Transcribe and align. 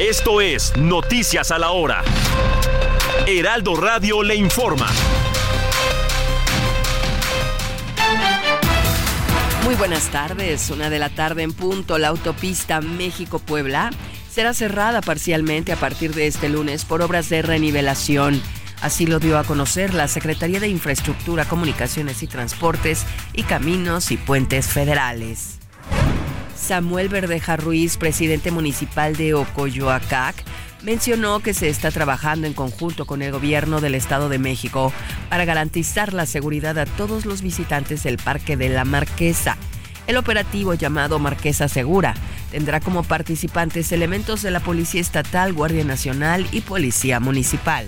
Esto 0.00 0.42
es 0.42 0.76
Noticias 0.76 1.50
a 1.50 1.58
la 1.58 1.70
Hora. 1.70 2.04
Heraldo 3.26 3.76
Radio 3.76 4.22
le 4.22 4.36
informa. 4.36 4.88
Muy 9.64 9.74
buenas 9.74 10.10
tardes, 10.10 10.68
una 10.68 10.90
de 10.90 10.98
la 10.98 11.08
tarde 11.08 11.44
en 11.44 11.54
punto, 11.54 11.96
la 11.96 12.08
autopista 12.08 12.82
México-Puebla 12.82 13.88
será 14.30 14.52
cerrada 14.52 15.00
parcialmente 15.00 15.72
a 15.72 15.76
partir 15.76 16.12
de 16.12 16.26
este 16.26 16.50
lunes 16.50 16.84
por 16.84 17.00
obras 17.00 17.30
de 17.30 17.40
renivelación. 17.40 18.42
Así 18.82 19.06
lo 19.06 19.18
dio 19.18 19.38
a 19.38 19.44
conocer 19.44 19.94
la 19.94 20.08
Secretaría 20.08 20.60
de 20.60 20.68
Infraestructura, 20.68 21.46
Comunicaciones 21.46 22.22
y 22.22 22.26
Transportes 22.26 23.06
y 23.32 23.44
Caminos 23.44 24.10
y 24.10 24.18
Puentes 24.18 24.66
Federales. 24.66 25.58
Samuel 26.56 27.08
Verdeja 27.08 27.56
Ruiz, 27.56 27.96
presidente 27.96 28.50
municipal 28.50 29.16
de 29.16 29.34
Ocoyoacac, 29.34 30.34
mencionó 30.82 31.40
que 31.40 31.54
se 31.54 31.68
está 31.68 31.90
trabajando 31.90 32.46
en 32.46 32.54
conjunto 32.54 33.06
con 33.06 33.22
el 33.22 33.32
gobierno 33.32 33.80
del 33.80 33.94
Estado 33.94 34.28
de 34.28 34.38
México 34.38 34.92
para 35.28 35.44
garantizar 35.44 36.12
la 36.12 36.26
seguridad 36.26 36.78
a 36.78 36.86
todos 36.86 37.26
los 37.26 37.42
visitantes 37.42 38.02
del 38.02 38.18
Parque 38.18 38.56
de 38.56 38.68
la 38.68 38.84
Marquesa. 38.84 39.56
El 40.06 40.16
operativo 40.16 40.74
llamado 40.74 41.18
Marquesa 41.18 41.68
Segura 41.68 42.14
tendrá 42.50 42.80
como 42.80 43.02
participantes 43.02 43.90
elementos 43.92 44.42
de 44.42 44.50
la 44.50 44.60
Policía 44.60 45.00
Estatal, 45.00 45.52
Guardia 45.52 45.84
Nacional 45.84 46.46
y 46.52 46.60
Policía 46.60 47.20
Municipal. 47.20 47.86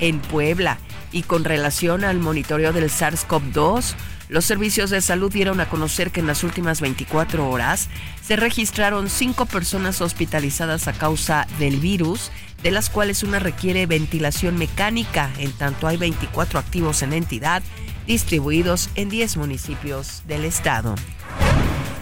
En 0.00 0.20
Puebla, 0.20 0.78
y 1.10 1.22
con 1.22 1.44
relación 1.44 2.04
al 2.04 2.18
monitoreo 2.18 2.72
del 2.72 2.90
SARS-CoV-2, 2.90 3.94
los 4.28 4.44
servicios 4.44 4.90
de 4.90 5.00
salud 5.00 5.32
dieron 5.32 5.60
a 5.60 5.68
conocer 5.68 6.10
que 6.10 6.20
en 6.20 6.26
las 6.26 6.44
últimas 6.44 6.80
24 6.80 7.48
horas 7.48 7.88
se 8.22 8.36
registraron 8.36 9.08
cinco 9.08 9.46
personas 9.46 10.00
hospitalizadas 10.00 10.86
a 10.86 10.92
causa 10.92 11.46
del 11.58 11.78
virus, 11.78 12.30
de 12.62 12.70
las 12.70 12.90
cuales 12.90 13.22
una 13.22 13.38
requiere 13.38 13.86
ventilación 13.86 14.56
mecánica, 14.58 15.30
en 15.38 15.52
tanto 15.52 15.86
hay 15.86 15.96
24 15.96 16.58
activos 16.58 17.02
en 17.02 17.12
entidad, 17.14 17.62
distribuidos 18.06 18.90
en 18.96 19.08
10 19.08 19.36
municipios 19.38 20.22
del 20.26 20.44
estado. 20.44 20.94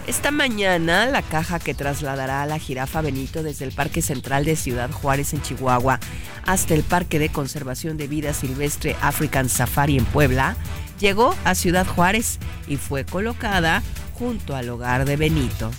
Esta 0.07 0.31
mañana, 0.31 1.05
la 1.05 1.21
caja 1.21 1.59
que 1.59 1.73
trasladará 1.73 2.41
a 2.41 2.45
la 2.45 2.59
jirafa 2.59 3.01
Benito 3.01 3.43
desde 3.43 3.65
el 3.65 3.73
Parque 3.73 4.01
Central 4.01 4.45
de 4.45 4.55
Ciudad 4.55 4.89
Juárez 4.89 5.33
en 5.33 5.41
Chihuahua 5.41 5.99
hasta 6.45 6.73
el 6.73 6.83
Parque 6.83 7.19
de 7.19 7.27
Conservación 7.27 7.97
de 7.97 8.07
Vida 8.07 8.33
Silvestre 8.33 8.95
African 9.01 9.49
Safari 9.49 9.97
en 9.97 10.05
Puebla 10.05 10.55
llegó 10.99 11.35
a 11.43 11.55
Ciudad 11.55 11.85
Juárez 11.85 12.39
y 12.67 12.77
fue 12.77 13.05
colocada 13.05 13.83
junto 14.13 14.55
al 14.55 14.69
hogar 14.69 15.05
de 15.05 15.15
Benito. 15.15 15.71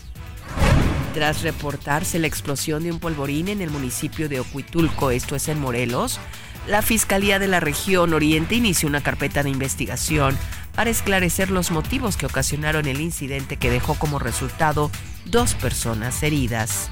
Tras 1.15 1.43
reportarse 1.43 2.19
la 2.19 2.27
explosión 2.27 2.85
de 2.85 2.93
un 2.93 3.01
polvorín 3.01 3.49
en 3.49 3.61
el 3.61 3.71
municipio 3.71 4.29
de 4.29 4.41
Ocuitulco, 4.41 5.11
esto 5.11 5.35
es 5.35 5.49
en 5.49 5.59
Morelos, 5.59 6.21
la 6.67 6.83
Fiscalía 6.83 7.39
de 7.39 7.49
la 7.49 7.61
región 7.61 8.12
Oriente 8.12 8.55
inició 8.55 8.89
una 8.89 9.03
carpeta 9.03 9.43
de 9.43 9.51
investigación 9.51 10.37
para 10.75 10.91
esclarecer 10.91 11.51
los 11.51 11.71
motivos 11.71 12.17
que 12.17 12.27
ocasionaron 12.27 12.87
el 12.87 13.01
incidente 13.01 13.57
que 13.57 13.71
dejó 13.71 13.95
como 13.95 14.19
resultado 14.19 14.91
dos 15.25 15.55
personas 15.55 16.23
heridas. 16.23 16.91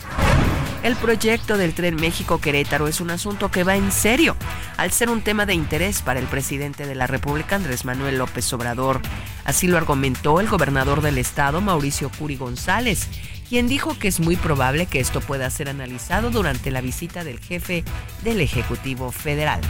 El 0.87 0.95
proyecto 0.95 1.59
del 1.59 1.75
tren 1.75 1.97
México-Querétaro 1.97 2.87
es 2.87 3.01
un 3.01 3.11
asunto 3.11 3.51
que 3.51 3.65
va 3.65 3.75
en 3.75 3.91
serio, 3.91 4.37
al 4.77 4.93
ser 4.93 5.11
un 5.11 5.21
tema 5.21 5.45
de 5.45 5.53
interés 5.53 6.01
para 6.01 6.21
el 6.21 6.27
presidente 6.27 6.87
de 6.87 6.95
la 6.95 7.09
República, 7.09 7.57
Andrés 7.57 7.85
Manuel 7.85 8.19
López 8.19 8.53
Obrador. 8.53 9.01
Así 9.45 9.67
lo 9.67 9.79
argumentó 9.79 10.39
el 10.39 10.47
gobernador 10.47 11.01
del 11.01 11.19
estado, 11.19 11.61
Mauricio 11.61 12.09
Curi 12.17 12.37
González, 12.37 13.09
quien 13.49 13.67
dijo 13.67 13.99
que 13.99 14.07
es 14.07 14.21
muy 14.21 14.37
probable 14.37 14.87
que 14.87 15.01
esto 15.01 15.21
pueda 15.21 15.51
ser 15.51 15.69
analizado 15.69 16.31
durante 16.31 16.71
la 16.71 16.83
visita 16.83 17.25
del 17.25 17.41
jefe 17.41 17.83
del 18.23 18.41
Ejecutivo 18.41 19.11
Federal. 19.11 19.61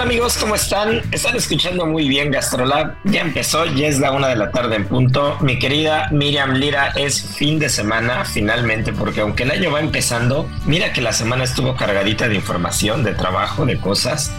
amigos, 0.00 0.38
¿cómo 0.38 0.54
están? 0.54 1.02
Están 1.12 1.36
escuchando 1.36 1.84
muy 1.84 2.08
bien 2.08 2.30
Gastrolab. 2.30 2.94
Ya 3.04 3.20
empezó, 3.20 3.66
ya 3.66 3.86
es 3.86 3.98
la 3.98 4.12
una 4.12 4.28
de 4.28 4.36
la 4.36 4.50
tarde 4.50 4.76
en 4.76 4.86
punto. 4.86 5.36
Mi 5.40 5.58
querida 5.58 6.08
Miriam 6.10 6.54
Lira, 6.54 6.92
es 6.96 7.22
fin 7.22 7.58
de 7.58 7.68
semana 7.68 8.24
finalmente, 8.24 8.94
porque 8.94 9.20
aunque 9.20 9.42
el 9.42 9.50
año 9.50 9.70
va 9.70 9.80
empezando, 9.80 10.48
mira 10.64 10.94
que 10.94 11.02
la 11.02 11.12
semana 11.12 11.44
estuvo 11.44 11.76
cargadita 11.76 12.28
de 12.28 12.34
información, 12.34 13.04
de 13.04 13.12
trabajo, 13.12 13.66
de 13.66 13.78
cosas. 13.78 14.32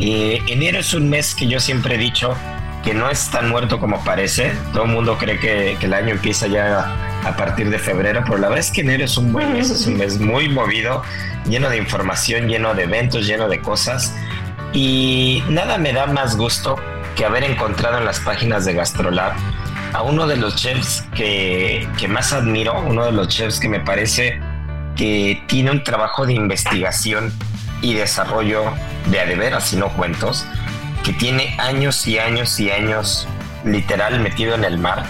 Eh, 0.00 0.42
enero 0.48 0.80
es 0.80 0.92
un 0.92 1.08
mes 1.08 1.36
que 1.36 1.46
yo 1.46 1.60
siempre 1.60 1.94
he 1.94 1.98
dicho 1.98 2.34
que 2.84 2.92
no 2.92 3.08
es 3.08 3.30
tan 3.30 3.48
muerto 3.48 3.78
como 3.78 4.02
parece. 4.02 4.52
Todo 4.72 4.84
el 4.84 4.90
mundo 4.90 5.18
cree 5.18 5.38
que, 5.38 5.76
que 5.78 5.86
el 5.86 5.94
año 5.94 6.10
empieza 6.10 6.48
ya 6.48 7.20
a 7.24 7.36
partir 7.36 7.70
de 7.70 7.78
febrero, 7.78 8.22
pero 8.24 8.38
la 8.38 8.48
verdad 8.48 8.64
es 8.64 8.70
que 8.70 8.82
enero 8.82 9.04
es 9.04 9.16
un 9.16 9.32
buen 9.32 9.52
mes, 9.52 9.70
es 9.70 9.86
un 9.86 9.96
mes 9.96 10.18
muy 10.20 10.48
movido, 10.48 11.02
lleno 11.48 11.68
de 11.68 11.76
información, 11.76 12.48
lleno 12.48 12.74
de 12.74 12.84
eventos, 12.84 13.26
lleno 13.26 13.48
de 13.48 13.60
cosas. 13.60 14.14
Y 14.72 15.42
nada 15.48 15.78
me 15.78 15.92
da 15.92 16.06
más 16.06 16.36
gusto 16.36 16.76
que 17.14 17.24
haber 17.24 17.44
encontrado 17.44 17.98
en 17.98 18.04
las 18.04 18.20
páginas 18.20 18.64
de 18.64 18.74
Gastrolab 18.74 19.32
a 19.92 20.02
uno 20.02 20.26
de 20.26 20.36
los 20.36 20.56
chefs 20.56 21.04
que, 21.14 21.88
que 21.98 22.08
más 22.08 22.32
admiro, 22.32 22.78
uno 22.80 23.06
de 23.06 23.12
los 23.12 23.28
chefs 23.28 23.58
que 23.58 23.68
me 23.68 23.80
parece 23.80 24.38
que 24.96 25.42
tiene 25.46 25.70
un 25.70 25.84
trabajo 25.84 26.26
de 26.26 26.34
investigación 26.34 27.32
y 27.82 27.94
desarrollo 27.94 28.72
de 29.10 29.20
adeveras 29.20 29.72
y 29.72 29.76
no 29.76 29.88
cuentos, 29.90 30.46
que 31.04 31.12
tiene 31.12 31.54
años 31.58 32.06
y 32.06 32.18
años 32.18 32.58
y 32.58 32.70
años 32.70 33.28
literal 33.64 34.20
metido 34.20 34.54
en 34.54 34.64
el 34.64 34.78
mar. 34.78 35.04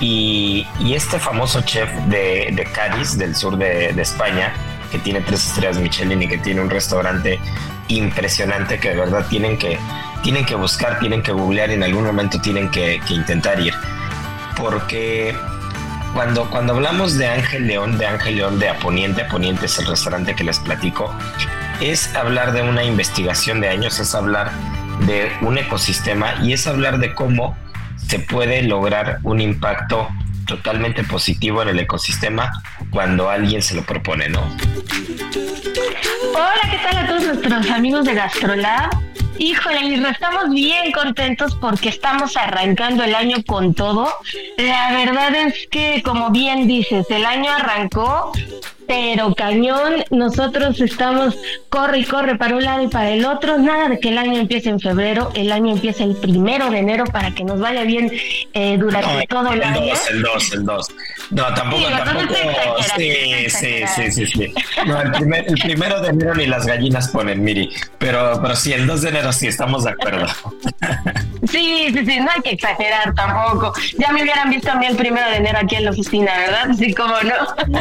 Y, 0.00 0.66
este 0.92 1.18
famoso 1.18 1.60
chef 1.62 1.90
de, 2.08 2.68
Cádiz, 2.74 3.16
del 3.18 3.36
sur 3.36 3.56
de, 3.56 3.90
España, 4.00 4.52
que 4.90 4.98
tiene 4.98 5.20
tres 5.20 5.46
estrellas 5.46 5.78
Michelin 5.78 6.22
y 6.22 6.28
que 6.28 6.38
tiene 6.38 6.60
un 6.60 6.70
restaurante 6.70 7.38
impresionante 7.90 8.78
que 8.78 8.90
de 8.90 8.96
verdad 8.96 9.26
tienen 9.28 9.58
que, 9.58 9.78
tienen 10.22 10.44
que 10.44 10.54
buscar, 10.54 10.98
tienen 10.98 11.22
que 11.22 11.32
googlear 11.32 11.70
en 11.70 11.82
algún 11.82 12.04
momento 12.04 12.40
tienen 12.40 12.70
que, 12.70 13.00
que 13.06 13.14
intentar 13.14 13.60
ir. 13.60 13.74
Porque 14.56 15.34
cuando, 16.14 16.48
cuando 16.50 16.74
hablamos 16.74 17.16
de 17.16 17.28
Ángel 17.28 17.66
León, 17.66 17.98
de 17.98 18.06
Ángel 18.06 18.36
León 18.36 18.58
de 18.58 18.68
Aponiente, 18.68 19.22
Aponiente 19.22 19.66
es 19.66 19.78
el 19.78 19.86
restaurante 19.86 20.34
que 20.34 20.44
les 20.44 20.58
platico, 20.58 21.14
es 21.80 22.14
hablar 22.14 22.52
de 22.52 22.62
una 22.62 22.84
investigación 22.84 23.60
de 23.60 23.68
años, 23.68 23.98
es 23.98 24.14
hablar 24.14 24.50
de 25.06 25.30
un 25.40 25.56
ecosistema 25.56 26.34
y 26.42 26.52
es 26.52 26.66
hablar 26.66 26.98
de 26.98 27.14
cómo 27.14 27.56
se 27.96 28.18
puede 28.18 28.62
lograr 28.62 29.18
un 29.22 29.40
impacto 29.40 30.08
totalmente 30.50 31.04
positivo 31.04 31.62
en 31.62 31.68
el 31.68 31.78
ecosistema 31.78 32.50
cuando 32.90 33.30
alguien 33.30 33.62
se 33.62 33.76
lo 33.76 33.82
propone, 33.84 34.28
¿no? 34.28 34.40
Hola, 36.34 36.60
¿qué 36.70 36.78
tal 36.78 36.98
a 36.98 37.06
todos 37.06 37.22
nuestros 37.22 37.70
amigos 37.70 38.04
de 38.04 38.14
GastroLab? 38.14 38.90
Híjole, 39.38 39.94
estamos 40.10 40.50
bien 40.50 40.90
contentos 40.90 41.54
porque 41.54 41.88
estamos 41.88 42.36
arrancando 42.36 43.04
el 43.04 43.14
año 43.14 43.36
con 43.46 43.74
todo. 43.74 44.12
La 44.58 44.92
verdad 44.92 45.34
es 45.36 45.68
que, 45.70 46.02
como 46.04 46.30
bien 46.30 46.66
dices, 46.66 47.06
el 47.10 47.24
año 47.24 47.50
arrancó 47.50 48.32
pero 48.90 49.32
cañón, 49.36 50.04
nosotros 50.10 50.80
estamos 50.80 51.38
corre 51.68 52.00
y 52.00 52.04
corre 52.04 52.36
para 52.36 52.56
un 52.56 52.64
lado 52.64 52.82
y 52.82 52.88
para 52.88 53.10
el 53.10 53.24
otro, 53.24 53.56
nada 53.56 53.88
de 53.88 54.00
que 54.00 54.08
el 54.08 54.18
año 54.18 54.40
empiece 54.40 54.68
en 54.68 54.80
febrero, 54.80 55.30
el 55.36 55.52
año 55.52 55.70
empieza 55.74 56.02
el 56.02 56.16
primero 56.16 56.68
de 56.70 56.78
enero 56.78 57.04
para 57.04 57.30
que 57.30 57.44
nos 57.44 57.60
vaya 57.60 57.84
bien 57.84 58.10
eh, 58.52 58.76
durante 58.78 59.28
todo 59.28 59.52
el, 59.52 59.62
año. 59.62 59.94
el 60.10 60.22
2, 60.22 60.52
el 60.54 60.64
2. 60.64 60.88
No, 61.30 61.54
tampoco, 61.54 61.84
tampoco. 61.88 62.34
Sí, 62.96 63.12
sí, 63.48 63.84
sí, 63.94 64.10
sí, 64.10 64.26
sí, 64.26 64.54
No, 64.84 65.00
el, 65.00 65.12
primer, 65.12 65.44
el, 65.46 65.54
primero 65.54 66.00
de 66.00 66.08
enero 66.08 66.34
ni 66.34 66.46
las 66.46 66.66
gallinas 66.66 67.06
ponen, 67.10 67.44
Miri, 67.44 67.70
pero, 67.96 68.40
pero 68.42 68.56
sí, 68.56 68.72
el 68.72 68.88
2 68.88 69.02
de 69.02 69.08
enero 69.10 69.32
sí 69.32 69.46
estamos 69.46 69.84
de 69.84 69.90
acuerdo. 69.90 70.26
Sí, 71.48 71.86
sí, 71.92 72.04
sí, 72.04 72.20
no 72.20 72.30
hay 72.30 72.42
que 72.42 72.50
exagerar 72.50 73.14
tampoco. 73.14 73.72
Ya 73.98 74.12
me 74.12 74.22
hubieran 74.22 74.50
visto 74.50 74.70
a 74.70 74.74
mí 74.74 74.86
el 74.86 74.96
primero 74.96 75.28
de 75.30 75.36
enero 75.36 75.58
aquí 75.60 75.76
en 75.76 75.84
la 75.86 75.90
oficina, 75.90 76.32
¿verdad? 76.36 76.68
Sí, 76.76 76.92
como 76.92 77.14
no. 77.22 77.78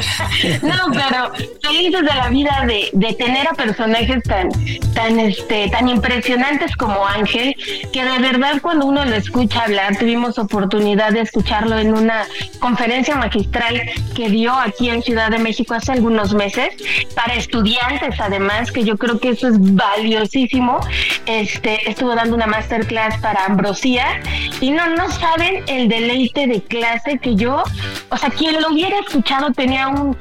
no, 0.64 0.94
pero 1.08 1.32
felices 1.62 2.02
de 2.02 2.16
la 2.16 2.30
vida 2.30 2.64
de, 2.68 2.90
de 2.94 3.14
tener 3.14 3.48
a 3.48 3.54
personajes 3.54 4.24
tan, 4.24 4.50
tan, 4.94 5.20
este, 5.20 5.70
tan 5.70 5.88
impresionantes 5.88 6.76
como 6.76 7.06
Ángel, 7.06 7.56
que 7.94 8.04
de 8.04 8.20
verdad 8.20 8.62
cuando 8.62 8.86
uno 8.86 9.06
lo 9.06 9.16
escucha 9.16 9.64
hablar, 9.64 9.98
tuvimos 9.98 10.38
oportunidad 10.38 11.14
de 11.14 11.22
escucharlo 11.22 11.78
en 11.78 11.94
una 11.94 12.26
conferencia 12.60 13.16
magistral 13.16 13.82
que 14.16 14.30
dio 14.30 14.54
aquí 14.54 14.90
en 14.90 15.02
Ciudad 15.02 15.32
de 15.32 15.40
México 15.40 15.74
hace 15.74 15.94
algunos 15.94 16.34
meses, 16.34 16.70
para 17.16 17.36
estudiantes 17.36 18.20
además, 18.20 18.72
que 18.72 18.84
yo 18.84 18.98
creo 18.98 19.20
que 19.20 19.30
eso 19.30 19.48
es 19.48 19.56
valiosísimo. 19.60 20.80
Este, 21.26 21.90
estuvo 21.90 22.16
dando 22.16 22.36
una 22.36 22.48
masterclass 22.48 23.18
para 23.20 23.46
Ambrosía 23.46 24.22
y 24.62 24.72
no, 24.72 24.88
no 24.96 25.10
saben 25.12 25.64
el 25.68 25.88
deleite 25.88 26.48
de 26.48 26.62
clase 26.62 27.20
que 27.20 27.36
yo, 27.36 27.64
o 28.10 28.18
sea, 28.18 28.30
quien 28.30 28.62
lo 28.62 28.70
hubiera 28.70 29.00
escuchado 29.00 29.52
tenía 29.52 29.88
un 29.88 30.18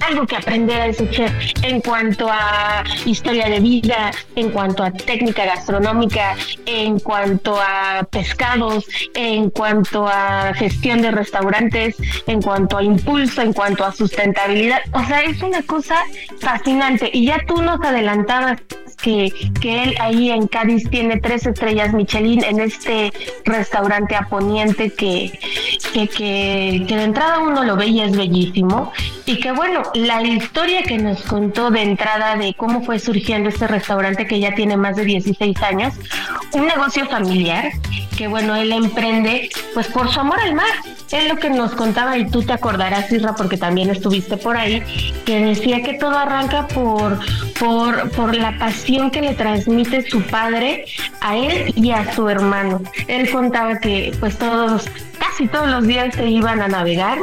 algo 0.00 0.26
que 0.26 0.36
aprender 0.36 0.80
a 0.80 0.86
ese 0.86 1.08
chef 1.10 1.32
en 1.62 1.80
cuanto 1.80 2.28
a 2.30 2.84
historia 3.04 3.48
de 3.48 3.60
vida, 3.60 4.10
en 4.36 4.50
cuanto 4.50 4.82
a 4.82 4.90
técnica 4.90 5.44
gastronómica, 5.44 6.36
en 6.66 6.98
cuanto 6.98 7.56
a 7.60 8.06
pescados, 8.10 8.86
en 9.14 9.50
cuanto 9.50 10.06
a 10.06 10.52
gestión 10.54 11.02
de 11.02 11.10
restaurantes, 11.10 11.96
en 12.26 12.42
cuanto 12.42 12.78
a 12.78 12.82
impulso, 12.82 13.42
en 13.42 13.52
cuanto 13.52 13.84
a 13.84 13.92
sustentabilidad. 13.92 14.80
O 14.92 15.04
sea, 15.04 15.22
es 15.22 15.42
una 15.42 15.62
cosa 15.62 15.96
fascinante. 16.38 17.10
Y 17.12 17.26
ya 17.26 17.38
tú 17.46 17.62
nos 17.62 17.80
adelantabas 17.80 18.60
que, 19.02 19.32
que 19.60 19.82
él 19.82 19.94
ahí 20.00 20.30
en 20.30 20.46
Cádiz 20.46 20.88
tiene 20.90 21.18
tres 21.20 21.46
estrellas 21.46 21.92
Michelin 21.92 22.44
en 22.44 22.60
este 22.60 23.12
restaurante 23.44 24.14
a 24.14 24.28
poniente 24.28 24.92
que, 24.92 25.38
que, 25.92 26.08
que, 26.08 26.84
que 26.86 26.96
de 26.96 27.04
entrada 27.04 27.38
uno 27.38 27.64
lo 27.64 27.76
ve 27.76 27.86
y 27.86 28.00
es 28.00 28.16
bellísimo. 28.16 28.92
Y 29.26 29.38
que 29.38 29.52
bueno, 29.52 29.82
la 29.94 30.22
historia 30.22 30.82
que 30.82 30.98
nos 30.98 31.22
contó 31.22 31.70
de 31.70 31.82
entrada 31.82 32.36
de 32.36 32.54
cómo 32.54 32.82
fue 32.82 32.98
surgiendo 32.98 33.48
este 33.48 33.66
restaurante 33.66 34.26
que 34.26 34.40
ya 34.40 34.54
tiene 34.54 34.76
más 34.76 34.96
de 34.96 35.04
16 35.04 35.62
años, 35.62 35.94
un 36.52 36.66
negocio 36.66 37.06
familiar 37.06 37.72
que 38.20 38.28
bueno, 38.28 38.54
él 38.54 38.70
emprende 38.70 39.48
pues 39.72 39.86
por 39.86 40.12
su 40.12 40.20
amor 40.20 40.38
al 40.40 40.54
mar. 40.54 40.66
Es 41.10 41.26
lo 41.26 41.36
que 41.36 41.48
nos 41.48 41.72
contaba 41.72 42.18
y 42.18 42.28
tú 42.28 42.42
te 42.42 42.52
acordarás, 42.52 43.10
Isra, 43.10 43.34
porque 43.34 43.56
también 43.56 43.88
estuviste 43.88 44.36
por 44.36 44.58
ahí, 44.58 44.82
que 45.24 45.42
decía 45.42 45.82
que 45.82 45.94
todo 45.94 46.18
arranca 46.18 46.68
por, 46.68 47.18
por, 47.58 48.10
por 48.10 48.36
la 48.36 48.58
pasión 48.58 49.10
que 49.10 49.22
le 49.22 49.32
transmite 49.32 50.08
su 50.10 50.20
padre 50.20 50.84
a 51.22 51.34
él 51.34 51.72
y 51.74 51.92
a 51.92 52.12
su 52.12 52.28
hermano. 52.28 52.82
Él 53.08 53.30
contaba 53.30 53.78
que 53.78 54.14
pues 54.20 54.36
todos 54.36 54.84
casi 55.40 55.48
todos 55.48 55.70
los 55.70 55.86
días 55.86 56.14
se 56.14 56.28
iban 56.28 56.60
a 56.60 56.68
navegar, 56.68 57.18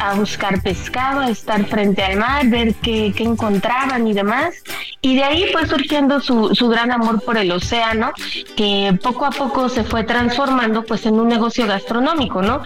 a 0.00 0.14
buscar 0.14 0.62
pescado, 0.62 1.20
a 1.20 1.28
estar 1.28 1.66
frente 1.66 2.02
al 2.02 2.16
mar, 2.16 2.46
ver 2.46 2.74
qué, 2.76 3.12
qué 3.14 3.24
encontraban 3.24 4.08
y 4.08 4.14
demás. 4.14 4.54
Y 5.02 5.16
de 5.16 5.24
ahí 5.24 5.44
fue 5.52 5.66
surgiendo 5.66 6.18
su, 6.20 6.54
su, 6.54 6.68
gran 6.68 6.90
amor 6.92 7.22
por 7.22 7.36
el 7.36 7.52
océano, 7.52 8.12
que 8.56 8.98
poco 9.02 9.26
a 9.26 9.30
poco 9.30 9.68
se 9.68 9.84
fue 9.84 10.02
transformando 10.04 10.82
pues 10.82 11.04
en 11.04 11.20
un 11.20 11.28
negocio 11.28 11.66
gastronómico, 11.66 12.40
¿no? 12.40 12.62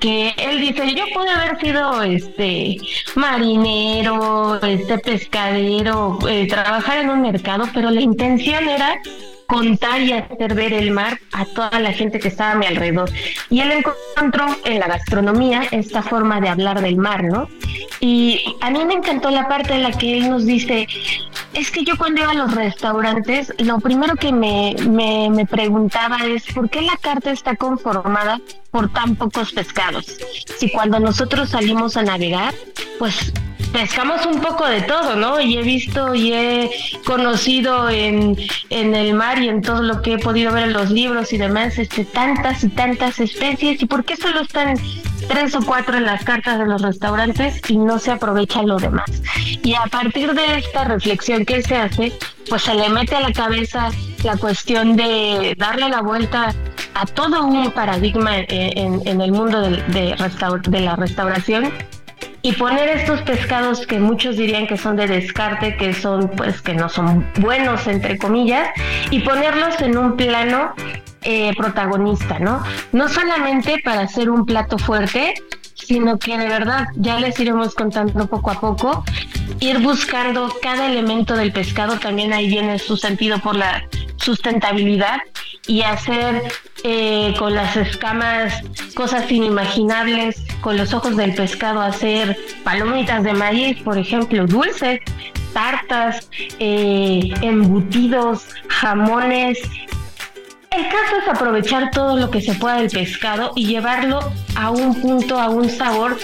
Que 0.00 0.32
él 0.38 0.58
dice, 0.58 0.94
yo 0.94 1.04
pude 1.12 1.28
haber 1.28 1.60
sido 1.60 2.02
este 2.02 2.78
marinero, 3.14 4.58
este 4.62 4.98
pescadero, 4.98 6.18
eh, 6.26 6.46
trabajar 6.48 6.98
en 6.98 7.10
un 7.10 7.20
mercado, 7.20 7.66
pero 7.74 7.90
la 7.90 8.00
intención 8.00 8.66
era 8.68 8.98
contar 9.46 10.00
y 10.00 10.12
hacer 10.12 10.54
ver 10.54 10.72
el 10.72 10.90
mar 10.90 11.18
a 11.32 11.44
toda 11.44 11.80
la 11.80 11.92
gente 11.92 12.18
que 12.18 12.28
estaba 12.28 12.52
a 12.52 12.54
mi 12.56 12.66
alrededor. 12.66 13.10
Y 13.50 13.60
él 13.60 13.72
encontró 13.72 14.46
en 14.64 14.80
la 14.80 14.86
gastronomía 14.86 15.62
esta 15.70 16.02
forma 16.02 16.40
de 16.40 16.48
hablar 16.48 16.80
del 16.80 16.96
mar, 16.96 17.24
¿no? 17.24 17.48
Y 18.00 18.56
a 18.60 18.70
mí 18.70 18.84
me 18.84 18.94
encantó 18.94 19.30
la 19.30 19.48
parte 19.48 19.74
en 19.74 19.82
la 19.82 19.92
que 19.92 20.18
él 20.18 20.28
nos 20.28 20.44
dice, 20.44 20.86
es 21.54 21.70
que 21.70 21.84
yo 21.84 21.96
cuando 21.96 22.20
iba 22.20 22.32
a 22.32 22.34
los 22.34 22.54
restaurantes, 22.54 23.52
lo 23.58 23.80
primero 23.80 24.16
que 24.16 24.32
me, 24.32 24.74
me, 24.88 25.30
me 25.30 25.46
preguntaba 25.46 26.18
es, 26.26 26.44
¿por 26.52 26.68
qué 26.68 26.82
la 26.82 26.96
carta 26.98 27.30
está 27.30 27.56
conformada 27.56 28.40
por 28.70 28.92
tan 28.92 29.16
pocos 29.16 29.52
pescados? 29.52 30.18
Si 30.58 30.70
cuando 30.70 31.00
nosotros 31.00 31.50
salimos 31.50 31.96
a 31.96 32.02
navegar, 32.02 32.52
pues 32.98 33.32
pescamos 33.76 34.24
un 34.24 34.40
poco 34.40 34.66
de 34.66 34.80
todo, 34.80 35.16
¿no? 35.16 35.38
Y 35.38 35.58
he 35.58 35.62
visto 35.62 36.14
y 36.14 36.32
he 36.32 36.70
conocido 37.04 37.90
en, 37.90 38.34
en 38.70 38.94
el 38.94 39.12
mar 39.12 39.38
y 39.38 39.50
en 39.50 39.60
todo 39.60 39.82
lo 39.82 40.00
que 40.00 40.14
he 40.14 40.18
podido 40.18 40.50
ver 40.50 40.64
en 40.64 40.72
los 40.72 40.90
libros 40.90 41.30
y 41.34 41.36
demás, 41.36 41.78
este, 41.78 42.06
tantas 42.06 42.64
y 42.64 42.70
tantas 42.70 43.20
especies. 43.20 43.82
¿Y 43.82 43.84
por 43.84 44.02
qué 44.06 44.16
solo 44.16 44.40
están 44.40 44.78
tres 45.28 45.54
o 45.54 45.60
cuatro 45.60 45.98
en 45.98 46.04
las 46.04 46.24
cartas 46.24 46.58
de 46.58 46.64
los 46.64 46.80
restaurantes 46.80 47.60
y 47.68 47.76
no 47.76 47.98
se 47.98 48.12
aprovecha 48.12 48.62
lo 48.62 48.78
demás? 48.78 49.10
Y 49.62 49.74
a 49.74 49.84
partir 49.90 50.32
de 50.32 50.56
esta 50.56 50.84
reflexión 50.84 51.44
que 51.44 51.62
se 51.62 51.76
hace, 51.76 52.12
pues 52.48 52.62
se 52.62 52.74
le 52.74 52.88
mete 52.88 53.14
a 53.14 53.20
la 53.20 53.32
cabeza 53.32 53.90
la 54.24 54.38
cuestión 54.38 54.96
de 54.96 55.54
darle 55.58 55.90
la 55.90 56.00
vuelta 56.00 56.54
a 56.94 57.04
todo 57.04 57.44
un 57.44 57.70
paradigma 57.72 58.38
en, 58.38 59.06
en, 59.06 59.20
el 59.20 59.32
mundo 59.32 59.60
de, 59.60 59.82
de, 59.88 60.16
de 60.70 60.80
la 60.80 60.96
restauración 60.96 61.70
y 62.46 62.52
poner 62.52 62.88
estos 62.90 63.22
pescados 63.22 63.88
que 63.88 63.98
muchos 63.98 64.36
dirían 64.36 64.68
que 64.68 64.76
son 64.76 64.94
de 64.94 65.08
descarte, 65.08 65.76
que 65.76 65.92
son 65.92 66.28
pues 66.28 66.62
que 66.62 66.74
no 66.74 66.88
son 66.88 67.26
buenos 67.40 67.88
entre 67.88 68.18
comillas, 68.18 68.68
y 69.10 69.18
ponerlos 69.18 69.80
en 69.80 69.98
un 69.98 70.16
plano 70.16 70.72
eh, 71.22 71.52
protagonista, 71.56 72.38
¿no? 72.38 72.62
No 72.92 73.08
solamente 73.08 73.80
para 73.84 74.02
hacer 74.02 74.30
un 74.30 74.46
plato 74.46 74.78
fuerte, 74.78 75.34
sino 75.74 76.20
que 76.20 76.38
de 76.38 76.46
verdad 76.46 76.86
ya 76.94 77.18
les 77.18 77.36
iremos 77.40 77.74
contando 77.74 78.28
poco 78.28 78.52
a 78.52 78.60
poco, 78.60 79.04
ir 79.58 79.80
buscando 79.80 80.54
cada 80.62 80.86
elemento 80.86 81.34
del 81.34 81.50
pescado, 81.50 81.98
también 81.98 82.32
ahí 82.32 82.46
viene 82.46 82.78
su 82.78 82.96
sentido 82.96 83.40
por 83.40 83.56
la 83.56 83.82
sustentabilidad 84.18 85.18
y 85.66 85.82
hacer 85.82 86.42
eh, 86.84 87.34
con 87.38 87.54
las 87.54 87.76
escamas 87.76 88.62
cosas 88.94 89.30
inimaginables, 89.30 90.42
con 90.60 90.76
los 90.76 90.94
ojos 90.94 91.16
del 91.16 91.34
pescado 91.34 91.80
hacer 91.80 92.36
palomitas 92.64 93.24
de 93.24 93.32
maíz, 93.32 93.82
por 93.82 93.98
ejemplo, 93.98 94.46
dulces, 94.46 95.00
tartas, 95.52 96.28
eh, 96.58 97.32
embutidos, 97.42 98.46
jamones. 98.68 99.58
el 100.70 100.84
caso 100.88 101.16
es 101.22 101.28
aprovechar 101.28 101.90
todo 101.90 102.16
lo 102.16 102.30
que 102.30 102.40
se 102.40 102.54
pueda 102.54 102.76
del 102.76 102.90
pescado 102.90 103.52
y 103.56 103.66
llevarlo 103.66 104.20
a 104.54 104.70
un 104.70 105.00
punto, 105.00 105.40
a 105.40 105.48
un 105.48 105.68
sabor 105.68 106.16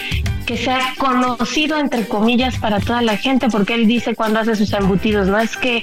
que 0.46 0.56
sea 0.56 0.94
conocido 0.98 1.78
entre 1.78 2.06
comillas 2.06 2.58
para 2.58 2.80
toda 2.80 3.02
la 3.02 3.16
gente, 3.16 3.48
porque 3.48 3.74
él 3.74 3.86
dice 3.86 4.14
cuando 4.14 4.40
hace 4.40 4.56
sus 4.56 4.72
embutidos, 4.72 5.28
¿no? 5.28 5.38
Es 5.38 5.56
que, 5.56 5.82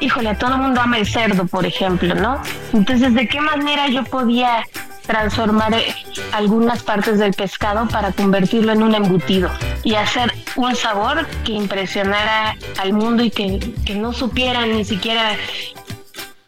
híjole, 0.00 0.34
todo 0.34 0.54
el 0.54 0.60
mundo 0.60 0.80
ama 0.80 0.98
el 0.98 1.06
cerdo, 1.06 1.46
por 1.46 1.66
ejemplo, 1.66 2.14
¿no? 2.14 2.40
Entonces, 2.72 3.14
¿de 3.14 3.28
qué 3.28 3.40
manera 3.40 3.88
yo 3.88 4.04
podía 4.04 4.64
transformar 5.06 5.74
eh, 5.74 5.94
algunas 6.32 6.82
partes 6.82 7.18
del 7.18 7.32
pescado 7.32 7.86
para 7.88 8.12
convertirlo 8.12 8.72
en 8.72 8.82
un 8.82 8.94
embutido 8.94 9.50
y 9.84 9.94
hacer 9.94 10.32
un 10.56 10.74
sabor 10.74 11.26
que 11.44 11.52
impresionara 11.52 12.56
al 12.78 12.92
mundo 12.92 13.22
y 13.22 13.30
que, 13.30 13.60
que 13.84 13.94
no 13.94 14.12
supieran 14.12 14.72
ni 14.72 14.84
siquiera 14.84 15.36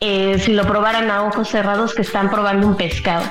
eh, 0.01 0.39
si 0.39 0.53
lo 0.53 0.65
probaran 0.65 1.11
a 1.11 1.25
ojos 1.25 1.49
cerrados 1.49 1.93
que 1.95 2.03
están 2.03 2.31
probando 2.31 2.69
un 2.69 2.77
pescado. 2.77 3.25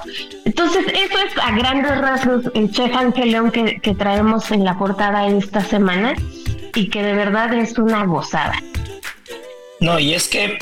Entonces, 0.44 0.86
eso 0.88 1.18
es 1.26 1.38
a 1.42 1.52
grandes 1.52 1.98
rasgos 1.98 2.52
el 2.56 2.72
chef 2.72 2.94
Ángel 2.96 3.32
León 3.32 3.52
que, 3.52 3.96
traemos 3.98 4.52
en 4.52 4.66
la 4.66 4.78
portada 4.78 5.28
esta 5.28 5.62
semana 5.62 6.14
y 6.76 6.90
que 6.90 7.02
de 7.02 7.14
verdad 7.14 7.54
es 7.54 7.78
una 7.78 8.06
gozada. 8.06 8.62
No, 9.80 9.98
y 10.00 10.14
es 10.14 10.28
que 10.28 10.58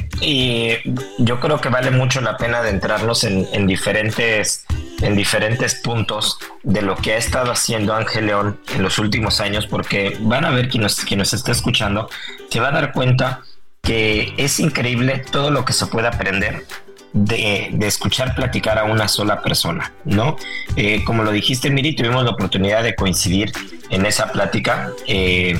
yo 1.18 1.40
creo 1.40 1.60
que 1.60 1.70
vale 1.70 1.90
mucho 1.90 2.22
la 2.22 2.38
pena 2.38 2.60
adentrarnos 2.60 3.24
en, 3.24 3.48
en, 3.54 3.66
diferentes, 3.66 4.66
en 5.02 5.16
diferentes 5.16 5.76
puntos 5.76 6.38
de 6.64 6.82
lo 6.82 6.96
que 6.98 7.14
ha 7.14 7.18
estado 7.18 7.52
haciendo 7.52 7.96
Ángel 7.96 8.28
León 8.28 8.60
en 8.76 8.84
los 8.84 9.00
últimos 9.00 9.40
años, 9.40 9.68
porque 9.68 10.18
van 10.20 10.46
a 10.46 10.52
ver 10.52 10.70
quien 10.70 10.84
nos, 10.84 10.98
quien 10.98 11.20
nos 11.20 11.34
está 11.34 11.52
escuchando, 11.52 12.10
se 12.50 12.60
va 12.60 12.68
a 12.68 12.72
dar 12.72 12.92
cuenta 12.92 13.42
que 13.86 14.34
es 14.38 14.60
increíble 14.60 15.24
todo 15.32 15.52
lo 15.52 15.64
que 15.64 15.74
se 15.74 15.86
puede 15.86 16.08
aprender 16.08 16.66
de, 17.14 17.70
escuchar 17.88 18.36
platicar 18.36 18.78
a 18.78 18.84
una 18.84 19.08
sola 19.08 19.42
persona, 19.42 19.94
¿no? 20.04 20.36
Eh, 20.76 21.04
como 21.06 21.24
lo 21.24 21.32
dijiste, 21.32 21.70
Miri, 21.70 21.96
tuvimos 21.96 22.26
la 22.26 22.32
oportunidad 22.32 22.84
de 22.84 22.94
coincidir 22.94 23.54
en 23.90 24.06
esa 24.06 24.32
plática. 24.32 24.92
Eh, 25.08 25.58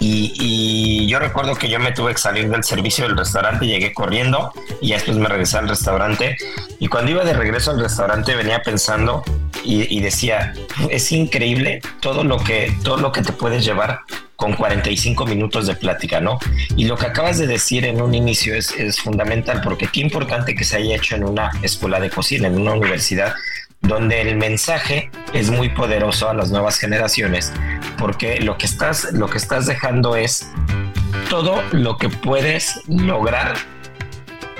y, 0.00 1.06
yo 1.08 1.18
recuerdo 1.18 1.54
que 1.56 1.68
yo 1.68 1.78
me 1.80 1.92
tuve 1.92 2.12
que 2.12 2.18
salir 2.18 2.48
del 2.48 2.62
servicio 2.62 3.06
del 3.06 3.16
restaurante, 3.16 3.66
llegué 3.66 3.92
corriendo 3.92 4.52
y 4.80 4.92
después 4.92 5.16
me 5.16 5.28
regresé 5.28 5.58
al 5.58 5.68
restaurante. 5.68 6.36
Y 6.78 6.88
cuando 6.88 7.10
iba 7.10 7.24
de 7.24 7.32
regreso 7.32 7.70
al 7.70 7.80
restaurante 7.80 8.34
venía 8.36 8.62
pensando 8.62 9.22
y, 9.64 10.00
decía, 10.00 10.54
es 10.90 11.10
increíble 11.12 11.80
todo 12.00 12.24
lo 12.24 12.38
que, 12.38 12.72
todo 12.84 12.98
lo 12.98 13.12
que 13.12 13.22
te 13.22 13.32
puedes 13.32 13.64
llevar 13.64 14.00
con 14.36 14.54
45 14.54 15.26
minutos 15.26 15.66
de 15.66 15.74
plática, 15.74 16.20
¿no? 16.20 16.38
Y 16.76 16.84
lo 16.84 16.96
que 16.96 17.06
acabas 17.06 17.38
de 17.38 17.46
decir 17.46 17.84
en 17.84 18.00
un 18.00 18.14
inicio 18.14 18.54
es, 18.54 18.70
es 18.72 19.00
fundamental 19.00 19.60
porque 19.62 19.88
qué 19.88 20.00
importante 20.00 20.54
que 20.54 20.64
se 20.64 20.76
haya 20.76 20.96
hecho 20.96 21.16
en 21.16 21.24
una 21.24 21.50
escuela 21.62 21.98
de 21.98 22.08
cocina, 22.08 22.46
en 22.46 22.60
una 22.60 22.72
universidad, 22.72 23.34
donde 23.80 24.20
el 24.20 24.36
mensaje 24.36 25.10
es 25.32 25.50
muy 25.50 25.68
poderoso 25.68 26.28
a 26.28 26.34
las 26.34 26.50
nuevas 26.50 26.78
generaciones, 26.78 27.52
porque 27.98 28.40
lo 28.40 28.56
que 28.56 28.66
estás, 28.66 29.12
lo 29.12 29.28
que 29.28 29.38
estás 29.38 29.66
dejando 29.66 30.16
es 30.16 30.50
todo 31.28 31.62
lo 31.72 31.98
que 31.98 32.08
puedes 32.08 32.80
lograr 32.88 33.56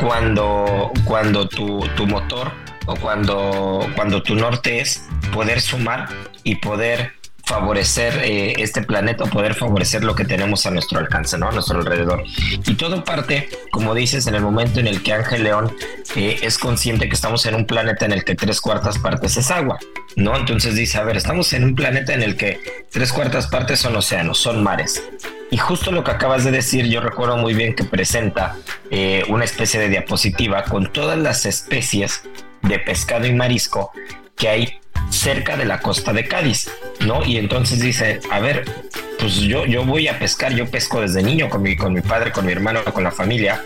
cuando, 0.01 0.93
cuando 1.05 1.49
tu, 1.49 1.81
tu 1.97 2.07
motor 2.07 2.51
o 2.87 2.97
cuando, 2.97 3.87
cuando 3.95 4.23
tu 4.23 4.35
norte 4.35 4.81
es 4.81 5.05
poder 5.33 5.61
sumar 5.61 6.09
y 6.45 6.57
poder 6.57 7.18
favorecer 7.49 8.21
eh, 8.25 8.53
este 8.59 8.83
planeta 8.83 9.25
o 9.25 9.27
poder 9.27 9.55
favorecer 9.55 10.05
lo 10.05 10.15
que 10.15 10.27
tenemos 10.27 10.67
a 10.67 10.71
nuestro 10.71 10.99
alcance, 10.99 11.39
¿no? 11.39 11.49
A 11.49 11.53
nuestro 11.53 11.79
alrededor. 11.79 12.23
Y 12.67 12.75
todo 12.75 13.05
parte, 13.05 13.49
como 13.71 13.95
dices, 13.95 14.27
en 14.27 14.35
el 14.35 14.43
momento 14.43 14.81
en 14.81 14.87
el 14.87 15.03
que 15.03 15.15
Ángel 15.15 15.45
León 15.45 15.75
eh, 16.15 16.41
es 16.43 16.59
consciente 16.59 17.09
que 17.09 17.15
estamos 17.15 17.47
en 17.47 17.55
un 17.55 17.65
planeta 17.65 18.05
en 18.05 18.13
el 18.13 18.25
que 18.25 18.35
tres 18.35 18.61
cuartas 18.61 18.99
partes 18.99 19.39
es 19.39 19.51
agua, 19.51 19.79
¿no? 20.15 20.37
Entonces 20.37 20.75
dice, 20.75 20.99
a 20.99 21.05
ver, 21.05 21.17
estamos 21.17 21.51
en 21.55 21.65
un 21.65 21.75
planeta 21.75 22.13
en 22.13 22.23
el 22.23 22.37
que 22.37 22.61
tres 22.91 23.15
cuartas 23.15 23.47
partes 23.47 23.79
son 23.79 23.97
océanos, 23.97 24.37
son 24.37 24.63
mares. 24.63 25.03
Y 25.51 25.57
justo 25.57 25.91
lo 25.91 26.05
que 26.05 26.11
acabas 26.11 26.45
de 26.45 26.51
decir, 26.51 26.85
yo 26.87 27.01
recuerdo 27.01 27.39
muy 27.39 27.55
bien 27.55 27.75
que 27.75 27.85
presenta 27.85 28.57
eh, 28.91 29.25
una 29.29 29.47
especie 29.47 29.81
de 29.81 29.89
diapositiva 29.89 30.65
con 30.65 30.93
todas 30.93 31.17
las 31.17 31.47
especies 31.47 32.25
de 32.61 32.79
pescado 32.79 33.27
y 33.27 33.33
marisco 33.33 33.91
que 34.37 34.51
hay 34.51 34.81
cerca 35.11 35.57
de 35.57 35.65
la 35.65 35.81
costa 35.81 36.13
de 36.13 36.29
Cádiz, 36.29 36.71
¿no? 37.07 37.25
Y 37.25 37.37
entonces 37.37 37.81
dice, 37.81 38.21
a 38.31 38.41
ver, 38.41 38.65
pues 39.19 39.37
yo, 39.37 39.67
yo 39.67 39.85
voy 39.85 40.09
a 40.09 40.19
pescar, 40.19 40.55
yo 40.55 40.71
pesco 40.71 41.01
desde 41.01 41.23
niño 41.23 41.49
con 41.49 41.63
mi, 41.63 41.77
con 41.77 41.93
mi 41.93 42.01
padre, 42.01 42.33
con 42.33 42.47
mi 42.47 42.53
hermano, 42.53 42.85
con 42.85 43.05
la 43.05 43.11
familia, 43.11 43.63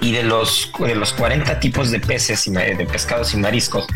y 0.00 0.12
de 0.12 0.22
los, 0.22 0.70
de 0.78 0.94
los 0.94 1.12
40 1.12 1.60
tipos 1.60 1.90
de 1.90 2.00
peces 2.00 2.46
y 2.46 2.52
de 2.52 2.86
pescados 2.90 3.32
y 3.34 3.38
mariscos 3.38 3.86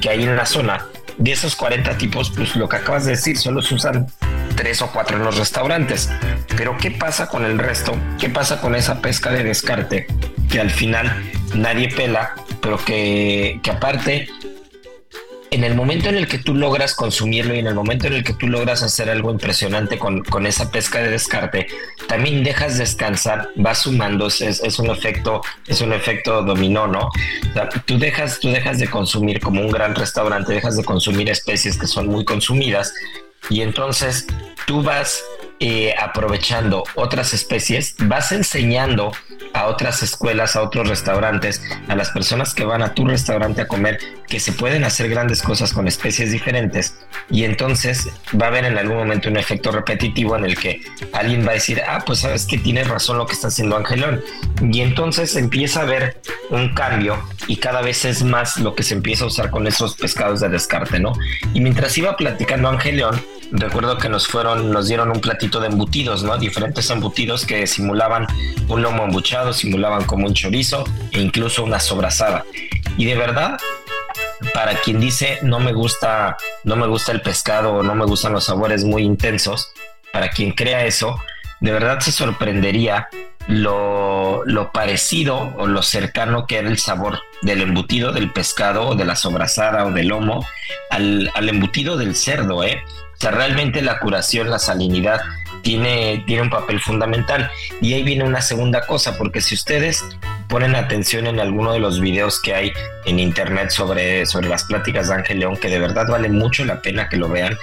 que 0.00 0.10
hay 0.10 0.22
en 0.22 0.36
la 0.36 0.46
zona, 0.46 0.86
de 1.18 1.32
esos 1.32 1.56
40 1.56 1.96
tipos, 1.98 2.30
pues 2.30 2.56
lo 2.56 2.68
que 2.68 2.76
acabas 2.76 3.04
de 3.04 3.12
decir, 3.12 3.38
solo 3.38 3.62
se 3.62 3.74
usan 3.74 4.06
tres 4.54 4.82
o 4.82 4.90
cuatro 4.90 5.16
en 5.16 5.24
los 5.24 5.36
restaurantes. 5.36 6.10
Pero 6.56 6.76
¿qué 6.78 6.90
pasa 6.90 7.28
con 7.28 7.44
el 7.44 7.58
resto? 7.58 7.96
¿Qué 8.18 8.28
pasa 8.28 8.60
con 8.60 8.74
esa 8.74 9.00
pesca 9.00 9.30
de 9.30 9.44
descarte 9.44 10.06
que 10.50 10.60
al 10.60 10.70
final 10.70 11.24
nadie 11.54 11.88
pela, 11.88 12.34
pero 12.60 12.78
que, 12.78 13.60
que 13.62 13.70
aparte 13.70 14.28
en 15.56 15.64
el 15.64 15.74
momento 15.74 16.10
en 16.10 16.18
el 16.18 16.28
que 16.28 16.36
tú 16.36 16.54
logras 16.54 16.94
consumirlo 16.94 17.54
y 17.54 17.60
en 17.60 17.66
el 17.66 17.74
momento 17.74 18.06
en 18.06 18.12
el 18.12 18.22
que 18.22 18.34
tú 18.34 18.46
logras 18.46 18.82
hacer 18.82 19.08
algo 19.08 19.30
impresionante 19.30 19.98
con, 19.98 20.22
con 20.22 20.46
esa 20.46 20.70
pesca 20.70 20.98
de 20.98 21.08
descarte, 21.08 21.66
también 22.08 22.44
dejas 22.44 22.76
descansar, 22.76 23.48
vas 23.56 23.78
sumando, 23.78 24.26
es, 24.26 24.42
es, 24.42 24.78
un 24.78 24.90
efecto, 24.90 25.40
es 25.66 25.80
un 25.80 25.94
efecto 25.94 26.42
dominó, 26.42 26.86
¿no? 26.86 27.08
tú 27.86 27.98
dejas, 27.98 28.38
tú 28.38 28.50
dejas 28.50 28.78
de 28.78 28.88
consumir 28.88 29.40
como 29.40 29.62
un 29.62 29.70
gran 29.70 29.94
restaurante, 29.94 30.52
dejas 30.52 30.76
de 30.76 30.84
consumir 30.84 31.30
especies 31.30 31.78
que 31.78 31.86
son 31.86 32.06
muy 32.06 32.26
consumidas 32.26 32.92
y 33.48 33.62
entonces 33.62 34.26
tú 34.66 34.82
vas 34.82 35.24
aprovechando 35.98 36.84
otras 36.94 37.32
especies, 37.32 37.94
vas 37.98 38.32
enseñando 38.32 39.12
a 39.54 39.66
otras 39.66 40.02
escuelas, 40.02 40.54
a 40.54 40.62
otros 40.62 40.88
restaurantes, 40.88 41.62
a 41.88 41.96
las 41.96 42.10
personas 42.10 42.54
que 42.54 42.64
van 42.64 42.82
a 42.82 42.94
tu 42.94 43.06
restaurante 43.06 43.62
a 43.62 43.68
comer, 43.68 43.98
que 44.28 44.38
se 44.38 44.52
pueden 44.52 44.84
hacer 44.84 45.08
grandes 45.08 45.42
cosas 45.42 45.72
con 45.72 45.88
especies 45.88 46.30
diferentes. 46.30 46.94
Y 47.30 47.44
entonces 47.44 48.08
va 48.40 48.46
a 48.46 48.48
haber 48.48 48.66
en 48.66 48.76
algún 48.76 48.96
momento 48.98 49.28
un 49.28 49.36
efecto 49.36 49.72
repetitivo 49.72 50.36
en 50.36 50.44
el 50.44 50.58
que 50.58 50.82
alguien 51.12 51.46
va 51.46 51.52
a 51.52 51.54
decir, 51.54 51.82
ah, 51.86 52.02
pues 52.04 52.20
sabes 52.20 52.46
que 52.46 52.58
tiene 52.58 52.84
razón 52.84 53.18
lo 53.18 53.26
que 53.26 53.32
está 53.32 53.48
haciendo 53.48 53.76
Angelón. 53.76 54.22
Y 54.60 54.80
entonces 54.80 55.36
empieza 55.36 55.80
a 55.80 55.82
haber 55.84 56.20
un 56.50 56.74
cambio 56.74 57.22
y 57.46 57.56
cada 57.56 57.80
vez 57.80 58.04
es 58.04 58.22
más 58.22 58.58
lo 58.58 58.74
que 58.74 58.82
se 58.82 58.94
empieza 58.94 59.24
a 59.24 59.28
usar 59.28 59.50
con 59.50 59.66
esos 59.66 59.96
pescados 59.96 60.40
de 60.40 60.48
descarte, 60.48 60.98
¿no? 60.98 61.12
Y 61.54 61.60
mientras 61.60 61.96
iba 61.96 62.16
platicando 62.16 62.68
Angelión, 62.68 63.20
recuerdo 63.50 63.98
que 63.98 64.08
nos 64.08 64.26
fueron, 64.26 64.70
nos 64.70 64.88
dieron 64.88 65.10
un 65.10 65.20
platito 65.20 65.60
de 65.60 65.68
embutidos, 65.68 66.22
¿no? 66.22 66.36
Diferentes 66.38 66.90
embutidos 66.90 67.46
que 67.46 67.66
simulaban 67.66 68.26
un 68.68 68.82
lomo 68.82 69.04
embuchado, 69.04 69.52
simulaban 69.52 70.04
como 70.04 70.26
un 70.26 70.34
chorizo 70.34 70.84
e 71.12 71.20
incluso 71.20 71.64
una 71.64 71.80
sobrasada. 71.80 72.44
Y 72.96 73.04
de 73.04 73.14
verdad, 73.14 73.58
para 74.54 74.74
quien 74.80 75.00
dice 75.00 75.38
no 75.42 75.60
me 75.60 75.72
gusta, 75.72 76.36
no 76.64 76.76
me 76.76 76.86
gusta 76.86 77.12
el 77.12 77.22
pescado 77.22 77.74
o 77.74 77.82
no 77.82 77.94
me 77.94 78.04
gustan 78.04 78.32
los 78.32 78.44
sabores 78.44 78.84
muy 78.84 79.02
intensos, 79.02 79.72
para 80.12 80.30
quien 80.30 80.52
crea 80.52 80.84
eso, 80.86 81.20
de 81.60 81.72
verdad 81.72 82.00
se 82.00 82.12
sorprendería 82.12 83.08
lo, 83.48 84.44
lo, 84.44 84.72
parecido 84.72 85.54
o 85.56 85.66
lo 85.66 85.82
cercano 85.82 86.46
que 86.46 86.58
era 86.58 86.68
el 86.68 86.78
sabor 86.78 87.20
del 87.42 87.62
embutido 87.62 88.12
del 88.12 88.32
pescado 88.32 88.88
o 88.88 88.94
de 88.94 89.04
la 89.04 89.14
sobrasada 89.14 89.86
o 89.86 89.92
del 89.92 90.08
lomo 90.08 90.44
al, 90.90 91.30
al 91.34 91.48
embutido 91.48 91.96
del 91.96 92.16
cerdo, 92.16 92.64
¿eh? 92.64 92.82
O 93.16 93.18
sea, 93.18 93.30
realmente 93.30 93.80
la 93.80 93.98
curación, 93.98 94.50
la 94.50 94.58
salinidad 94.58 95.22
tiene, 95.62 96.22
tiene 96.26 96.42
un 96.42 96.50
papel 96.50 96.80
fundamental. 96.80 97.50
Y 97.80 97.94
ahí 97.94 98.02
viene 98.02 98.24
una 98.24 98.42
segunda 98.42 98.86
cosa, 98.86 99.16
porque 99.16 99.40
si 99.40 99.54
ustedes 99.54 100.04
ponen 100.48 100.76
atención 100.76 101.26
en 101.26 101.40
alguno 101.40 101.72
de 101.72 101.80
los 101.80 102.00
videos 102.00 102.40
que 102.40 102.54
hay 102.54 102.72
en 103.06 103.18
internet 103.18 103.70
sobre, 103.70 104.26
sobre 104.26 104.48
las 104.48 104.64
pláticas 104.64 105.08
de 105.08 105.14
Ángel 105.14 105.40
León, 105.40 105.56
que 105.56 105.68
de 105.68 105.78
verdad 105.78 106.06
vale 106.08 106.28
mucho 106.28 106.64
la 106.64 106.82
pena 106.82 107.08
que 107.08 107.16
lo 107.16 107.28
vean, 107.28 107.56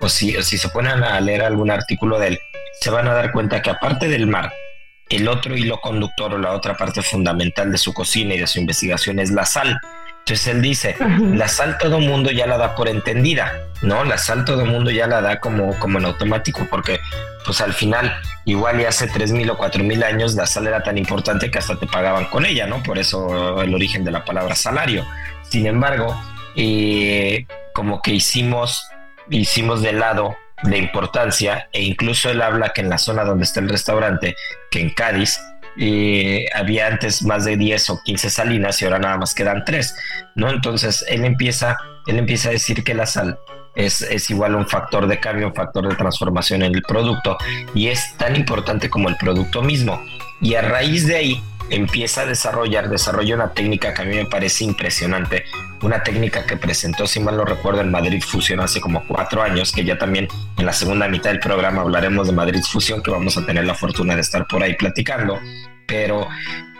o 0.00 0.08
si, 0.08 0.36
o 0.36 0.42
si 0.42 0.58
se 0.58 0.68
ponen 0.68 1.02
a 1.02 1.20
leer 1.20 1.42
algún 1.42 1.70
artículo 1.70 2.18
de 2.18 2.28
él, 2.28 2.40
se 2.80 2.90
van 2.90 3.08
a 3.08 3.14
dar 3.14 3.32
cuenta 3.32 3.60
que 3.60 3.70
aparte 3.70 4.08
del 4.08 4.26
mar, 4.26 4.52
el 5.10 5.28
otro 5.28 5.56
hilo 5.56 5.80
conductor 5.80 6.34
o 6.34 6.38
la 6.38 6.52
otra 6.52 6.76
parte 6.76 7.02
fundamental 7.02 7.70
de 7.70 7.78
su 7.78 7.92
cocina 7.92 8.34
y 8.34 8.38
de 8.38 8.46
su 8.46 8.58
investigación 8.60 9.18
es 9.18 9.30
la 9.30 9.44
sal. 9.44 9.78
Entonces 10.20 10.46
él 10.46 10.62
dice, 10.62 10.96
la 11.34 11.48
sal 11.48 11.76
todo 11.78 11.98
mundo 11.98 12.30
ya 12.30 12.46
la 12.46 12.56
da 12.56 12.76
por 12.76 12.88
entendida, 12.88 13.52
¿no? 13.82 14.04
La 14.04 14.16
sal 14.16 14.44
todo 14.44 14.64
mundo 14.64 14.90
ya 14.90 15.06
la 15.08 15.20
da 15.20 15.40
como, 15.40 15.76
como 15.78 15.98
en 15.98 16.04
automático, 16.04 16.66
porque 16.70 17.00
pues 17.44 17.60
al 17.60 17.72
final, 17.72 18.14
igual 18.44 18.80
y 18.80 18.84
hace 18.84 19.08
3.000 19.08 19.50
o 19.50 19.58
4.000 19.58 20.04
años, 20.04 20.34
la 20.34 20.46
sal 20.46 20.68
era 20.68 20.82
tan 20.82 20.98
importante 20.98 21.50
que 21.50 21.58
hasta 21.58 21.76
te 21.76 21.86
pagaban 21.86 22.26
con 22.26 22.46
ella, 22.46 22.66
¿no? 22.66 22.82
Por 22.82 22.98
eso 22.98 23.60
el 23.62 23.74
origen 23.74 24.04
de 24.04 24.12
la 24.12 24.24
palabra 24.24 24.54
salario. 24.54 25.04
Sin 25.42 25.66
embargo, 25.66 26.16
eh, 26.54 27.46
como 27.72 28.00
que 28.00 28.12
hicimos, 28.12 28.86
hicimos 29.30 29.82
de 29.82 29.94
lado 29.94 30.36
la 30.64 30.76
importancia, 30.76 31.68
e 31.72 31.82
incluso 31.82 32.30
él 32.30 32.42
habla 32.42 32.70
que 32.70 32.80
en 32.80 32.90
la 32.90 32.98
zona 32.98 33.24
donde 33.24 33.44
está 33.44 33.60
el 33.60 33.68
restaurante, 33.68 34.36
que 34.70 34.80
en 34.80 34.90
Cádiz, 34.90 35.40
eh, 35.78 36.46
había 36.54 36.88
antes 36.88 37.22
más 37.22 37.44
de 37.44 37.56
10 37.56 37.90
o 37.90 38.00
15 38.04 38.28
salinas 38.30 38.80
y 38.82 38.84
ahora 38.84 38.98
nada 38.98 39.18
más 39.18 39.34
quedan 39.34 39.64
3, 39.64 39.94
¿no? 40.34 40.50
Entonces 40.50 41.04
él 41.08 41.24
empieza, 41.24 41.76
él 42.06 42.18
empieza 42.18 42.48
a 42.48 42.52
decir 42.52 42.82
que 42.82 42.94
la 42.94 43.06
sal 43.06 43.38
es, 43.76 44.02
es, 44.02 44.28
igual 44.30 44.56
un 44.56 44.66
factor 44.66 45.06
de 45.06 45.20
cambio, 45.20 45.46
un 45.46 45.54
factor 45.54 45.88
de 45.88 45.94
transformación 45.94 46.62
en 46.62 46.74
el 46.74 46.82
producto 46.82 47.38
y 47.74 47.88
es 47.88 48.16
tan 48.16 48.36
importante 48.36 48.90
como 48.90 49.08
el 49.08 49.16
producto 49.16 49.62
mismo. 49.62 50.02
Y 50.40 50.54
a 50.54 50.62
raíz 50.62 51.06
de 51.06 51.16
ahí 51.16 51.42
empieza 51.70 52.22
a 52.22 52.26
desarrollar, 52.26 52.88
desarrolla 52.88 53.34
una 53.34 53.52
técnica 53.52 53.94
que 53.94 54.02
a 54.02 54.04
mí 54.04 54.16
me 54.16 54.26
parece 54.26 54.64
impresionante, 54.64 55.44
una 55.82 56.02
técnica 56.02 56.44
que 56.44 56.56
presentó, 56.56 57.06
si 57.06 57.20
mal 57.20 57.36
no 57.36 57.44
recuerdo, 57.44 57.80
en 57.80 57.90
Madrid 57.90 58.22
Fusión 58.22 58.60
hace 58.60 58.80
como 58.80 59.06
cuatro 59.06 59.42
años, 59.42 59.72
que 59.72 59.84
ya 59.84 59.96
también 59.96 60.28
en 60.58 60.66
la 60.66 60.72
segunda 60.72 61.08
mitad 61.08 61.30
del 61.30 61.40
programa 61.40 61.82
hablaremos 61.82 62.26
de 62.26 62.32
Madrid 62.32 62.62
Fusión, 62.62 63.02
que 63.02 63.10
vamos 63.10 63.36
a 63.36 63.46
tener 63.46 63.64
la 63.64 63.74
fortuna 63.74 64.14
de 64.14 64.20
estar 64.20 64.46
por 64.46 64.62
ahí 64.62 64.74
platicando, 64.74 65.38
pero 65.86 66.28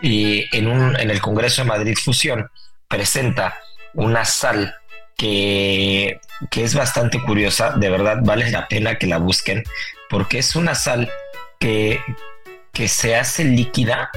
y 0.01 0.45
en, 0.55 0.67
un, 0.67 0.95
en 0.99 1.09
el 1.09 1.21
Congreso 1.21 1.63
de 1.63 1.69
Madrid 1.69 1.97
Fusión 2.01 2.49
presenta 2.87 3.55
una 3.93 4.25
sal 4.25 4.75
que, 5.17 6.19
que 6.49 6.63
es 6.63 6.75
bastante 6.75 7.21
curiosa, 7.21 7.71
de 7.71 7.89
verdad 7.89 8.17
vale 8.21 8.49
la 8.51 8.67
pena 8.67 8.97
que 8.97 9.07
la 9.07 9.17
busquen, 9.17 9.63
porque 10.09 10.39
es 10.39 10.55
una 10.55 10.75
sal 10.75 11.09
que, 11.59 12.01
que 12.73 12.87
se 12.87 13.15
hace 13.15 13.43
líquida 13.43 14.11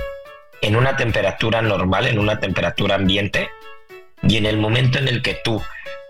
en 0.64 0.76
una 0.76 0.96
temperatura 0.96 1.60
normal, 1.60 2.06
en 2.06 2.18
una 2.18 2.40
temperatura 2.40 2.94
ambiente, 2.94 3.50
y 4.22 4.38
en 4.38 4.46
el 4.46 4.56
momento 4.56 4.98
en 4.98 5.08
el 5.08 5.20
que 5.20 5.38
tú 5.44 5.62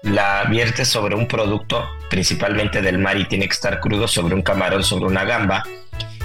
la 0.03 0.45
viertes 0.45 0.87
sobre 0.87 1.17
un 1.17 1.27
producto, 1.27 1.85
principalmente 2.09 2.81
del 2.81 2.99
mar, 2.99 3.19
y 3.19 3.25
tiene 3.25 3.47
que 3.47 3.55
estar 3.55 3.81
crudo 3.81 4.07
sobre 4.07 4.35
un 4.35 4.43
camarón, 4.43 4.85
sobre 4.85 5.07
una 5.07 5.25
gamba, 5.25 5.65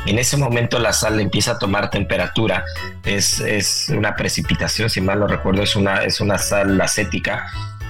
en 0.06 0.20
ese 0.20 0.38
momento 0.38 0.78
la 0.80 0.94
sal 0.94 1.20
empieza 1.20 1.54
a 1.54 1.60
tomar 1.60 1.90
temperatura. 1.90 2.64
Es, 3.04 3.40
es 3.40 3.90
una 3.90 4.16
precipitación, 4.16 4.90
si 4.90 5.02
mal 5.02 5.20
no 5.20 5.28
recuerdo, 5.28 5.64
es 5.64 5.76
una, 5.76 6.04
es 6.04 6.22
una 6.22 6.38
sal 6.38 6.80
acética. 6.80 7.48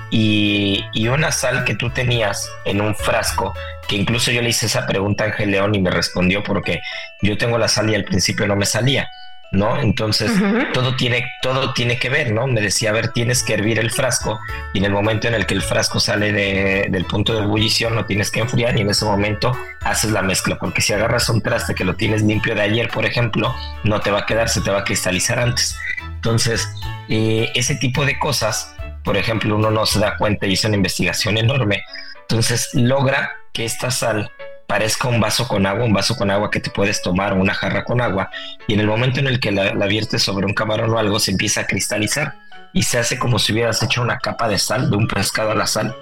Y, 0.10 0.86
y, 0.94 1.08
una 1.08 1.32
sal 1.32 1.66
que 1.66 1.76
tú 1.76 1.92
tenías 1.92 2.50
en 2.66 2.82
un 2.82 2.96
frasco, 2.96 3.54
que 3.88 3.96
incluso 3.96 4.32
yo 4.32 4.42
le 4.42 4.50
hice 4.50 4.66
esa 4.66 4.88
pregunta 4.88 5.24
a 5.24 5.28
Ángel 5.28 5.52
León 5.52 5.76
y 5.76 5.80
me 5.80 5.92
respondió 5.92 6.42
porque 6.42 6.82
yo 7.22 7.38
tengo 7.38 7.60
la 7.60 7.68
sal 7.68 7.92
y 7.92 7.96
al 7.96 8.06
principio 8.06 8.48
no 8.48 8.56
me 8.56 8.66
salía. 8.66 9.08
¿No? 9.52 9.80
Entonces, 9.80 10.32
todo, 10.74 10.96
tiene, 10.96 11.32
todo 11.42 11.74
tiene 11.74 11.98
que 11.98 12.10
ver, 12.10 12.32
¿no? 12.32 12.46
Me 12.48 12.62
decía, 12.62 12.92
a 12.92 12.94
ver, 12.94 13.10
tienes 13.10 13.44
que 13.44 13.56
hervir 13.56 13.80
el 13.80 13.92
frasco 13.92 14.40
y 14.74 14.80
en 14.80 14.86
el 14.86 14.92
momento 14.92 15.28
en 15.28 15.34
el 15.34 15.46
que 15.46 15.56
el 15.56 15.62
frasco 15.62 16.00
sale 16.00 16.32
de, 16.32 16.88
del 16.90 17.06
punto 17.06 17.34
de 17.34 17.44
ebullición 17.44 17.96
lo 17.96 18.06
tienes 18.06 18.30
que 18.30 18.42
enfriar 18.42 18.78
y 18.78 18.82
en 18.82 18.90
ese 18.90 19.06
momento 19.06 19.52
haces 19.82 20.12
la 20.12 20.22
mezcla, 20.22 20.58
porque 20.60 20.82
si 20.82 20.94
agarras 20.94 21.30
un 21.30 21.42
traste 21.42 21.74
que 21.74 21.84
lo 21.84 21.96
tienes 21.96 22.22
limpio 22.22 22.54
de 22.54 22.62
ayer, 22.62 22.90
por 22.90 23.06
ejemplo, 23.06 23.54
no 23.84 24.00
te 24.02 24.12
va 24.12 24.20
a 24.20 24.26
quedar, 24.26 24.50
se 24.50 24.62
te 24.62 24.70
va 24.70 24.80
a 24.80 24.84
cristalizar 24.84 25.40
antes. 25.40 25.78
Entonces, 26.16 26.70
eh, 27.08 27.50
ese 27.56 27.76
tipo 27.76 28.06
de 28.06 28.20
cosas, 28.20 28.76
por 29.04 29.18
ejemplo, 29.18 29.56
uno 29.56 29.72
no 29.72 29.86
se 29.86 30.00
da 30.00 30.16
cuenta 30.18 30.46
y 30.46 30.52
hizo 30.52 30.68
una 30.68 30.78
investigación 30.78 31.38
enorme. 31.38 31.84
Entonces, 32.22 32.70
logra 32.74 33.32
que 33.54 33.66
esta 33.66 33.90
sal 33.90 34.32
parezca 34.70 35.08
un 35.08 35.20
vaso 35.20 35.48
con 35.48 35.66
agua, 35.66 35.84
un 35.84 35.94
vaso 35.94 36.16
con 36.16 36.30
agua 36.30 36.52
que 36.52 36.60
te 36.60 36.70
puedes 36.70 37.02
tomar, 37.02 37.34
una 37.34 37.56
jarra 37.56 37.84
con 37.84 38.02
agua, 38.02 38.30
y 38.68 38.76
en 38.76 38.80
el 38.82 38.86
momento 38.86 39.20
en 39.20 39.26
el 39.26 39.40
que 39.40 39.52
la, 39.52 39.74
viertes 39.88 40.22
sobre 40.22 40.46
un 40.46 40.54
camarón 40.54 40.92
o 40.92 41.00
algo, 41.00 41.20
se 41.20 41.32
empieza 41.32 41.62
a 41.62 41.66
cristalizar 41.66 42.36
y 42.72 42.84
se 42.84 43.00
hace 43.00 43.18
como 43.18 43.40
si 43.40 43.52
hubieras 43.52 43.82
hecho 43.82 44.04
una 44.04 44.20
capa 44.20 44.48
de 44.48 44.60
sal, 44.60 44.92
de 44.92 44.96
un 44.96 45.08
pescado 45.08 45.50
a 45.50 45.56
la 45.56 45.66
sal, 45.66 45.96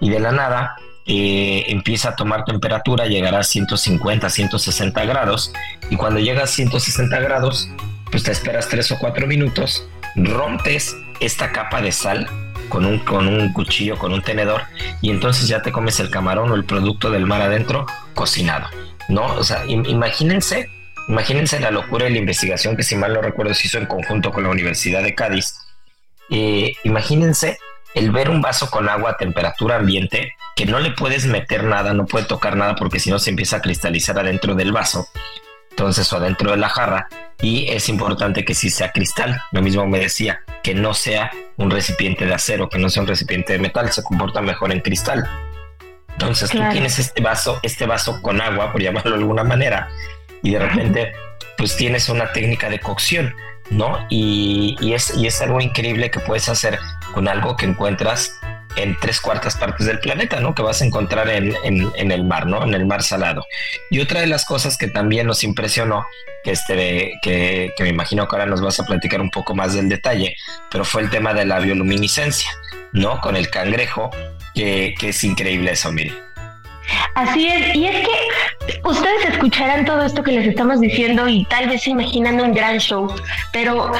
y 0.00 0.10
de 0.10 0.18
la 0.18 0.32
nada 0.32 0.74
eh, 1.06 1.66
empieza 1.68 2.08
a 2.08 2.16
tomar 2.16 2.44
temperatura, 2.44 3.06
llegará 3.06 3.38
a 3.38 3.44
150, 3.44 4.28
160 4.28 5.04
grados, 5.04 5.52
y 5.88 5.94
cuando 5.94 6.18
llega 6.18 6.42
a 6.42 6.48
160 6.48 7.20
grados, 7.20 7.68
pues 8.10 8.24
te 8.24 8.32
esperas 8.32 8.68
3 8.68 8.90
o 8.90 8.98
4 8.98 9.28
minutos, 9.28 9.86
rompes 10.16 10.96
esta 11.20 11.52
capa 11.52 11.80
de 11.80 11.92
sal 11.92 12.28
con 12.68 12.84
un, 12.84 12.98
con 13.00 13.26
un 13.26 13.52
cuchillo, 13.52 13.98
con 13.98 14.12
un 14.12 14.22
tenedor, 14.22 14.62
y 15.00 15.10
entonces 15.10 15.48
ya 15.48 15.62
te 15.62 15.72
comes 15.72 16.00
el 16.00 16.10
camarón 16.10 16.50
o 16.50 16.54
el 16.54 16.64
producto 16.64 17.10
del 17.10 17.26
mar 17.26 17.42
adentro 17.42 17.86
cocinado, 18.14 18.68
¿no? 19.08 19.24
O 19.36 19.44
sea, 19.44 19.64
imagínense, 19.66 20.68
imagínense 21.08 21.60
la 21.60 21.70
locura 21.70 22.04
de 22.04 22.10
la 22.10 22.18
investigación 22.18 22.76
que 22.76 22.82
si 22.82 22.96
mal 22.96 23.14
no 23.14 23.22
recuerdo 23.22 23.54
se 23.54 23.66
hizo 23.66 23.78
en 23.78 23.86
conjunto 23.86 24.30
con 24.30 24.44
la 24.44 24.50
Universidad 24.50 25.02
de 25.02 25.14
Cádiz. 25.14 25.54
Eh, 26.30 26.74
imagínense 26.84 27.58
el 27.94 28.10
ver 28.10 28.30
un 28.30 28.42
vaso 28.42 28.70
con 28.70 28.88
agua 28.88 29.10
a 29.10 29.16
temperatura 29.16 29.76
ambiente, 29.76 30.34
que 30.54 30.66
no 30.66 30.78
le 30.78 30.90
puedes 30.90 31.26
meter 31.26 31.64
nada, 31.64 31.94
no 31.94 32.06
puede 32.06 32.26
tocar 32.26 32.56
nada 32.56 32.74
porque 32.74 33.00
si 33.00 33.10
no 33.10 33.18
se 33.18 33.30
empieza 33.30 33.56
a 33.56 33.60
cristalizar 33.60 34.18
adentro 34.18 34.54
del 34.54 34.72
vaso, 34.72 35.08
entonces 35.78 36.12
o 36.12 36.16
adentro 36.16 36.50
de 36.50 36.56
la 36.56 36.68
jarra, 36.68 37.06
y 37.40 37.68
es 37.68 37.88
importante 37.88 38.44
que 38.44 38.52
sí 38.52 38.68
sea 38.68 38.90
cristal, 38.90 39.40
lo 39.52 39.62
mismo 39.62 39.86
me 39.86 40.00
decía, 40.00 40.40
que 40.64 40.74
no 40.74 40.92
sea 40.92 41.30
un 41.56 41.70
recipiente 41.70 42.26
de 42.26 42.34
acero, 42.34 42.68
que 42.68 42.80
no 42.80 42.90
sea 42.90 43.02
un 43.02 43.08
recipiente 43.08 43.52
de 43.52 43.60
metal, 43.60 43.92
se 43.92 44.02
comporta 44.02 44.40
mejor 44.40 44.72
en 44.72 44.80
cristal. 44.80 45.24
Entonces 46.08 46.50
tú 46.50 46.58
tienes 46.72 46.98
este 46.98 47.22
vaso, 47.22 47.60
este 47.62 47.86
vaso 47.86 48.20
con 48.22 48.40
agua, 48.40 48.72
por 48.72 48.82
llamarlo 48.82 49.12
de 49.12 49.18
alguna 49.18 49.44
manera, 49.44 49.88
y 50.42 50.50
de 50.50 50.58
repente 50.58 51.12
pues 51.56 51.76
tienes 51.76 52.08
una 52.08 52.32
técnica 52.32 52.68
de 52.68 52.80
cocción, 52.80 53.32
¿no? 53.70 54.04
Y, 54.08 54.76
y, 54.80 54.94
es, 54.94 55.16
y 55.16 55.28
es 55.28 55.40
algo 55.42 55.60
increíble 55.60 56.10
que 56.10 56.18
puedes 56.18 56.48
hacer 56.48 56.80
con 57.14 57.28
algo 57.28 57.56
que 57.56 57.66
encuentras 57.66 58.32
en 58.76 58.96
tres 59.00 59.20
cuartas 59.20 59.56
partes 59.56 59.86
del 59.86 59.98
planeta, 60.00 60.40
¿no? 60.40 60.54
Que 60.54 60.62
vas 60.62 60.82
a 60.82 60.84
encontrar 60.84 61.28
en, 61.28 61.54
en, 61.64 62.12
el 62.12 62.24
mar, 62.24 62.46
¿no? 62.46 62.62
En 62.62 62.74
el 62.74 62.86
mar 62.86 63.02
salado. 63.02 63.44
Y 63.90 64.00
otra 64.00 64.20
de 64.20 64.26
las 64.26 64.44
cosas 64.44 64.76
que 64.76 64.88
también 64.88 65.26
nos 65.26 65.44
impresionó, 65.44 66.06
que, 66.44 66.52
este, 66.52 67.12
que, 67.22 67.72
que 67.76 67.82
me 67.82 67.88
imagino 67.90 68.26
que 68.28 68.36
ahora 68.36 68.46
nos 68.46 68.60
vas 68.60 68.78
a 68.80 68.84
platicar 68.84 69.20
un 69.20 69.30
poco 69.30 69.54
más 69.54 69.74
del 69.74 69.88
detalle, 69.88 70.36
pero 70.70 70.84
fue 70.84 71.02
el 71.02 71.10
tema 71.10 71.34
de 71.34 71.44
la 71.44 71.58
bioluminiscencia, 71.58 72.50
¿no? 72.92 73.20
Con 73.20 73.36
el 73.36 73.50
cangrejo, 73.50 74.10
que, 74.54 74.94
que 74.98 75.10
es 75.10 75.24
increíble 75.24 75.72
eso, 75.72 75.92
mire. 75.92 76.12
Así 77.14 77.48
es, 77.48 77.74
y 77.74 77.86
es 77.86 78.06
que 78.06 78.78
ustedes 78.84 79.30
escucharán 79.30 79.84
todo 79.84 80.02
esto 80.04 80.22
que 80.22 80.32
les 80.32 80.46
estamos 80.46 80.80
diciendo 80.80 81.28
y 81.28 81.44
tal 81.46 81.68
vez 81.68 81.82
se 81.82 81.90
imaginan 81.90 82.40
un 82.40 82.54
gran 82.54 82.78
show, 82.78 83.12
pero 83.52 83.92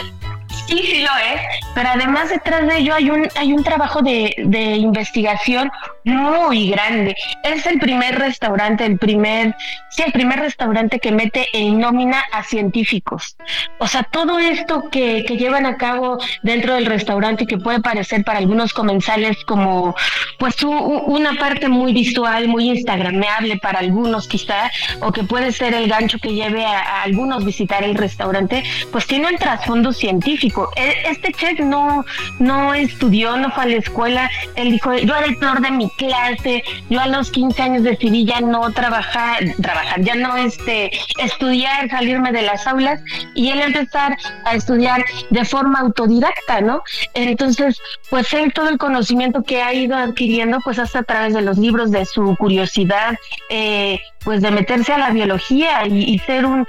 Sí, 0.68 0.82
sí 0.82 1.00
lo 1.00 1.10
es, 1.16 1.40
pero 1.74 1.88
además 1.88 2.28
detrás 2.28 2.66
de 2.66 2.76
ello 2.76 2.94
hay 2.94 3.08
un, 3.08 3.26
hay 3.36 3.54
un 3.54 3.64
trabajo 3.64 4.02
de, 4.02 4.34
de 4.36 4.76
investigación 4.76 5.70
muy 6.04 6.68
grande. 6.68 7.16
Es 7.42 7.64
el 7.64 7.78
primer 7.78 8.18
restaurante, 8.18 8.84
el 8.84 8.98
primer, 8.98 9.56
sí, 9.98 10.04
el 10.06 10.12
primer 10.12 10.38
restaurante 10.38 11.00
que 11.00 11.10
mete 11.10 11.48
en 11.52 11.80
nómina 11.80 12.22
a 12.32 12.44
científicos. 12.44 13.36
O 13.78 13.86
sea, 13.86 14.04
todo 14.04 14.38
esto 14.38 14.88
que, 14.90 15.24
que 15.26 15.36
llevan 15.36 15.66
a 15.66 15.76
cabo 15.76 16.18
dentro 16.42 16.74
del 16.74 16.86
restaurante 16.86 17.46
que 17.46 17.58
puede 17.58 17.80
parecer 17.80 18.24
para 18.24 18.38
algunos 18.38 18.72
comensales 18.72 19.36
como, 19.44 19.94
pues, 20.38 20.62
una 20.62 21.34
parte 21.34 21.68
muy 21.68 21.92
visual, 21.92 22.48
muy 22.48 22.68
instagramable 22.68 23.58
para 23.58 23.80
algunos 23.80 24.28
quizá, 24.28 24.70
o 25.00 25.10
que 25.12 25.24
puede 25.24 25.52
ser 25.52 25.74
el 25.74 25.88
gancho 25.88 26.18
que 26.18 26.34
lleve 26.34 26.64
a, 26.64 26.78
a 26.78 27.02
algunos 27.02 27.44
visitar 27.44 27.82
el 27.82 27.96
restaurante, 27.96 28.62
pues 28.92 29.06
tiene 29.06 29.28
un 29.28 29.36
trasfondo 29.36 29.92
científico. 29.92 30.70
E, 30.76 31.10
este 31.10 31.32
chef 31.32 31.58
no, 31.60 32.04
no 32.38 32.74
estudió, 32.74 33.36
no 33.36 33.50
fue 33.50 33.64
a 33.64 33.66
la 33.66 33.76
escuela, 33.76 34.30
él 34.54 34.70
dijo, 34.70 34.94
yo 34.94 35.16
era 35.16 35.26
el 35.26 35.36
peor 35.38 35.60
de 35.60 35.70
mi 35.72 35.90
clase, 35.90 36.62
yo 36.88 37.00
a 37.00 37.06
los 37.08 37.30
15 37.30 37.62
años 37.62 37.82
decidí 37.82 38.24
ya 38.24 38.40
no 38.40 38.70
trabajar, 38.72 39.38
trabajar, 39.60 39.87
ya 40.00 40.14
no 40.14 40.36
este, 40.36 40.90
estudiar, 41.18 41.88
salirme 41.90 42.32
de 42.32 42.42
las 42.42 42.66
aulas 42.66 43.00
y 43.34 43.50
él 43.50 43.60
empezar 43.60 44.16
a 44.44 44.54
estudiar 44.54 45.04
de 45.30 45.44
forma 45.44 45.80
autodidacta, 45.80 46.60
¿no? 46.60 46.82
Entonces, 47.14 47.80
pues 48.10 48.32
él 48.32 48.52
todo 48.52 48.68
el 48.68 48.78
conocimiento 48.78 49.42
que 49.42 49.62
ha 49.62 49.72
ido 49.72 49.96
adquiriendo, 49.96 50.58
pues 50.64 50.78
hasta 50.78 51.00
a 51.00 51.02
través 51.02 51.34
de 51.34 51.42
los 51.42 51.58
libros, 51.58 51.90
de 51.90 52.04
su 52.04 52.36
curiosidad, 52.36 53.16
eh, 53.48 54.00
pues 54.28 54.42
de 54.42 54.50
meterse 54.50 54.92
a 54.92 54.98
la 54.98 55.08
biología 55.08 55.86
y, 55.86 56.18
ser 56.18 56.44
un, 56.44 56.66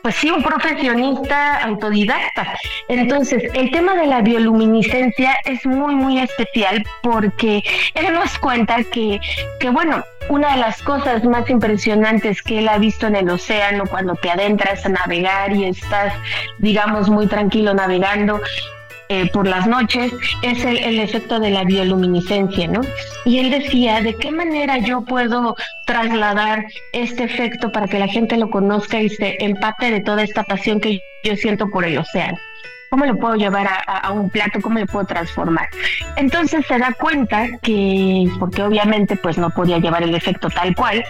pues 0.00 0.14
sí, 0.14 0.30
un 0.30 0.44
profesionista 0.44 1.56
autodidacta. 1.56 2.56
Entonces, 2.86 3.50
el 3.52 3.72
tema 3.72 3.96
de 3.96 4.06
la 4.06 4.20
bioluminiscencia 4.20 5.34
es 5.44 5.66
muy, 5.66 5.96
muy 5.96 6.20
especial 6.20 6.84
porque 7.02 7.64
él 7.94 8.14
nos 8.14 8.38
cuenta 8.38 8.84
que, 8.84 9.18
que 9.58 9.70
bueno, 9.70 10.04
una 10.28 10.52
de 10.52 10.60
las 10.60 10.80
cosas 10.82 11.24
más 11.24 11.50
impresionantes 11.50 12.42
que 12.42 12.60
él 12.60 12.68
ha 12.68 12.78
visto 12.78 13.08
en 13.08 13.16
el 13.16 13.28
océano 13.28 13.86
cuando 13.90 14.14
te 14.14 14.30
adentras 14.30 14.86
a 14.86 14.90
navegar 14.90 15.52
y 15.52 15.64
estás, 15.64 16.14
digamos, 16.58 17.08
muy 17.10 17.26
tranquilo 17.26 17.74
navegando, 17.74 18.40
eh, 19.12 19.28
por 19.32 19.44
las 19.44 19.66
noches 19.66 20.12
es 20.40 20.64
el, 20.64 21.00
efecto 21.00 21.40
de 21.40 21.50
la 21.50 21.64
bioluminiscencia, 21.64 22.68
¿no? 22.68 22.80
Y 23.24 23.40
él 23.40 23.50
decía, 23.50 24.00
¿de 24.00 24.14
qué 24.14 24.30
manera 24.30 24.78
yo 24.78 25.02
puedo 25.02 25.56
trasladar 25.84 26.66
este 26.92 27.24
efecto 27.24 27.72
para 27.72 27.88
que 27.88 27.98
la 27.98 28.06
gente 28.06 28.36
lo 28.36 28.50
conozca 28.50 29.02
y 29.02 29.08
se 29.08 29.36
empate 29.44 29.90
de 29.90 30.00
toda 30.00 30.22
esta 30.22 30.44
pasión 30.44 30.80
que 30.80 31.00
yo 31.24 31.34
siento 31.34 31.68
por 31.70 31.84
el 31.84 31.98
océano? 31.98 32.38
¿Cómo 32.90 33.04
lo 33.04 33.16
puedo 33.16 33.34
llevar 33.34 33.66
a, 33.66 33.98
a, 33.98 34.12
un 34.12 34.30
plato? 34.30 34.60
¿Cómo 34.60 34.78
lo 34.78 34.86
puedo 34.86 35.06
transformar? 35.06 35.68
Entonces 36.16 36.64
se 36.68 36.78
da 36.78 36.92
cuenta 36.92 37.48
que, 37.62 38.28
porque 38.38 38.62
obviamente 38.62 39.16
pues 39.16 39.38
no 39.38 39.50
podía 39.50 39.78
llevar 39.78 40.04
el 40.04 40.14
efecto 40.14 40.48
tal 40.50 40.72
cual, 40.76 41.04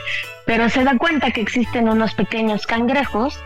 pero 0.46 0.70
se 0.70 0.84
da 0.84 0.96
cuenta 0.96 1.32
que 1.32 1.42
existen 1.42 1.86
unos 1.86 2.14
pequeños 2.14 2.66
cangrejos 2.66 3.38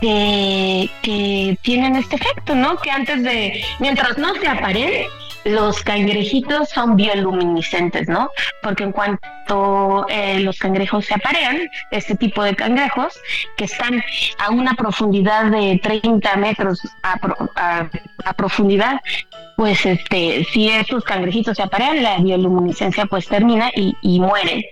que, 0.00 1.58
tienen 1.62 1.96
este 1.96 2.16
efecto, 2.16 2.54
¿no? 2.54 2.76
Que 2.78 2.90
antes 2.90 3.22
de, 3.22 3.64
mientras 3.78 4.18
no 4.18 4.34
se 4.34 4.48
aparen, 4.48 5.06
los 5.44 5.82
cangrejitos 5.82 6.68
son 6.68 6.96
bioluminiscentes, 6.96 8.08
¿no? 8.08 8.30
Porque 8.62 8.84
en 8.84 8.92
cuanto 8.92 10.06
eh, 10.08 10.40
los 10.40 10.58
cangrejos 10.58 11.06
se 11.06 11.14
aparean, 11.14 11.58
este 11.90 12.14
tipo 12.14 12.42
de 12.42 12.54
cangrejos, 12.54 13.18
que 13.56 13.64
están 13.64 14.02
a 14.38 14.50
una 14.50 14.74
profundidad 14.74 15.50
de 15.50 15.80
30 15.82 16.36
metros 16.36 16.80
a, 17.02 17.88
profundidad, 18.36 19.00
pues 19.56 19.84
este, 19.86 20.46
si 20.52 20.68
estos 20.68 21.04
cangrejitos 21.04 21.56
se 21.56 21.62
aparean, 21.62 22.02
la 22.02 22.18
bioluminiscencia 22.18 23.06
pues 23.06 23.26
termina 23.26 23.70
y, 23.74 23.94
y 24.02 24.20
mueren. 24.20 24.62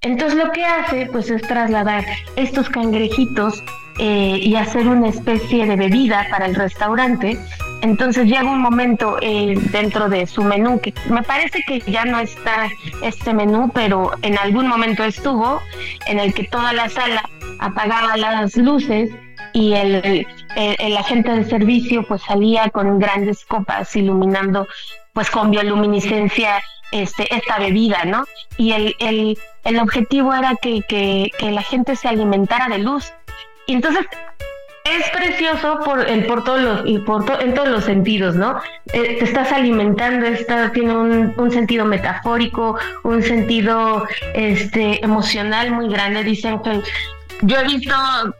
Entonces 0.00 0.36
lo 0.36 0.50
que 0.50 0.64
hace 0.64 1.06
pues 1.06 1.30
es 1.30 1.42
trasladar 1.42 2.04
estos 2.36 2.68
cangrejitos 2.68 3.62
eh, 3.98 4.38
y 4.40 4.54
hacer 4.56 4.88
una 4.88 5.08
especie 5.08 5.66
de 5.66 5.76
bebida 5.76 6.26
para 6.30 6.46
el 6.46 6.54
restaurante. 6.54 7.38
Entonces 7.82 8.26
llega 8.26 8.44
un 8.44 8.60
momento 8.60 9.18
eh, 9.20 9.54
dentro 9.70 10.08
de 10.08 10.26
su 10.26 10.42
menú 10.42 10.80
que 10.80 10.94
me 11.10 11.22
parece 11.22 11.62
que 11.66 11.80
ya 11.80 12.04
no 12.04 12.20
está 12.20 12.70
este 13.02 13.34
menú, 13.34 13.70
pero 13.74 14.12
en 14.22 14.38
algún 14.38 14.68
momento 14.68 15.04
estuvo, 15.04 15.60
en 16.06 16.20
el 16.20 16.32
que 16.32 16.44
toda 16.44 16.72
la 16.72 16.88
sala 16.88 17.28
apagaba 17.58 18.16
las 18.16 18.56
luces 18.56 19.10
y 19.52 19.74
el, 19.74 20.26
el, 20.56 20.96
agente 20.96 21.30
de 21.32 21.44
servicio 21.44 22.04
pues 22.04 22.22
salía 22.22 22.70
con 22.70 22.98
grandes 22.98 23.44
copas 23.44 23.94
iluminando 23.96 24.66
pues 25.12 25.28
con 25.30 25.50
bioluminiscencia 25.50 26.62
este, 26.90 27.34
esta 27.34 27.58
bebida, 27.58 28.04
¿no? 28.04 28.24
Y 28.56 28.72
el, 28.72 28.94
el, 28.98 29.38
el 29.64 29.78
objetivo 29.78 30.34
era 30.34 30.54
que, 30.60 30.82
que, 30.82 31.30
la 31.40 31.62
gente 31.62 31.96
se 31.96 32.08
alimentara 32.08 32.68
de 32.68 32.78
luz 32.78 33.12
entonces 33.68 34.06
es 34.84 35.08
precioso 35.10 35.80
por, 35.84 36.08
el, 36.08 36.26
por 36.26 36.44
todos 36.44 36.60
los, 36.60 36.80
y 36.84 36.98
por 36.98 37.24
en 37.40 37.54
todos 37.54 37.68
los 37.68 37.84
sentidos, 37.84 38.34
¿no? 38.34 38.60
Eh, 38.92 39.16
te 39.18 39.24
estás 39.24 39.52
alimentando, 39.52 40.26
está, 40.26 40.72
tiene 40.72 40.96
un, 40.96 41.34
un, 41.36 41.50
sentido 41.50 41.84
metafórico, 41.84 42.76
un 43.04 43.22
sentido 43.22 44.06
este, 44.34 45.02
emocional 45.04 45.70
muy 45.70 45.88
grande. 45.88 46.24
Dicen 46.24 46.60
que 46.60 46.82
yo 47.42 47.58
he 47.58 47.64
visto 47.64 47.94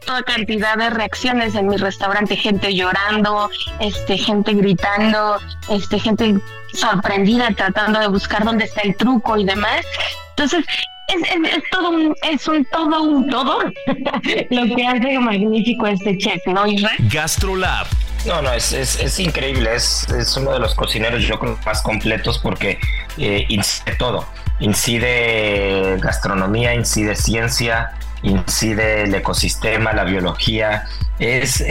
toda 0.05 0.23
cantidad 0.23 0.77
de 0.77 0.91
reacciones 0.91 1.55
en 1.55 1.69
mi 1.69 1.77
restaurante, 1.77 2.37
gente 2.37 2.75
llorando, 2.75 3.51
este, 3.81 4.19
gente 4.19 4.53
gritando, 4.55 5.39
este, 5.69 5.99
gente 5.99 6.37
sorprendida 6.73 7.51
tratando 7.57 8.01
de 8.01 8.09
buscar 8.09 8.45
dónde 8.45 8.65
está 8.65 8.83
el 8.83 8.97
truco 8.97 9.37
y 9.37 9.45
demás. 9.45 9.85
Entonces, 10.31 10.65
es, 11.13 11.63
todo 11.71 11.91
un, 11.91 12.15
es 12.23 12.49
un 12.49 12.65
todo 12.67 13.03
un 13.03 13.29
todo 13.29 13.59
lo 14.51 14.77
que 14.77 14.87
hace 14.87 15.19
magnífico 15.19 15.87
este 15.87 16.17
chef, 16.19 16.41
¿no, 16.47 16.67
Israel? 16.67 16.97
Gastrolab. 17.11 17.87
No, 18.27 18.41
no, 18.41 18.53
es, 18.53 18.73
es, 18.73 19.19
increíble, 19.19 19.75
es, 19.75 20.09
es, 20.11 20.37
uno 20.37 20.53
de 20.53 20.61
los 20.61 20.77
cocineros 20.77 21.25
yo 21.25 21.41
creo 21.41 21.59
más 21.67 21.83
completos 21.83 22.39
porque 22.39 22.79
eh, 23.19 23.47
incide 23.49 23.97
todo, 23.97 24.25
incide 24.61 25.99
gastronomía, 25.99 26.73
incide 26.73 27.17
ciencia, 27.17 27.99
incide 28.23 29.03
el 29.03 29.15
ecosistema, 29.15 29.93
la 29.93 30.05
biología, 30.05 30.87
es, 31.19 31.65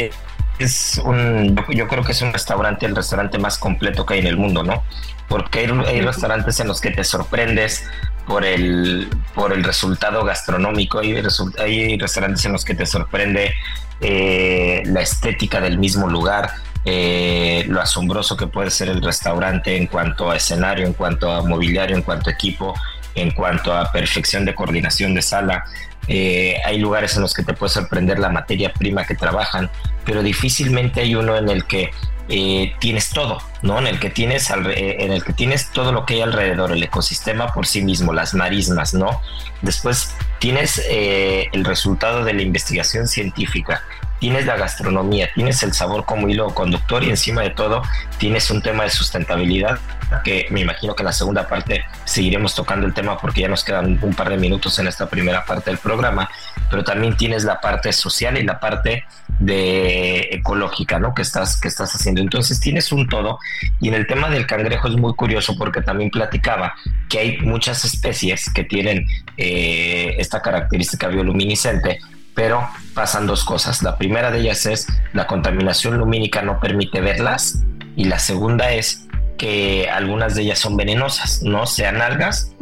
es 0.60 1.02
un, 1.04 1.56
yo 1.70 1.88
creo 1.88 2.04
que 2.04 2.12
es 2.12 2.22
un 2.22 2.34
restaurante, 2.34 2.86
el 2.86 2.96
restaurante 2.98 3.38
más 3.38 3.58
completo 3.58 4.06
que 4.06 4.16
hay 4.16 4.20
en 4.20 4.28
el 4.28 4.38
mundo, 4.38 4.64
¿no? 4.64 4.84
Porque 5.32 5.60
hay, 5.60 5.68
hay 5.88 6.02
restaurantes 6.02 6.60
en 6.60 6.68
los 6.68 6.82
que 6.82 6.92
te 6.92 7.06
sorprendes 7.06 7.86
por 8.28 8.44
el, 8.44 9.08
por 9.34 9.54
el 9.54 9.64
resultado 9.64 10.26
gastronómico. 10.26 11.00
Hay, 11.00 11.16
hay 11.58 11.98
restaurantes 11.98 12.44
en 12.44 12.52
los 12.52 12.66
que 12.66 12.76
te 12.76 12.86
sorprende 12.86 13.54
eh, 14.02 14.84
la 14.88 15.02
estética 15.02 15.62
del 15.62 15.78
mismo 15.78 16.10
lugar, 16.10 16.52
eh, 16.84 17.64
lo 17.70 17.80
asombroso 17.80 18.36
que 18.36 18.48
puede 18.48 18.72
ser 18.72 18.90
el 18.90 19.02
restaurante 19.02 19.78
en 19.78 19.88
cuanto 19.88 20.30
a 20.30 20.36
escenario, 20.36 20.86
en 20.86 20.94
cuanto 20.94 21.32
a 21.32 21.44
mobiliario, 21.44 21.96
en 21.96 22.02
cuanto 22.02 22.30
a 22.30 22.34
equipo, 22.34 22.74
en 23.16 23.32
cuanto 23.32 23.74
a 23.74 23.90
perfección 23.90 24.44
de 24.44 24.54
coordinación 24.54 25.14
de 25.14 25.22
sala. 25.22 25.64
Eh, 26.10 26.58
hay 26.66 26.78
lugares 26.78 27.16
en 27.16 27.22
los 27.22 27.34
que 27.34 27.44
te 27.44 27.54
puede 27.54 27.72
sorprender 27.72 28.20
la 28.20 28.30
materia 28.30 28.74
prima 28.74 29.06
que 29.06 29.16
trabajan, 29.16 29.70
pero 30.04 30.24
difícilmente 30.24 31.00
hay 31.00 31.16
uno 31.16 31.38
en 31.38 31.48
el 31.48 31.64
que 31.66 31.92
eh, 32.32 32.74
tienes 32.80 33.10
todo, 33.10 33.40
¿no? 33.62 33.78
En 33.78 33.88
el 33.88 34.00
que 34.00 34.10
tienes 34.10 34.50
eh, 34.50 34.96
en 35.00 35.12
el 35.12 35.24
que 35.24 35.34
tienes 35.34 35.70
todo 35.72 35.92
lo 35.92 36.06
que 36.06 36.16
hay 36.16 36.22
alrededor, 36.22 36.72
el 36.72 36.82
ecosistema 36.82 37.54
por 37.54 37.68
sí 37.68 37.84
mismo, 37.84 38.14
las 38.14 38.34
marismas, 38.34 38.94
¿no? 38.94 39.22
Después 39.62 40.16
tienes 40.40 40.82
el 40.90 41.66
resultado 41.66 42.24
de 42.24 42.34
la 42.34 42.42
investigación 42.42 43.08
científica, 43.08 43.84
tienes 44.22 44.46
la 44.46 44.56
gastronomía, 44.56 45.30
tienes 45.34 45.64
el 45.64 45.74
sabor 45.74 46.06
como 46.06 46.30
hilo 46.30 46.54
conductor 46.54 47.04
y 47.04 47.10
encima 47.10 47.42
de 47.42 47.50
todo 47.50 47.82
tienes 48.20 48.52
un 48.52 48.62
tema 48.62 48.84
de 48.84 48.92
sustentabilidad 48.92 49.80
que 50.24 50.46
me 50.52 50.60
imagino 50.60 50.94
que 50.96 51.02
en 51.02 51.08
la 51.08 51.12
segunda 51.12 51.48
parte 51.48 51.84
seguiremos 52.06 52.54
tocando 52.54 52.86
el 52.86 52.94
tema 52.94 53.18
porque 53.18 53.42
ya 53.42 53.48
nos 53.48 53.64
quedan 53.64 53.98
un 54.04 54.14
par 54.14 54.30
de 54.30 54.38
minutos 54.38 54.78
en 54.78 54.88
esta 54.88 55.10
primera 55.10 55.44
parte 55.44 55.72
del 55.72 55.80
programa, 55.80 56.30
pero 56.70 56.84
también 56.84 57.18
tienes 57.18 57.46
la 57.46 57.60
parte 57.60 57.92
social 57.94 58.38
y 58.38 58.44
la 58.44 58.60
parte 58.60 59.06
de 59.40 60.30
ecológica, 60.32 61.00
¿no? 61.00 61.16
Que 61.16 61.24
estás, 61.24 61.60
que 61.60 61.68
estás 61.68 61.96
haciendo. 61.96 62.22
Entonces 62.22 62.60
tienes 62.60 62.92
un 62.92 63.10
todo 63.10 63.40
y 63.80 63.88
en 63.88 63.96
el 63.96 64.06
tema 64.06 64.30
del 64.30 64.46
cangrejo 64.46 64.88
es 64.88 64.98
muy 64.98 65.16
curioso 65.16 65.58
porque 65.58 65.82
también 65.82 66.12
platicaba 66.12 66.76
que 67.10 67.18
hay 67.18 67.38
muchas 67.40 67.84
especies 67.86 68.54
que 68.54 68.66
tienen 68.66 69.08
eh, 69.38 70.14
esta 70.20 70.44
característica 70.44 71.08
bioluminiscente 71.08 72.00
pero 72.34 72.68
pasan 72.94 73.28
dos 73.28 73.44
cosas. 73.44 73.84
La 73.84 73.98
primera 73.98 74.32
de 74.32 74.40
ellas 74.40 74.66
es 74.66 74.88
la 75.14 75.28
contaminación 75.28 75.98
lumínica 75.98 76.42
no 76.42 76.60
permite 76.60 77.02
verlas 77.02 77.64
y 77.96 78.06
la 78.06 78.20
segunda 78.20 78.72
es 78.72 79.08
que 79.38 79.90
algunas 79.90 80.36
de 80.36 80.44
ellas 80.44 80.60
son 80.60 80.78
venenosas, 80.78 81.42
no 81.42 81.66
sean 81.66 82.00
algas 82.02 82.54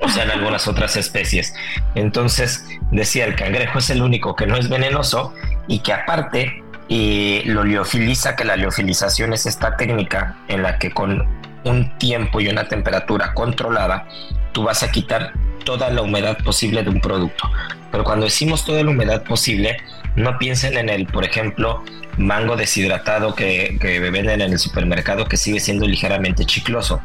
o 0.00 0.08
sean 0.08 0.30
algunas 0.30 0.66
otras 0.66 0.96
especies. 0.96 1.52
Entonces, 1.94 2.64
decía, 2.90 3.26
el 3.26 3.36
cangrejo 3.36 3.78
es 3.78 3.90
el 3.90 4.00
único 4.00 4.34
que 4.34 4.46
no 4.46 4.56
es 4.56 4.70
venenoso 4.70 5.34
y 5.68 5.80
que 5.80 5.92
aparte 5.92 6.62
lo 6.88 7.64
liofiliza, 7.64 8.36
que 8.36 8.44
la 8.44 8.56
liofilización 8.56 9.34
es 9.34 9.44
esta 9.44 9.76
técnica 9.76 10.36
en 10.48 10.62
la 10.62 10.78
que 10.78 10.92
con 10.92 11.26
un 11.64 11.98
tiempo 11.98 12.40
y 12.40 12.48
una 12.48 12.68
temperatura 12.68 13.34
controlada, 13.34 14.06
tú 14.52 14.64
vas 14.64 14.82
a 14.82 14.90
quitar 14.90 15.32
toda 15.64 15.90
la 15.90 16.02
humedad 16.02 16.38
posible 16.44 16.82
de 16.82 16.90
un 16.90 17.00
producto. 17.00 17.50
Pero 17.90 18.04
cuando 18.04 18.26
decimos 18.26 18.64
toda 18.64 18.82
la 18.82 18.90
humedad 18.90 19.22
posible, 19.24 19.78
no 20.16 20.38
piensen 20.38 20.76
en 20.76 20.88
el, 20.88 21.06
por 21.06 21.24
ejemplo, 21.24 21.82
mango 22.16 22.56
deshidratado 22.56 23.34
que, 23.34 23.78
que 23.80 23.98
venden 23.98 24.40
en 24.40 24.52
el 24.52 24.58
supermercado 24.58 25.26
que 25.26 25.36
sigue 25.36 25.60
siendo 25.60 25.86
ligeramente 25.86 26.44
chicloso, 26.44 27.00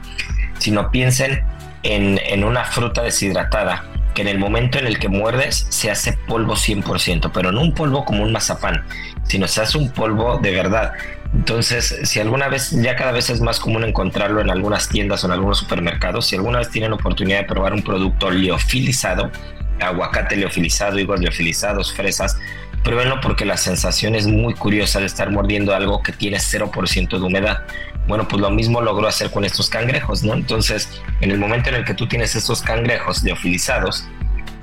sino 0.60 0.92
piensen 0.92 1.44
en, 1.84 2.20
en 2.26 2.44
una 2.44 2.66
fruta 2.66 3.02
deshidratada 3.02 3.86
que 4.14 4.22
en 4.22 4.28
el 4.28 4.40
momento 4.40 4.80
en 4.80 4.88
el 4.88 5.00
que 5.00 5.08
muerdes 5.08 5.68
se 5.70 5.92
hace 5.92 6.14
polvo 6.28 6.54
100%, 6.54 7.32
pero 7.34 7.52
no 7.52 7.62
un 7.62 7.74
polvo 7.74 8.06
como 8.06 8.24
un 8.24 8.32
mazapán, 8.32 8.86
sino 9.24 9.48
se 9.48 9.62
hace 9.62 9.78
un 9.78 9.92
polvo 9.92 10.40
de 10.40 10.52
verdad. 10.52 10.94
Entonces, 11.34 12.00
si 12.04 12.20
alguna 12.20 12.48
vez, 12.48 12.72
ya 12.72 12.96
cada 12.96 13.12
vez 13.12 13.30
es 13.30 13.40
más 13.40 13.60
común 13.60 13.84
encontrarlo 13.84 14.42
en 14.42 14.50
algunas 14.50 14.90
tiendas 14.90 15.24
o 15.24 15.28
en 15.28 15.34
algunos 15.34 15.60
supermercados, 15.60 16.26
si 16.26 16.36
alguna 16.36 16.60
vez 16.60 16.70
tienen 16.70 16.92
oportunidad 16.92 17.40
de 17.40 17.46
probar 17.46 17.74
un 17.74 17.84
producto 17.84 18.32
liofilizado, 18.32 19.32
aguacate 19.80 20.36
liofilizado, 20.36 20.98
higos 20.98 21.20
liofilizados, 21.20 21.94
fresas, 21.94 22.38
pruébenlo 22.84 23.22
porque 23.22 23.46
la 23.46 23.58
sensación 23.58 24.16
es 24.16 24.26
muy 24.26 24.54
curiosa 24.54 25.00
de 25.00 25.06
estar 25.06 25.30
mordiendo 25.32 25.76
algo 25.76 26.02
que 26.02 26.12
tiene 26.12 26.38
0% 26.38 27.10
de 27.10 27.24
humedad. 27.24 27.60
Bueno, 28.08 28.28
pues 28.28 28.42
lo 28.42 28.50
mismo 28.50 28.82
logró 28.82 29.08
hacer 29.08 29.30
con 29.30 29.46
estos 29.46 29.70
cangrejos, 29.70 30.24
¿no? 30.24 30.34
Entonces, 30.34 30.90
en 31.22 31.30
el 31.30 31.38
momento 31.38 31.70
en 31.70 31.76
el 31.76 31.86
que 31.86 31.94
tú 31.94 32.08
tienes 32.08 32.36
estos 32.36 32.64
cangrejos 32.64 33.22
liofilizados, 33.24 34.08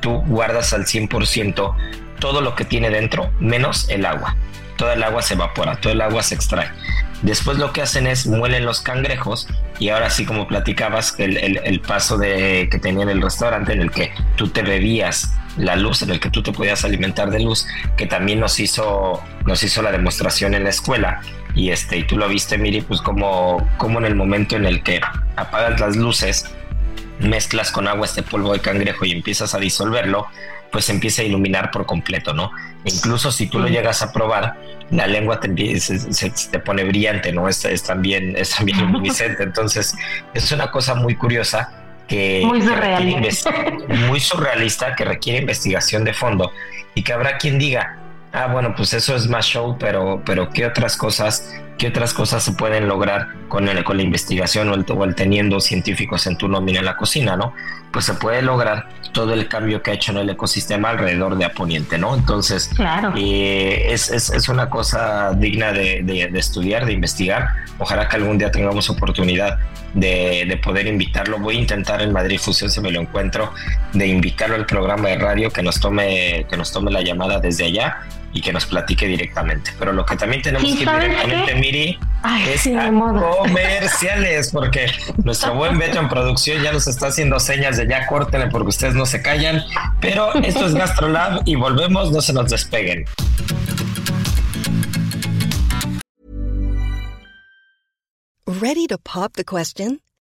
tú 0.00 0.22
guardas 0.26 0.72
al 0.72 0.84
100% 0.84 1.74
todo 2.18 2.40
lo 2.40 2.54
que 2.54 2.64
tiene 2.64 2.90
dentro, 2.90 3.30
menos 3.38 3.88
el 3.88 4.04
agua. 4.04 4.36
Toda 4.76 4.94
el 4.94 5.02
agua 5.02 5.22
se 5.22 5.34
evapora, 5.34 5.76
todo 5.76 5.92
el 5.92 6.00
agua 6.00 6.22
se 6.22 6.34
extrae. 6.34 6.70
Después 7.22 7.58
lo 7.58 7.72
que 7.72 7.82
hacen 7.82 8.06
es 8.06 8.26
muelen 8.26 8.66
los 8.66 8.80
cangrejos 8.80 9.48
y 9.78 9.88
ahora 9.88 10.10
sí 10.10 10.26
como 10.26 10.46
platicabas 10.46 11.18
el, 11.18 11.38
el, 11.38 11.80
paso 11.80 12.18
de 12.18 12.68
que 12.70 12.78
tenía 12.78 13.04
en 13.04 13.08
el 13.08 13.22
restaurante 13.22 13.72
en 13.72 13.80
el 13.80 13.90
que 13.90 14.12
tú 14.36 14.48
te 14.48 14.62
bebías 14.62 15.32
la 15.56 15.76
luz, 15.76 16.02
en 16.02 16.10
el 16.10 16.20
que 16.20 16.30
tú 16.30 16.42
te 16.42 16.52
podías 16.52 16.84
alimentar 16.84 17.30
de 17.30 17.40
luz, 17.40 17.66
que 17.96 18.06
también 18.06 18.40
nos 18.40 18.60
hizo, 18.60 19.22
nos 19.46 19.62
hizo 19.62 19.80
la 19.82 19.92
demostración 19.92 20.54
en 20.54 20.64
la 20.64 20.70
escuela. 20.70 21.22
Y 21.54 21.70
este, 21.70 21.96
y 21.96 22.04
tú 22.04 22.18
lo 22.18 22.28
viste, 22.28 22.58
Miri, 22.58 22.82
pues 22.82 23.00
como, 23.00 23.66
como 23.78 23.98
en 23.98 24.04
el 24.04 24.14
momento 24.14 24.56
en 24.56 24.66
el 24.66 24.82
que 24.82 25.00
apagas 25.36 25.80
las 25.80 25.96
luces, 25.96 26.54
mezclas 27.18 27.70
con 27.70 27.88
agua 27.88 28.04
este 28.04 28.22
polvo 28.22 28.52
de 28.52 28.60
cangrejo 28.60 29.06
y 29.06 29.12
empiezas 29.12 29.54
a 29.54 29.58
disolverlo, 29.58 30.26
pues 30.76 30.90
empieza 30.90 31.22
a 31.22 31.24
iluminar 31.24 31.70
por 31.70 31.86
completo, 31.86 32.34
¿no? 32.34 32.50
Incluso 32.84 33.32
si 33.32 33.46
tú 33.46 33.58
lo 33.58 33.66
llegas 33.66 34.02
a 34.02 34.12
probar, 34.12 34.60
la 34.90 35.06
lengua 35.06 35.40
te, 35.40 35.80
se, 35.80 36.30
te 36.50 36.58
pone 36.58 36.84
brillante, 36.84 37.32
¿no? 37.32 37.48
Es, 37.48 37.64
es, 37.64 37.82
también, 37.82 38.36
es 38.36 38.54
también 38.54 38.78
luminiscente. 38.82 39.42
Entonces, 39.42 39.94
es 40.34 40.52
una 40.52 40.70
cosa 40.70 40.94
muy 40.94 41.14
curiosa 41.14 41.72
que, 42.06 42.42
muy 42.44 42.60
surrealista. 42.60 43.54
muy 44.06 44.20
surrealista, 44.20 44.94
que 44.94 45.06
requiere 45.06 45.40
investigación 45.40 46.04
de 46.04 46.12
fondo 46.12 46.52
y 46.94 47.02
que 47.02 47.14
habrá 47.14 47.38
quien 47.38 47.58
diga, 47.58 47.96
ah, 48.34 48.48
bueno, 48.48 48.74
pues 48.76 48.92
eso 48.92 49.16
es 49.16 49.28
más 49.28 49.46
show, 49.46 49.78
pero, 49.80 50.20
pero 50.26 50.50
¿qué 50.50 50.66
otras 50.66 50.98
cosas, 50.98 51.54
qué 51.78 51.88
otras 51.88 52.12
cosas 52.12 52.42
se 52.42 52.52
pueden 52.52 52.86
lograr 52.86 53.28
con, 53.48 53.66
el, 53.70 53.82
con 53.82 53.96
la 53.96 54.02
investigación 54.02 54.68
o 54.68 54.74
el, 54.74 54.84
o 54.86 55.04
el 55.04 55.14
teniendo 55.14 55.58
científicos 55.58 56.26
en 56.26 56.36
tu 56.36 56.48
nómina 56.48 56.80
en 56.80 56.84
la 56.84 56.98
cocina, 56.98 57.34
¿no? 57.34 57.54
Pues 57.92 58.04
se 58.04 58.12
puede 58.12 58.42
lograr 58.42 58.88
todo 59.16 59.32
el 59.32 59.48
cambio 59.48 59.82
que 59.82 59.92
ha 59.92 59.94
hecho 59.94 60.12
en 60.12 60.18
el 60.18 60.28
ecosistema 60.28 60.90
alrededor 60.90 61.38
de 61.38 61.46
Aponiente, 61.46 61.96
¿no? 61.96 62.14
Entonces, 62.14 62.68
claro. 62.76 63.14
Eh, 63.16 63.86
es, 63.88 64.10
es, 64.10 64.28
es, 64.28 64.46
una 64.50 64.68
cosa 64.68 65.32
digna 65.32 65.72
de, 65.72 66.02
de, 66.02 66.28
de, 66.28 66.38
estudiar, 66.38 66.84
de 66.84 66.92
investigar. 66.92 67.48
Ojalá 67.78 68.10
que 68.10 68.16
algún 68.16 68.36
día 68.36 68.50
tengamos 68.50 68.90
oportunidad 68.90 69.58
de, 69.94 70.44
de, 70.46 70.56
poder 70.58 70.86
invitarlo. 70.86 71.38
Voy 71.38 71.56
a 71.56 71.60
intentar 71.60 72.02
en 72.02 72.12
Madrid 72.12 72.38
Fusión, 72.38 72.70
si 72.70 72.78
me 72.82 72.90
lo 72.90 73.00
encuentro, 73.00 73.54
de 73.94 74.06
invitarlo 74.06 74.54
al 74.54 74.66
programa 74.66 75.08
de 75.08 75.16
radio, 75.16 75.50
que 75.50 75.62
nos 75.62 75.80
tome, 75.80 76.44
que 76.50 76.58
nos 76.58 76.70
tome 76.70 76.90
la 76.90 77.00
llamada 77.00 77.40
desde 77.40 77.64
allá 77.64 77.96
y 78.36 78.40
que 78.42 78.52
nos 78.52 78.66
platique 78.66 79.06
directamente. 79.06 79.70
Pero 79.78 79.92
lo 79.94 80.04
que 80.04 80.14
también 80.14 80.42
tenemos 80.42 80.68
¿Sí, 80.68 80.76
que 80.76 80.82
ir 80.82 80.90
directamente, 80.90 81.52
qué? 81.52 81.58
Miri, 81.58 81.98
Ay, 82.22 82.50
es 82.50 82.60
sí, 82.60 82.76
a 82.76 82.92
modo. 82.92 83.38
comerciales, 83.38 84.50
porque 84.52 84.92
nuestro 85.24 85.54
buen 85.54 85.78
Beto 85.80 85.98
en 85.98 86.08
producción 86.10 86.62
ya 86.62 86.70
nos 86.70 86.86
está 86.86 87.06
haciendo 87.06 87.40
señas 87.40 87.78
de 87.78 87.88
ya 87.88 88.06
córtenle 88.06 88.48
porque 88.48 88.68
ustedes 88.68 88.94
no 88.94 89.06
se 89.06 89.22
callan. 89.22 89.64
Pero 90.02 90.34
esto 90.34 90.66
es 90.66 90.74
GastroLab 90.74 91.42
y 91.46 91.54
volvemos, 91.54 92.12
no 92.12 92.20
se 92.20 92.34
nos 92.34 92.50
despeguen. 92.50 93.06
Ready 98.46 98.86
to 98.88 98.98
pop 98.98 99.32
the 99.32 99.44
question? 99.44 100.00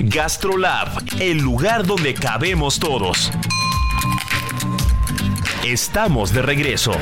GastroLab, 0.00 1.20
el 1.20 1.38
lugar 1.38 1.86
donde 1.86 2.14
cabemos 2.14 2.78
todos. 2.78 3.30
Estamos 5.64 6.32
de 6.32 6.42
regreso. 6.42 6.92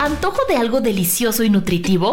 ¿Antojo 0.00 0.42
de 0.48 0.56
algo 0.56 0.80
delicioso 0.80 1.44
y 1.44 1.50
nutritivo? 1.50 2.12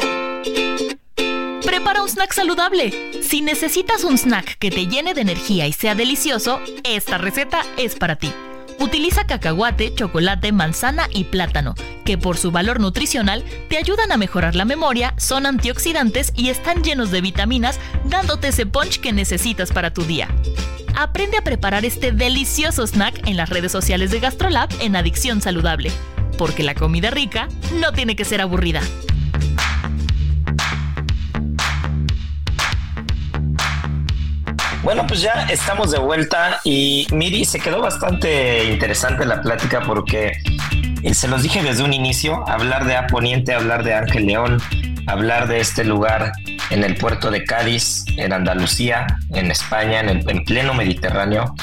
Prepara 1.65 2.01
un 2.01 2.09
snack 2.09 2.33
saludable. 2.33 3.21
Si 3.21 3.41
necesitas 3.41 4.03
un 4.05 4.17
snack 4.17 4.57
que 4.57 4.71
te 4.71 4.87
llene 4.87 5.13
de 5.13 5.21
energía 5.21 5.67
y 5.67 5.73
sea 5.73 5.93
delicioso, 5.93 6.61
esta 6.83 7.17
receta 7.17 7.63
es 7.77 7.95
para 7.95 8.15
ti. 8.15 8.31
Utiliza 8.81 9.27
cacahuate, 9.27 9.93
chocolate, 9.93 10.51
manzana 10.51 11.07
y 11.11 11.25
plátano, 11.25 11.75
que 12.03 12.17
por 12.17 12.37
su 12.37 12.49
valor 12.49 12.79
nutricional 12.79 13.43
te 13.69 13.77
ayudan 13.77 14.11
a 14.11 14.17
mejorar 14.17 14.55
la 14.55 14.65
memoria, 14.65 15.13
son 15.17 15.45
antioxidantes 15.45 16.33
y 16.35 16.49
están 16.49 16.83
llenos 16.83 17.11
de 17.11 17.21
vitaminas, 17.21 17.79
dándote 18.05 18.47
ese 18.47 18.65
punch 18.65 18.99
que 18.99 19.13
necesitas 19.13 19.71
para 19.71 19.93
tu 19.93 20.03
día. 20.03 20.29
Aprende 20.95 21.37
a 21.37 21.43
preparar 21.43 21.85
este 21.85 22.11
delicioso 22.11 22.87
snack 22.87 23.27
en 23.27 23.37
las 23.37 23.49
redes 23.49 23.71
sociales 23.71 24.09
de 24.09 24.19
GastroLab 24.19 24.69
en 24.79 24.95
Adicción 24.95 25.41
Saludable, 25.41 25.91
porque 26.39 26.63
la 26.63 26.73
comida 26.73 27.11
rica 27.11 27.49
no 27.79 27.93
tiene 27.93 28.15
que 28.15 28.25
ser 28.25 28.41
aburrida. 28.41 28.81
Bueno, 34.83 35.05
pues 35.05 35.21
ya 35.21 35.45
estamos 35.49 35.91
de 35.91 35.99
vuelta 35.99 36.59
y 36.63 37.05
Miri, 37.11 37.45
se 37.45 37.59
quedó 37.59 37.81
bastante 37.81 38.63
interesante 38.63 39.25
la 39.25 39.41
plática 39.41 39.81
porque 39.81 40.31
eh, 41.03 41.13
se 41.13 41.27
los 41.27 41.43
dije 41.43 41.61
desde 41.61 41.83
un 41.83 41.93
inicio, 41.93 42.43
hablar 42.49 42.85
de 42.85 42.95
Aponiente, 42.95 43.53
hablar 43.53 43.83
de 43.83 43.93
Ángel 43.93 44.25
León, 44.25 44.59
hablar 45.05 45.47
de 45.47 45.59
este 45.59 45.83
lugar 45.83 46.31
en 46.71 46.83
el 46.83 46.95
puerto 46.95 47.29
de 47.29 47.43
Cádiz, 47.43 48.05
en 48.17 48.33
Andalucía, 48.33 49.05
en 49.29 49.51
España, 49.51 49.99
en, 49.99 50.09
el, 50.09 50.29
en 50.29 50.43
pleno 50.45 50.73
Mediterráneo, 50.73 51.53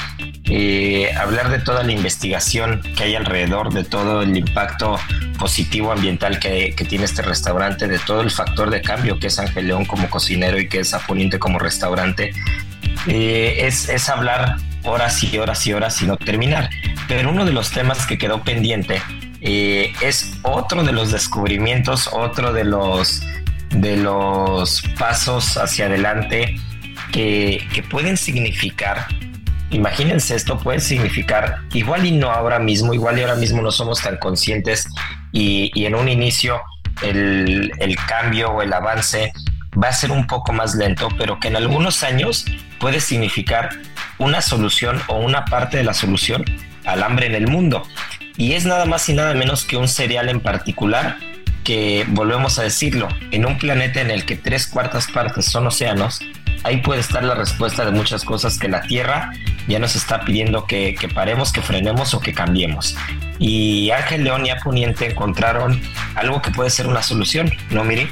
eh, 0.45 1.11
hablar 1.15 1.49
de 1.49 1.59
toda 1.59 1.83
la 1.83 1.91
investigación 1.91 2.81
que 2.95 3.03
hay 3.03 3.15
alrededor, 3.15 3.73
de 3.73 3.83
todo 3.83 4.21
el 4.21 4.35
impacto 4.37 4.97
positivo 5.37 5.91
ambiental 5.91 6.39
que, 6.39 6.73
que, 6.75 6.85
tiene 6.85 7.03
este 7.03 7.21
restaurante, 7.21 7.87
de 7.87 7.99
todo 7.99 8.21
el 8.21 8.31
factor 8.31 8.69
de 8.69 8.81
cambio 8.81 9.19
que 9.19 9.27
es 9.27 9.39
Ángel 9.39 9.67
León 9.67 9.83
como 9.83 10.09
cocinero 10.09 10.57
y 10.57 10.69
que 10.69 10.79
es 10.79 10.93
Aponiente 10.93 11.37
como 11.37 11.59
restaurante, 11.59 12.33
eh, 13.07 13.57
es, 13.61 13.89
es, 13.89 14.09
hablar 14.09 14.55
horas 14.83 15.23
y 15.23 15.37
horas 15.37 15.65
y 15.67 15.73
horas 15.73 16.01
no 16.01 16.17
terminar. 16.17 16.69
Pero 17.07 17.29
uno 17.29 17.45
de 17.45 17.53
los 17.53 17.71
temas 17.71 18.05
que 18.05 18.17
quedó 18.17 18.43
pendiente 18.43 19.01
eh, 19.41 19.93
es 20.01 20.33
otro 20.43 20.83
de 20.83 20.91
los 20.91 21.11
descubrimientos, 21.11 22.09
otro 22.11 22.53
de 22.53 22.63
los, 22.63 23.21
de 23.69 23.97
los 23.97 24.81
pasos 24.97 25.57
hacia 25.57 25.85
adelante 25.85 26.55
que, 27.11 27.67
que 27.73 27.83
pueden 27.83 28.17
significar 28.17 29.07
imagínense 29.71 30.35
esto 30.35 30.57
puede 30.57 30.79
significar, 30.79 31.59
igual 31.73 32.05
y 32.05 32.11
no 32.11 32.31
ahora 32.31 32.59
mismo, 32.59 32.93
igual 32.93 33.17
y 33.17 33.21
ahora 33.21 33.35
mismo 33.35 33.61
no 33.61 33.71
somos 33.71 34.01
tan 34.01 34.17
conscientes 34.17 34.87
y, 35.31 35.71
y 35.73 35.85
en 35.85 35.95
un 35.95 36.09
inicio 36.09 36.61
el, 37.03 37.71
el, 37.79 37.95
cambio 38.07 38.49
o 38.49 38.61
el 38.61 38.73
avance 38.73 39.31
va 39.81 39.89
a 39.89 39.93
ser 39.93 40.11
un 40.11 40.27
poco 40.27 40.53
más 40.53 40.75
lento, 40.75 41.09
pero 41.17 41.39
que 41.39 41.47
en 41.47 41.55
algunos 41.55 42.03
años 42.03 42.45
puede 42.79 42.99
significar 42.99 43.69
una 44.17 44.41
solución 44.41 45.01
o 45.07 45.17
una 45.17 45.45
parte 45.45 45.77
de 45.77 45.83
la 45.83 45.93
solución 45.93 46.43
al 46.85 47.03
hambre 47.03 47.27
en 47.27 47.35
el 47.35 47.47
mundo. 47.47 47.83
Y 48.37 48.53
es 48.53 48.65
nada 48.65 48.85
más 48.85 49.07
y 49.09 49.13
nada 49.13 49.33
menos 49.33 49.65
que 49.65 49.77
un 49.77 49.87
cereal 49.87 50.29
en 50.29 50.39
particular 50.39 51.17
que, 51.63 52.05
volvemos 52.09 52.57
a 52.57 52.63
decirlo, 52.63 53.07
en 53.31 53.45
un 53.45 53.57
planeta 53.57 54.01
en 54.01 54.11
el 54.11 54.25
que 54.25 54.35
tres 54.35 54.65
cuartas 54.65 55.07
partes 55.07 55.45
son 55.45 55.67
océanos, 55.67 56.19
ahí 56.63 56.77
puede 56.77 56.99
estar 56.99 57.23
la 57.23 57.35
respuesta 57.35 57.85
de 57.85 57.91
muchas 57.91 58.23
cosas 58.23 58.57
que 58.57 58.67
la 58.67 58.81
Tierra 58.81 59.31
ya 59.67 59.77
nos 59.77 59.95
está 59.95 60.21
pidiendo 60.21 60.65
que, 60.65 60.95
que, 60.99 61.07
paremos, 61.07 61.51
que 61.51 61.61
frenemos 61.61 62.13
o 62.13 62.19
que 62.19 62.33
cambiemos. 62.33 62.95
Y 63.37 63.91
Ángel 63.91 64.23
León 64.23 64.45
y 64.45 64.49
Aponiente 64.49 65.05
encontraron 65.05 65.79
algo 66.15 66.41
que 66.41 66.51
puede 66.51 66.69
ser 66.69 66.87
una 66.87 67.03
solución, 67.03 67.51
¿no, 67.69 67.83
Miri? 67.83 68.09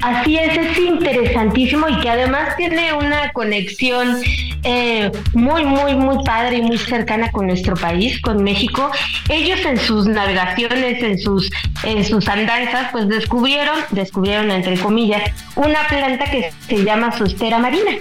Así 0.00 0.38
es, 0.38 0.56
es 0.56 0.78
interesantísimo 0.78 1.88
y 1.88 2.00
que 2.00 2.08
además 2.08 2.56
tiene 2.56 2.92
una 2.92 3.32
conexión 3.32 4.20
eh, 4.62 5.10
muy, 5.34 5.64
muy, 5.64 5.94
muy 5.96 6.24
padre 6.24 6.58
y 6.58 6.62
muy 6.62 6.78
cercana 6.78 7.30
con 7.30 7.46
nuestro 7.46 7.74
país, 7.74 8.20
con 8.20 8.42
México. 8.42 8.90
Ellos 9.28 9.60
en 9.64 9.78
sus 9.78 10.06
navegaciones, 10.06 11.02
en 11.02 11.18
sus, 11.18 11.50
en 11.82 12.04
sus 12.04 12.28
andanzas, 12.28 12.90
pues 12.92 13.08
descubrieron, 13.08 13.76
descubrieron 13.90 14.50
entre 14.50 14.78
comillas, 14.78 15.30
una 15.56 15.86
planta 15.88 16.24
que 16.30 16.52
se 16.68 16.84
llama 16.84 17.16
sustera 17.16 17.58
marina, 17.58 17.92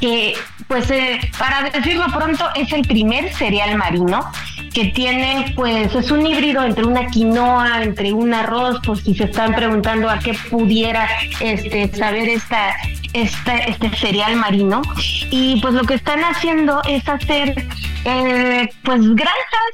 que 0.00 0.34
pues 0.68 0.90
eh, 0.90 1.20
para 1.38 1.70
decirlo 1.70 2.06
pronto 2.12 2.44
es 2.54 2.72
el 2.72 2.82
primer 2.82 3.32
cereal 3.32 3.76
marino 3.76 4.20
que 4.76 4.84
tiene 4.88 5.54
pues 5.56 5.94
es 5.94 6.10
un 6.10 6.26
híbrido 6.26 6.62
entre 6.62 6.84
una 6.84 7.06
quinoa, 7.06 7.82
entre 7.82 8.12
un 8.12 8.34
arroz, 8.34 8.78
por 8.84 8.98
si 8.98 9.14
se 9.14 9.24
están 9.24 9.54
preguntando 9.54 10.10
a 10.10 10.18
qué 10.18 10.34
pudiera 10.50 11.08
este 11.40 11.88
saber 11.96 12.28
esta, 12.28 12.76
esta 13.14 13.56
este 13.56 13.88
cereal 13.96 14.36
marino. 14.36 14.82
Y 15.30 15.58
pues 15.62 15.72
lo 15.72 15.84
que 15.84 15.94
están 15.94 16.20
haciendo 16.20 16.82
es 16.86 17.08
hacer 17.08 17.54
eh, 18.04 18.68
pues 18.84 19.00
granjas 19.14 19.70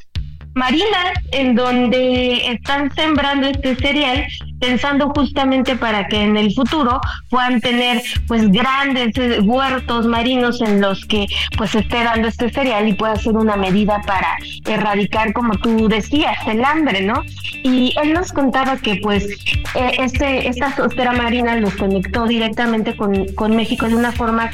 marinas 0.55 1.19
en 1.33 1.57
donde 1.57 2.53
están 2.53 2.95
sembrando 2.95 3.49
este 3.49 3.75
cereal 3.75 4.25
pensando 4.63 5.11
justamente 5.11 5.75
para 5.75 6.07
que 6.07 6.23
en 6.23 6.37
el 6.37 6.55
futuro 6.55 7.01
puedan 7.29 7.61
tener 7.61 8.01
pues 8.29 8.49
grandes 8.53 9.13
huertos 9.43 10.07
marinos 10.07 10.61
en 10.63 10.81
los 10.81 11.05
que 11.05 11.27
pues 11.59 11.75
esté 11.75 12.05
dando 12.05 12.29
este 12.29 12.49
cereal 12.49 12.89
y 12.89 12.93
pueda 12.93 13.17
ser 13.17 13.33
una 13.33 13.57
medida 13.57 14.01
para 14.07 14.37
erradicar 14.65 15.33
como 15.33 15.55
tú 15.57 15.89
decías 15.89 16.37
el 16.47 16.65
hambre 16.65 17.03
no 17.03 17.23
y 17.65 17.93
él 18.01 18.13
nos 18.13 18.33
contaba 18.33 18.77
que 18.77 19.01
pues 19.03 19.25
eh, 19.75 19.97
este 19.99 20.49
esta 20.49 20.75
sostera 20.77 21.11
marina 21.11 21.57
los 21.57 21.75
conectó 21.75 22.27
directamente 22.27 22.95
con, 22.95 23.27
con 23.35 23.57
México 23.57 23.89
de 23.89 23.97
una 23.97 24.13
forma 24.13 24.49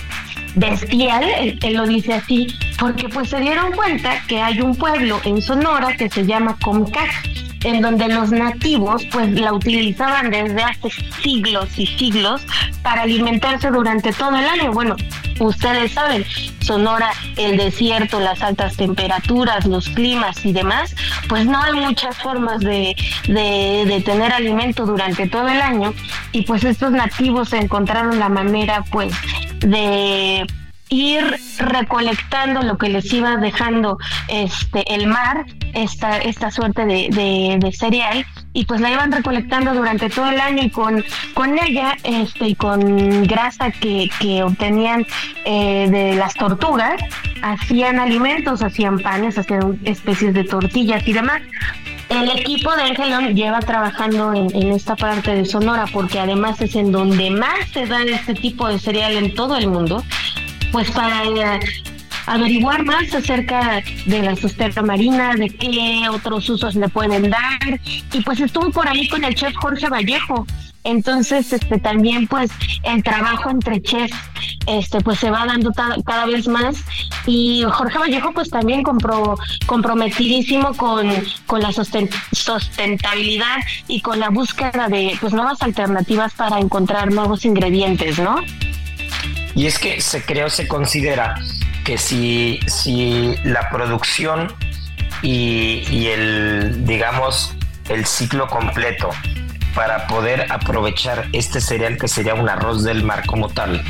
bestial, 0.54 1.22
él, 1.38 1.58
él, 1.62 1.74
lo 1.74 1.86
dice 1.86 2.14
así, 2.14 2.46
porque 2.80 3.08
pues 3.08 3.28
se 3.28 3.38
dieron 3.38 3.72
cuenta 3.72 4.22
que 4.26 4.40
hay 4.40 4.60
un 4.60 4.74
pueblo 4.74 5.20
en 5.24 5.42
Sonora 5.42 5.94
que 5.96 6.08
se 6.08 6.24
llama 6.24 6.56
Comcac 6.60 7.47
en 7.64 7.82
donde 7.82 8.08
los 8.08 8.30
nativos 8.30 9.04
pues 9.12 9.30
la 9.32 9.52
utilizaban 9.52 10.30
desde 10.30 10.62
hace 10.62 10.90
siglos 11.22 11.78
y 11.78 11.86
siglos 11.86 12.42
para 12.82 13.02
alimentarse 13.02 13.70
durante 13.70 14.12
todo 14.12 14.36
el 14.36 14.44
año. 14.44 14.72
Bueno, 14.72 14.96
ustedes 15.40 15.92
saben, 15.92 16.24
Sonora, 16.60 17.10
el 17.36 17.56
desierto, 17.56 18.20
las 18.20 18.42
altas 18.42 18.76
temperaturas, 18.76 19.66
los 19.66 19.88
climas 19.88 20.44
y 20.44 20.52
demás, 20.52 20.94
pues 21.28 21.46
no 21.46 21.60
hay 21.62 21.74
muchas 21.74 22.16
formas 22.16 22.60
de, 22.60 22.94
de, 23.26 24.02
tener 24.04 24.32
alimento 24.32 24.86
durante 24.86 25.28
todo 25.28 25.48
el 25.48 25.60
año 25.60 25.92
y 26.32 26.42
pues 26.42 26.64
estos 26.64 26.92
nativos 26.92 27.52
encontraron 27.52 28.18
la 28.18 28.28
manera 28.28 28.84
pues 28.90 29.12
de 29.60 30.46
ir 30.90 31.38
recolectando 31.58 32.62
lo 32.62 32.78
que 32.78 32.88
les 32.88 33.12
iba 33.12 33.36
dejando 33.36 33.98
este 34.28 34.94
el 34.94 35.06
mar, 35.06 35.46
esta, 35.74 36.18
esta 36.18 36.50
suerte 36.50 36.86
de, 36.86 37.58
de, 37.60 37.72
cereal, 37.72 38.24
y 38.52 38.64
pues 38.64 38.80
la 38.80 38.90
iban 38.90 39.12
recolectando 39.12 39.74
durante 39.74 40.08
todo 40.08 40.30
el 40.30 40.40
año 40.40 40.62
y 40.62 40.70
con, 40.70 41.04
con 41.34 41.58
ella 41.58 41.96
este, 42.04 42.48
y 42.48 42.54
con 42.54 43.24
grasa 43.24 43.70
que, 43.70 44.10
que 44.20 44.42
obtenían 44.42 45.06
eh, 45.44 45.88
de 45.90 46.14
las 46.16 46.34
tortugas, 46.34 47.00
hacían 47.42 47.98
alimentos, 47.98 48.62
hacían 48.62 48.98
panes, 48.98 49.38
hacían 49.38 49.78
especies 49.84 50.34
de 50.34 50.44
tortillas 50.44 51.06
y 51.06 51.12
demás. 51.12 51.42
El 52.08 52.30
equipo 52.30 52.74
de 52.74 52.84
Angelón 52.84 53.34
lleva 53.34 53.60
trabajando 53.60 54.32
en, 54.32 54.48
en, 54.56 54.72
esta 54.72 54.96
parte 54.96 55.34
de 55.34 55.44
Sonora 55.44 55.84
porque 55.92 56.18
además 56.18 56.58
es 56.62 56.74
en 56.74 56.90
donde 56.90 57.28
más 57.30 57.68
se 57.74 57.84
da 57.84 58.02
este 58.02 58.32
tipo 58.32 58.66
de 58.66 58.78
cereal 58.78 59.12
en 59.12 59.34
todo 59.34 59.58
el 59.58 59.68
mundo 59.68 60.02
pues 60.72 60.90
para 60.90 61.24
eh, 61.24 61.60
averiguar 62.26 62.84
más 62.84 63.12
acerca 63.14 63.82
de 64.06 64.22
la 64.22 64.36
sustenta 64.36 64.82
marina, 64.82 65.34
de 65.34 65.48
qué 65.48 66.08
otros 66.10 66.48
usos 66.48 66.74
le 66.74 66.88
pueden 66.88 67.30
dar. 67.30 67.80
Y 68.12 68.20
pues 68.20 68.40
estuvo 68.40 68.70
por 68.70 68.88
ahí 68.88 69.08
con 69.08 69.24
el 69.24 69.34
chef 69.34 69.54
Jorge 69.56 69.88
Vallejo. 69.88 70.46
Entonces, 70.84 71.52
este 71.52 71.78
también 71.78 72.26
pues 72.28 72.50
el 72.82 73.02
trabajo 73.02 73.50
entre 73.50 73.82
chefs 73.82 74.16
este 74.68 75.00
pues 75.00 75.18
se 75.18 75.30
va 75.30 75.46
dando 75.46 75.72
cada 76.04 76.26
vez 76.26 76.46
más 76.46 76.84
y 77.26 77.64
Jorge 77.70 77.98
Vallejo 77.98 78.32
pues 78.32 78.50
también 78.50 78.82
compró 78.82 79.36
comprometidísimo 79.66 80.74
con, 80.74 81.08
con 81.46 81.62
la 81.62 81.72
sustentabilidad 81.72 83.56
y 83.88 84.00
con 84.00 84.20
la 84.20 84.28
búsqueda 84.28 84.88
de 84.88 85.16
pues 85.20 85.32
nuevas 85.32 85.62
alternativas 85.62 86.34
para 86.34 86.58
encontrar 86.58 87.12
nuevos 87.12 87.44
ingredientes, 87.44 88.18
¿no? 88.18 88.40
Y 89.54 89.66
es 89.66 89.78
que 89.78 90.00
se 90.00 90.22
creo, 90.22 90.50
se 90.50 90.68
considera 90.68 91.34
que 91.84 91.98
si, 91.98 92.60
si 92.66 93.34
la 93.44 93.70
producción 93.70 94.52
y, 95.22 96.06
el, 96.06 96.84
digamos, 96.84 97.54
el 97.88 98.06
ciclo 98.06 98.46
completo 98.46 99.10
para 99.74 100.06
poder 100.06 100.50
aprovechar 100.52 101.28
este 101.32 101.60
cereal 101.60 101.96
que 101.98 102.08
sería 102.08 102.34
un 102.34 102.48
arroz 102.48 102.84
del 102.84 103.04
mar 103.04 103.24
como 103.26 103.48
tal, 103.48 103.82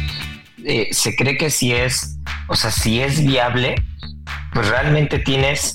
eh, 0.65 0.89
se 0.93 1.17
cree 1.17 1.37
que 1.37 1.51
si 1.51 1.73
es, 1.73 2.19
o 2.47 2.57
sea, 2.57 2.71
si 2.71 3.01
es 3.01 3.25
viable, 3.25 3.75
pues 4.53 4.69
realmente 4.69 5.19
tienes 5.19 5.75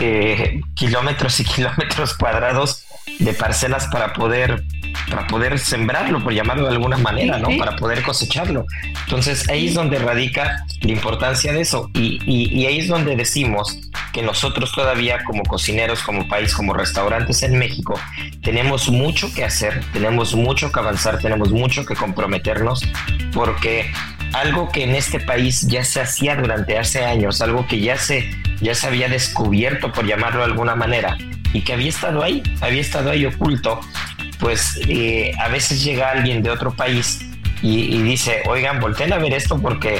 eh, 0.00 0.60
kilómetros 0.74 1.40
y 1.40 1.44
kilómetros 1.56 2.14
cuadrados 2.14 2.84
de 3.18 3.32
parcelas 3.32 3.86
para 3.88 4.12
poder 4.12 4.62
para 5.08 5.26
poder 5.26 5.58
sembrarlo, 5.58 6.22
por 6.22 6.32
llamarlo 6.32 6.66
de 6.66 6.72
alguna 6.72 6.96
manera, 6.96 7.38
¿no? 7.38 7.48
Para 7.58 7.76
poder 7.76 8.02
cosecharlo. 8.02 8.66
Entonces 9.04 9.48
ahí 9.48 9.68
es 9.68 9.74
donde 9.74 9.98
radica 9.98 10.64
la 10.80 10.92
importancia 10.92 11.52
de 11.52 11.60
eso 11.60 11.90
y, 11.94 12.20
y, 12.26 12.66
ahí 12.66 12.78
es 12.78 12.88
donde 12.88 13.16
decimos 13.16 13.78
que 14.12 14.22
nosotros 14.22 14.72
todavía 14.72 15.22
como 15.24 15.42
cocineros, 15.44 16.02
como 16.02 16.28
país, 16.28 16.54
como 16.54 16.74
restaurantes 16.74 17.42
en 17.42 17.58
México, 17.58 17.98
tenemos 18.42 18.88
mucho 18.88 19.32
que 19.32 19.44
hacer, 19.44 19.82
tenemos 19.92 20.34
mucho 20.34 20.72
que 20.72 20.80
avanzar, 20.80 21.18
tenemos 21.18 21.50
mucho 21.50 21.84
que 21.84 21.94
comprometernos, 21.94 22.82
porque 23.32 23.90
algo 24.32 24.70
que 24.70 24.84
en 24.84 24.94
este 24.94 25.20
país 25.20 25.66
ya 25.68 25.84
se 25.84 26.00
hacía 26.00 26.36
durante 26.36 26.78
hace 26.78 27.04
años, 27.04 27.40
algo 27.40 27.66
que 27.66 27.80
ya 27.80 27.96
se, 27.96 28.30
ya 28.60 28.74
se 28.74 28.86
había 28.86 29.08
descubierto, 29.08 29.92
por 29.92 30.06
llamarlo 30.06 30.40
de 30.40 30.46
alguna 30.46 30.74
manera, 30.74 31.16
y 31.52 31.62
que 31.62 31.72
había 31.72 31.88
estado 31.88 32.22
ahí, 32.22 32.42
había 32.60 32.80
estado 32.80 33.10
ahí 33.10 33.24
oculto, 33.24 33.80
pues 34.38 34.80
eh, 34.88 35.32
a 35.38 35.48
veces 35.48 35.82
llega 35.82 36.10
alguien 36.10 36.42
de 36.42 36.50
otro 36.50 36.74
país 36.74 37.20
y, 37.62 38.00
dice, 38.02 38.42
oigan, 38.46 38.80
volteen 38.80 39.12
a 39.12 39.18
ver 39.18 39.32
esto 39.32 39.60
porque 39.60 39.98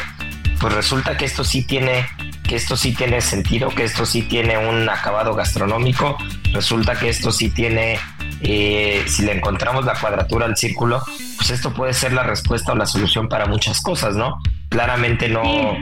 pues 0.61 0.73
resulta 0.73 1.17
que 1.17 1.25
esto 1.25 1.43
sí 1.43 1.63
tiene 1.63 2.07
que 2.47 2.55
esto 2.55 2.77
sí 2.77 2.95
tiene 2.95 3.21
sentido, 3.21 3.71
que 3.71 3.83
esto 3.83 4.07
sí 4.07 4.23
tiene 4.23 4.57
un 4.57 4.89
acabado 4.89 5.35
gastronómico, 5.35 6.17
resulta 6.53 6.97
que 6.97 7.09
esto 7.09 7.33
sí 7.33 7.51
tiene, 7.51 7.99
eh, 8.41 9.03
si 9.09 9.23
le 9.23 9.33
encontramos 9.33 9.85
la 9.85 9.95
cuadratura 9.99 10.47
al 10.47 10.57
círculo, 10.57 11.03
pues 11.37 11.51
esto 11.51 11.75
puede 11.75 11.93
ser 11.93 12.13
la 12.13 12.23
respuesta 12.23 12.71
o 12.71 12.77
la 12.77 12.87
solución 12.87 13.29
para 13.29 13.47
muchas 13.47 13.81
cosas, 13.81 14.15
¿no? 14.15 14.41
Claramente 14.69 15.29
no, 15.29 15.77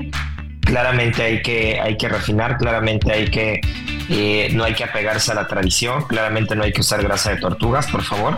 claramente 0.64 1.22
hay 1.22 1.42
que, 1.42 1.80
hay 1.80 1.96
que 1.96 2.08
refinar, 2.08 2.56
claramente 2.58 3.12
hay 3.12 3.28
que 3.28 3.60
eh, 4.10 4.50
no 4.52 4.64
hay 4.64 4.74
que 4.74 4.84
apegarse 4.84 5.32
a 5.32 5.34
la 5.34 5.46
tradición, 5.46 6.06
claramente 6.06 6.54
no 6.54 6.64
hay 6.64 6.72
que 6.72 6.82
usar 6.82 7.02
grasa 7.02 7.30
de 7.30 7.36
tortugas, 7.36 7.86
por 7.86 8.02
favor, 8.02 8.36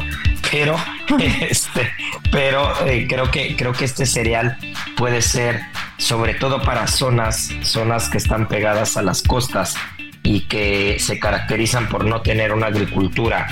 pero, 0.51 0.77
este, 1.51 1.91
pero 2.31 2.87
eh, 2.87 3.07
creo, 3.09 3.31
que, 3.31 3.57
creo 3.57 3.73
que 3.73 3.85
este 3.85 4.07
cereal 4.07 4.57
puede 4.97 5.23
ser 5.23 5.61
sobre 5.99 6.35
todo 6.35 6.63
para 6.63 6.87
zonas, 6.87 7.51
zonas 7.63 8.09
que 8.09 8.19
están 8.19 8.47
pegadas 8.47 8.97
a 8.97 9.03
las 9.03 9.23
costas 9.23 9.77
y 10.23 10.43
que 10.43 10.99
se 11.01 11.19
caracterizan 11.19 11.89
por 11.89 12.05
no 12.05 12.21
tener 12.21 12.53
una 12.53 12.67
agricultura 12.67 13.49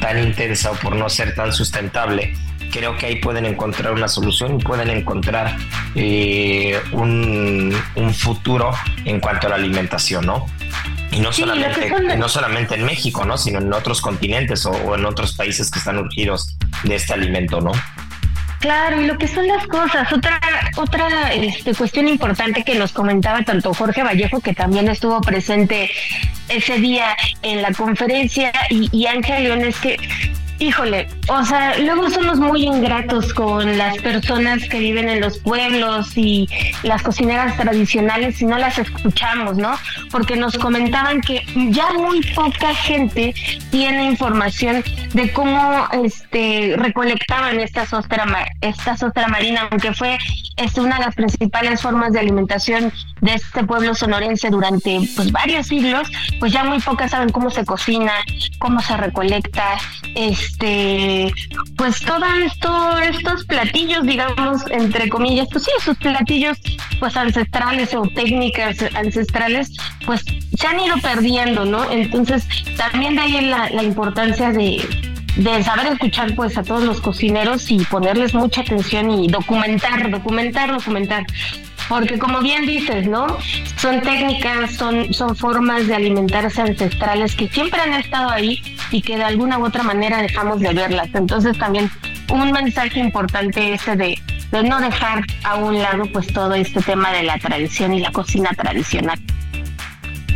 tan 0.00 0.18
intensa 0.18 0.72
o 0.72 0.74
por 0.74 0.96
no 0.96 1.08
ser 1.08 1.34
tan 1.34 1.52
sustentable, 1.52 2.34
creo 2.70 2.96
que 2.96 3.06
ahí 3.06 3.16
pueden 3.16 3.46
encontrar 3.46 3.92
una 3.92 4.08
solución 4.08 4.60
y 4.60 4.62
pueden 4.62 4.90
encontrar 4.90 5.56
eh, 5.94 6.80
un, 6.92 7.74
un, 7.94 8.14
futuro 8.14 8.70
en 9.04 9.20
cuanto 9.20 9.46
a 9.46 9.50
la 9.50 9.56
alimentación, 9.56 10.26
¿no? 10.26 10.46
Y 11.12 11.20
no, 11.20 11.32
solamente, 11.32 12.16
no 12.16 12.28
solamente 12.28 12.74
en 12.74 12.84
México, 12.84 13.24
¿no? 13.24 13.38
Sino 13.38 13.60
en 13.60 13.72
otros 13.72 14.00
continentes 14.00 14.66
o, 14.66 14.94
en 14.94 15.04
otros 15.04 15.34
países 15.34 15.70
que 15.70 15.78
están 15.78 15.98
urgidos 15.98 16.56
de 16.82 16.96
este 16.96 17.12
alimento, 17.12 17.60
¿no? 17.60 17.72
Claro, 18.58 19.00
y 19.00 19.06
lo 19.06 19.18
que 19.18 19.28
son 19.28 19.46
las 19.46 19.66
cosas. 19.66 20.10
Otra, 20.12 20.40
otra 20.76 21.32
este, 21.34 21.74
cuestión 21.74 22.08
importante 22.08 22.64
que 22.64 22.74
nos 22.74 22.92
comentaba 22.92 23.42
tanto 23.42 23.72
Jorge 23.74 24.02
Vallejo, 24.02 24.40
que 24.40 24.54
también 24.54 24.88
estuvo 24.88 25.20
presente 25.20 25.90
ese 26.48 26.78
día 26.78 27.16
en 27.42 27.62
la 27.62 27.72
conferencia, 27.72 28.52
y, 28.70 28.88
y 28.90 29.06
Ángel 29.06 29.44
León, 29.44 29.60
es 29.60 29.76
que 29.76 29.98
Híjole, 30.60 31.08
o 31.28 31.44
sea, 31.44 31.76
luego 31.78 32.08
somos 32.10 32.38
muy 32.38 32.64
ingratos 32.64 33.34
con 33.34 33.76
las 33.76 33.98
personas 33.98 34.62
que 34.68 34.78
viven 34.78 35.08
en 35.08 35.20
los 35.20 35.38
pueblos 35.38 36.16
y 36.16 36.48
las 36.84 37.02
cocineras 37.02 37.56
tradicionales 37.56 38.40
y 38.40 38.46
no 38.46 38.56
las 38.56 38.78
escuchamos, 38.78 39.56
¿no? 39.56 39.74
Porque 40.12 40.36
nos 40.36 40.56
comentaban 40.56 41.20
que 41.20 41.42
ya 41.70 41.92
muy 41.94 42.22
poca 42.34 42.72
gente 42.74 43.34
tiene 43.70 44.04
información 44.04 44.84
de 45.12 45.32
cómo 45.32 45.88
este 46.04 46.74
recolectaban 46.76 47.58
esta 47.58 47.84
sostra, 47.84 48.24
esta 48.60 48.96
sostra 48.96 49.26
marina, 49.28 49.68
aunque 49.70 49.92
fue 49.92 50.18
este, 50.56 50.80
una 50.80 50.98
de 50.98 51.06
las 51.06 51.14
principales 51.16 51.82
formas 51.82 52.12
de 52.12 52.20
alimentación 52.20 52.92
de 53.20 53.34
este 53.34 53.64
pueblo 53.64 53.94
sonorense 53.94 54.50
durante 54.50 55.00
pues 55.16 55.32
varios 55.32 55.66
siglos, 55.66 56.08
pues 56.38 56.52
ya 56.52 56.62
muy 56.62 56.78
pocas 56.80 57.10
saben 57.10 57.30
cómo 57.30 57.50
se 57.50 57.64
cocina, 57.64 58.12
cómo 58.58 58.80
se 58.80 58.96
recolecta, 58.96 59.78
este, 60.14 60.44
pues 60.58 62.00
todos 62.00 62.38
esto, 62.44 62.98
estos 62.98 63.44
platillos, 63.44 64.04
digamos, 64.04 64.62
entre 64.70 65.08
comillas, 65.08 65.48
pues 65.50 65.64
sí, 65.64 65.70
esos 65.78 65.96
platillos 65.98 66.58
pues 67.00 67.16
ancestrales 67.16 67.94
o 67.94 68.02
técnicas 68.02 68.76
ancestrales, 68.94 69.72
pues 70.06 70.24
se 70.56 70.66
han 70.66 70.80
ido 70.80 70.96
perdiendo, 70.98 71.64
¿no? 71.64 71.90
Entonces, 71.90 72.46
también 72.76 73.16
de 73.16 73.22
ahí 73.22 73.40
la, 73.42 73.70
la 73.70 73.82
importancia 73.82 74.52
de, 74.52 74.86
de 75.36 75.62
saber 75.62 75.86
escuchar 75.88 76.34
pues 76.34 76.56
a 76.56 76.62
todos 76.62 76.84
los 76.84 77.00
cocineros 77.00 77.70
y 77.70 77.78
ponerles 77.84 78.34
mucha 78.34 78.60
atención 78.60 79.10
y 79.10 79.28
documentar, 79.28 80.10
documentar, 80.10 80.72
documentar. 80.72 81.24
Porque 81.88 82.18
como 82.18 82.40
bien 82.40 82.64
dices, 82.64 83.06
¿no? 83.06 83.26
Son 83.76 84.00
técnicas, 84.00 84.74
son, 84.74 85.12
son 85.12 85.36
formas 85.36 85.86
de 85.86 85.94
alimentarse 85.94 86.62
ancestrales 86.62 87.34
que 87.34 87.48
siempre 87.48 87.80
han 87.80 87.92
estado 87.92 88.30
ahí 88.30 88.62
y 88.94 89.02
que 89.02 89.16
de 89.16 89.24
alguna 89.24 89.58
u 89.58 89.64
otra 89.64 89.82
manera 89.82 90.22
dejamos 90.22 90.60
de 90.60 90.72
verlas. 90.72 91.08
Entonces 91.14 91.58
también 91.58 91.90
un 92.30 92.52
mensaje 92.52 93.00
importante 93.00 93.72
ese 93.72 93.96
de, 93.96 94.16
de 94.52 94.62
no 94.62 94.80
dejar 94.80 95.24
a 95.42 95.56
un 95.56 95.82
lado 95.82 96.04
pues 96.12 96.28
todo 96.28 96.54
este 96.54 96.80
tema 96.80 97.10
de 97.10 97.24
la 97.24 97.36
tradición 97.38 97.92
y 97.92 97.98
la 97.98 98.12
cocina 98.12 98.50
tradicional. 98.50 99.18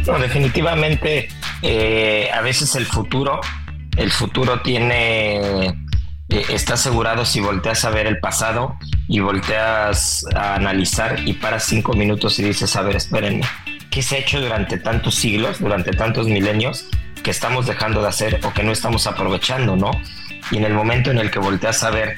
No, 0.04 0.18
definitivamente 0.18 1.28
eh, 1.62 2.30
a 2.34 2.40
veces 2.40 2.74
el 2.74 2.86
futuro, 2.86 3.40
el 3.96 4.10
futuro 4.10 4.60
tiene 4.60 5.68
eh, 6.28 6.44
está 6.48 6.74
asegurado 6.74 7.24
si 7.24 7.38
volteas 7.38 7.84
a 7.84 7.90
ver 7.90 8.08
el 8.08 8.18
pasado 8.18 8.76
y 9.06 9.20
volteas 9.20 10.26
a 10.34 10.56
analizar 10.56 11.20
y 11.28 11.34
paras 11.34 11.62
cinco 11.62 11.92
minutos 11.92 12.40
y 12.40 12.42
dices, 12.42 12.74
a 12.74 12.82
ver, 12.82 12.96
espérenme, 12.96 13.46
¿qué 13.88 14.02
se 14.02 14.16
ha 14.16 14.18
hecho 14.18 14.40
durante 14.40 14.78
tantos 14.78 15.14
siglos, 15.14 15.60
durante 15.60 15.92
tantos 15.92 16.26
milenios? 16.26 16.88
Que 17.28 17.32
estamos 17.32 17.66
dejando 17.66 18.00
de 18.00 18.08
hacer 18.08 18.40
o 18.42 18.54
que 18.54 18.62
no 18.62 18.72
estamos 18.72 19.06
aprovechando, 19.06 19.76
¿no? 19.76 19.90
Y 20.50 20.56
en 20.56 20.64
el 20.64 20.72
momento 20.72 21.10
en 21.10 21.18
el 21.18 21.30
que 21.30 21.38
volteas 21.38 21.84
a 21.84 21.90
ver 21.90 22.16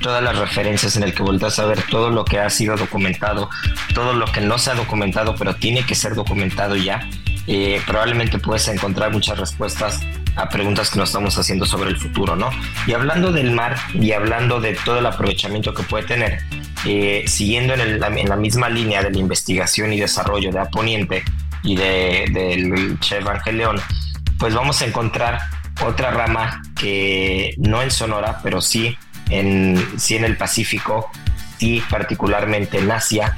todas 0.00 0.22
las 0.22 0.38
referencias, 0.38 0.94
en 0.96 1.02
el 1.02 1.12
que 1.12 1.24
volteas 1.24 1.58
a 1.58 1.66
ver 1.66 1.82
todo 1.90 2.10
lo 2.10 2.24
que 2.24 2.38
ha 2.38 2.48
sido 2.48 2.76
documentado, 2.76 3.50
todo 3.92 4.12
lo 4.12 4.24
que 4.26 4.40
no 4.40 4.58
se 4.58 4.70
ha 4.70 4.74
documentado, 4.74 5.34
pero 5.34 5.56
tiene 5.56 5.84
que 5.84 5.96
ser 5.96 6.14
documentado 6.14 6.76
ya, 6.76 7.10
eh, 7.48 7.82
probablemente 7.88 8.38
puedes 8.38 8.68
encontrar 8.68 9.10
muchas 9.10 9.36
respuestas 9.36 9.98
a 10.36 10.48
preguntas 10.48 10.90
que 10.90 10.98
nos 11.00 11.08
estamos 11.08 11.36
haciendo 11.36 11.66
sobre 11.66 11.90
el 11.90 11.96
futuro, 11.96 12.36
¿no? 12.36 12.48
Y 12.86 12.92
hablando 12.92 13.32
del 13.32 13.50
mar 13.50 13.76
y 13.94 14.12
hablando 14.12 14.60
de 14.60 14.78
todo 14.84 15.00
el 15.00 15.06
aprovechamiento 15.06 15.74
que 15.74 15.82
puede 15.82 16.04
tener, 16.04 16.38
eh, 16.86 17.24
siguiendo 17.26 17.74
en, 17.74 17.98
la 17.98 18.36
misma 18.36 18.68
línea 18.68 19.02
de 19.02 19.10
la 19.10 19.18
investigación 19.18 19.92
y 19.92 19.98
desarrollo 19.98 20.52
de 20.52 20.60
Aponiente 20.60 21.24
y 21.64 21.74
del 21.74 22.32
de, 22.32 22.96
Chef 23.00 23.26
Angeleón, 23.26 23.80
pues 24.42 24.54
vamos 24.54 24.82
a 24.82 24.86
encontrar 24.86 25.38
otra 25.86 26.10
rama 26.10 26.62
que 26.74 27.54
no 27.58 27.80
en 27.80 27.92
Sonora, 27.92 28.40
pero 28.42 28.60
sí 28.60 28.98
en, 29.30 29.80
sí 29.96 30.16
en 30.16 30.24
el 30.24 30.36
Pacífico, 30.36 31.12
sí 31.58 31.80
particularmente 31.88 32.78
en 32.80 32.90
Asia, 32.90 33.36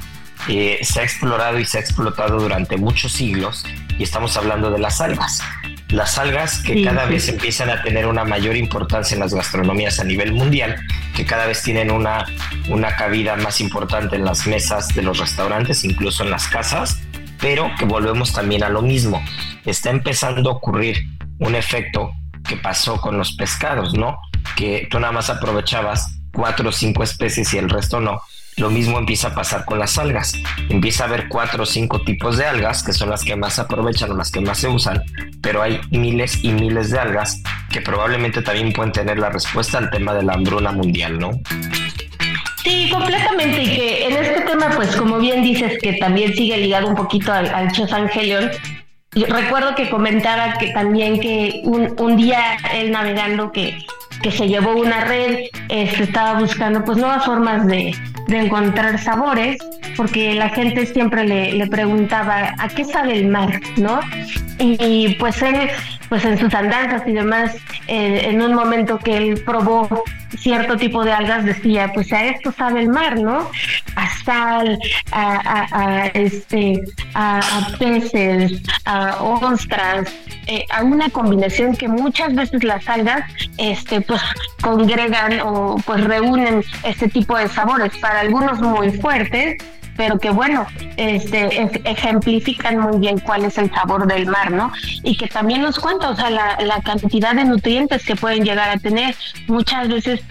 eh, 0.49 0.79
se 0.81 1.01
ha 1.01 1.03
explorado 1.03 1.59
y 1.59 1.65
se 1.65 1.77
ha 1.77 1.81
explotado 1.81 2.39
durante 2.39 2.77
muchos 2.77 3.11
siglos 3.11 3.63
y 3.99 4.01
estamos 4.01 4.35
hablando 4.35 4.71
de 4.71 4.79
las 4.79 4.99
algas. 4.99 5.43
Las 5.89 6.17
algas 6.17 6.63
que 6.63 6.83
cada 6.83 7.05
vez 7.05 7.29
empiezan 7.29 7.69
a 7.69 7.83
tener 7.83 8.07
una 8.07 8.25
mayor 8.25 8.57
importancia 8.57 9.13
en 9.13 9.19
las 9.19 9.35
gastronomías 9.35 9.99
a 9.99 10.05
nivel 10.05 10.33
mundial, 10.33 10.75
que 11.15 11.23
cada 11.23 11.45
vez 11.45 11.61
tienen 11.61 11.91
una, 11.91 12.25
una 12.67 12.95
cabida 12.95 13.35
más 13.35 13.61
importante 13.61 14.15
en 14.15 14.25
las 14.25 14.47
mesas 14.47 14.87
de 14.95 15.03
los 15.03 15.19
restaurantes, 15.19 15.83
incluso 15.83 16.23
en 16.23 16.31
las 16.31 16.47
casas, 16.47 16.99
pero 17.39 17.71
que 17.77 17.85
volvemos 17.85 18.33
también 18.33 18.63
a 18.63 18.69
lo 18.69 18.81
mismo. 18.81 19.23
Está 19.65 19.89
empezando 19.89 20.49
a 20.49 20.53
ocurrir 20.53 20.97
un 21.39 21.55
efecto 21.55 22.11
que 22.47 22.57
pasó 22.57 22.99
con 23.01 23.17
los 23.17 23.35
pescados, 23.35 23.93
¿no? 23.93 24.17
Que 24.55 24.87
tú 24.89 24.99
nada 24.99 25.13
más 25.13 25.29
aprovechabas 25.29 26.19
cuatro 26.33 26.69
o 26.69 26.71
cinco 26.71 27.03
especies 27.03 27.53
y 27.53 27.57
el 27.57 27.69
resto 27.69 27.99
no 27.99 28.21
lo 28.57 28.69
mismo 28.69 28.97
empieza 28.97 29.29
a 29.29 29.35
pasar 29.35 29.65
con 29.65 29.79
las 29.79 29.97
algas. 29.97 30.33
Empieza 30.69 31.03
a 31.03 31.07
haber 31.07 31.27
cuatro 31.27 31.63
o 31.63 31.65
cinco 31.65 32.01
tipos 32.01 32.37
de 32.37 32.45
algas 32.45 32.83
que 32.83 32.93
son 32.93 33.09
las 33.09 33.23
que 33.23 33.35
más 33.35 33.59
aprovechan 33.59 34.11
o 34.11 34.15
las 34.15 34.31
que 34.31 34.39
más 34.39 34.59
se 34.59 34.67
usan, 34.67 35.03
pero 35.41 35.61
hay 35.61 35.81
miles 35.91 36.43
y 36.43 36.51
miles 36.51 36.89
de 36.89 36.99
algas 36.99 37.41
que 37.69 37.81
probablemente 37.81 38.41
también 38.41 38.71
pueden 38.71 38.93
tener 38.93 39.19
la 39.19 39.29
respuesta 39.29 39.77
al 39.77 39.89
tema 39.89 40.13
de 40.13 40.23
la 40.23 40.33
hambruna 40.33 40.71
mundial, 40.71 41.19
¿no? 41.19 41.31
Sí, 42.65 42.89
completamente. 42.91 43.61
Y 43.61 43.75
que 43.75 44.07
en 44.07 44.13
este 44.17 44.41
tema, 44.41 44.71
pues 44.75 44.95
como 44.95 45.19
bien 45.19 45.43
dices, 45.43 45.77
que 45.79 45.93
también 45.93 46.33
sigue 46.33 46.57
ligado 46.57 46.87
un 46.87 46.95
poquito 46.95 47.31
al, 47.31 47.47
al 47.47 47.71
Chos 47.71 47.93
Angelion, 47.93 48.49
recuerdo 49.13 49.75
que 49.75 49.89
comentaba 49.89 50.57
que 50.57 50.71
también 50.71 51.19
que 51.19 51.61
un, 51.63 51.93
un 51.99 52.17
día 52.17 52.57
él 52.73 52.91
navegando 52.91 53.51
que, 53.51 53.77
que 54.21 54.31
se 54.31 54.47
llevó 54.47 54.71
una 54.75 55.05
red, 55.05 55.49
este, 55.69 56.03
estaba 56.03 56.39
buscando 56.39 56.83
pues 56.83 56.97
nuevas 56.97 57.25
formas 57.25 57.65
de, 57.67 57.95
de 58.27 58.37
encontrar 58.37 58.99
sabores, 58.99 59.57
porque 59.95 60.33
la 60.33 60.49
gente 60.49 60.85
siempre 60.85 61.23
le, 61.25 61.53
le, 61.53 61.67
preguntaba 61.67 62.53
a 62.57 62.67
qué 62.69 62.83
sabe 62.83 63.17
el 63.19 63.27
mar, 63.27 63.61
¿no? 63.77 63.99
Y, 64.57 65.15
pues 65.19 65.41
él, 65.41 65.69
pues 66.09 66.23
en 66.23 66.37
sus 66.37 66.53
andanzas 66.53 67.03
y 67.05 67.11
demás, 67.11 67.55
eh, 67.87 68.27
en 68.29 68.41
un 68.41 68.53
momento 68.53 68.97
que 68.97 69.17
él 69.17 69.41
probó 69.45 70.03
cierto 70.37 70.77
tipo 70.77 71.03
de 71.03 71.11
algas, 71.11 71.45
decía, 71.45 71.91
pues 71.93 72.11
a 72.13 72.25
esto 72.25 72.51
sabe 72.51 72.81
el 72.81 72.89
mar, 72.89 73.19
¿no? 73.19 73.49
A 73.95 74.23
sal, 74.23 74.79
a, 75.11 76.09
este, 76.13 76.81
a, 77.13 77.41
peces, 77.79 78.61
a 78.85 79.17
ostras, 79.21 80.13
eh, 80.47 80.65
a 80.69 80.83
una 80.83 81.09
combinación 81.09 81.75
que 81.75 81.87
muchas 81.87 82.33
veces 82.33 82.63
las 82.63 82.87
algas, 82.87 83.23
este, 83.57 84.01
pues 84.01 84.14
congregan 84.61 85.39
o 85.41 85.77
pues 85.85 86.03
reúnen 86.03 86.63
este 86.83 87.07
tipo 87.07 87.37
de 87.37 87.47
sabores, 87.47 87.97
para 87.97 88.21
algunos 88.21 88.59
muy 88.59 88.91
fuertes, 88.91 89.57
pero 89.97 90.19
que 90.19 90.29
bueno, 90.29 90.65
este, 90.97 91.69
ejemplifican 91.85 92.79
muy 92.79 92.99
bien 92.99 93.19
cuál 93.19 93.45
es 93.45 93.57
el 93.57 93.71
sabor 93.71 94.07
del 94.07 94.27
mar, 94.27 94.51
¿no? 94.51 94.71
Y 95.03 95.15
que 95.15 95.27
también 95.27 95.61
nos 95.61 95.79
cuenta, 95.79 96.09
o 96.09 96.15
sea, 96.15 96.29
la 96.29 96.81
cantidad 96.83 97.33
de 97.33 97.45
nutrientes 97.45 98.05
que 98.05 98.15
pueden 98.15 98.43
llegar 98.43 98.69
a 98.69 98.77
tener. 98.77 99.15
Muchas 99.47 99.87
veces 99.87 100.21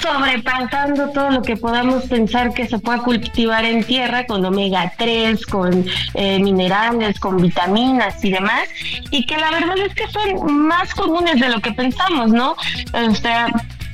sobrepasando 0.00 1.10
todo 1.10 1.30
lo 1.30 1.42
que 1.42 1.56
podamos 1.56 2.04
pensar 2.04 2.52
que 2.52 2.66
se 2.66 2.78
puede 2.78 3.00
cultivar 3.00 3.64
en 3.64 3.84
tierra 3.84 4.26
con 4.26 4.44
omega 4.44 4.92
3, 4.96 5.46
con 5.46 5.84
eh, 6.14 6.38
minerales, 6.38 7.18
con 7.18 7.36
vitaminas 7.36 8.24
y 8.24 8.30
demás, 8.30 8.68
y 9.10 9.26
que 9.26 9.36
la 9.36 9.50
verdad 9.50 9.78
es 9.78 9.94
que 9.94 10.06
son 10.08 10.66
más 10.66 10.94
comunes 10.94 11.40
de 11.40 11.48
lo 11.48 11.60
que 11.60 11.72
pensamos, 11.72 12.30
¿no? 12.30 12.56
O 12.92 13.14
sea, 13.14 13.48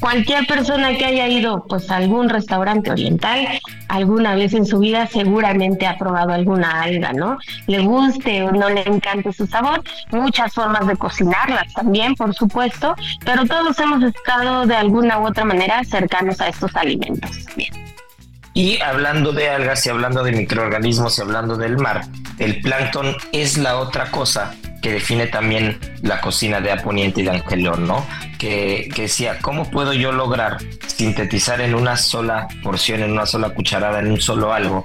cualquier 0.04 0.46
persona 0.46 0.94
que 0.98 1.06
haya 1.06 1.26
ido 1.28 1.64
pues 1.66 1.90
a 1.90 1.96
algún 1.96 2.28
restaurante 2.28 2.90
oriental 2.90 3.48
alguna 3.88 4.34
vez 4.34 4.52
en 4.52 4.66
su 4.66 4.80
vida 4.80 5.06
seguramente 5.06 5.86
ha 5.86 5.96
probado 5.96 6.34
alguna 6.34 6.82
alga, 6.82 7.14
¿no? 7.14 7.38
Le 7.68 7.78
guste 7.78 8.42
o 8.42 8.52
no 8.52 8.68
le 8.68 8.82
encante 8.82 9.32
su 9.32 9.46
sabor, 9.46 9.82
muchas 10.10 10.52
formas 10.52 10.86
de 10.86 10.96
cocinarlas 10.96 11.72
también, 11.72 12.14
por 12.16 12.34
supuesto, 12.34 12.94
pero 13.24 13.46
todos 13.46 13.78
hemos 13.78 14.02
estado 14.02 14.66
de 14.66 14.76
alguna 14.76 15.20
u 15.20 15.26
otra 15.26 15.46
manera 15.46 15.82
cercanos 15.84 16.38
a 16.38 16.48
estos 16.48 16.76
alimentos 16.76 17.30
también. 17.46 17.93
Y 18.54 18.80
hablando 18.80 19.32
de 19.32 19.50
algas 19.50 19.84
y 19.84 19.90
hablando 19.90 20.22
de 20.22 20.30
microorganismos 20.30 21.18
y 21.18 21.22
hablando 21.22 21.56
del 21.56 21.76
mar, 21.76 22.02
el 22.38 22.60
plancton 22.60 23.16
es 23.32 23.58
la 23.58 23.78
otra 23.78 24.12
cosa 24.12 24.54
que 24.80 24.92
define 24.92 25.26
también 25.26 25.80
la 26.02 26.20
cocina 26.20 26.60
de 26.60 26.70
Aponiente 26.70 27.22
y 27.22 27.24
de 27.24 27.30
Angelón, 27.30 27.86
¿no? 27.88 28.06
Que, 28.38 28.88
que, 28.94 29.02
decía, 29.02 29.38
¿cómo 29.40 29.68
puedo 29.70 29.92
yo 29.92 30.12
lograr 30.12 30.58
sintetizar 30.86 31.60
en 31.62 31.74
una 31.74 31.96
sola 31.96 32.46
porción, 32.62 33.02
en 33.02 33.12
una 33.12 33.26
sola 33.26 33.50
cucharada, 33.50 33.98
en 33.98 34.12
un 34.12 34.20
solo 34.20 34.52
algo, 34.52 34.84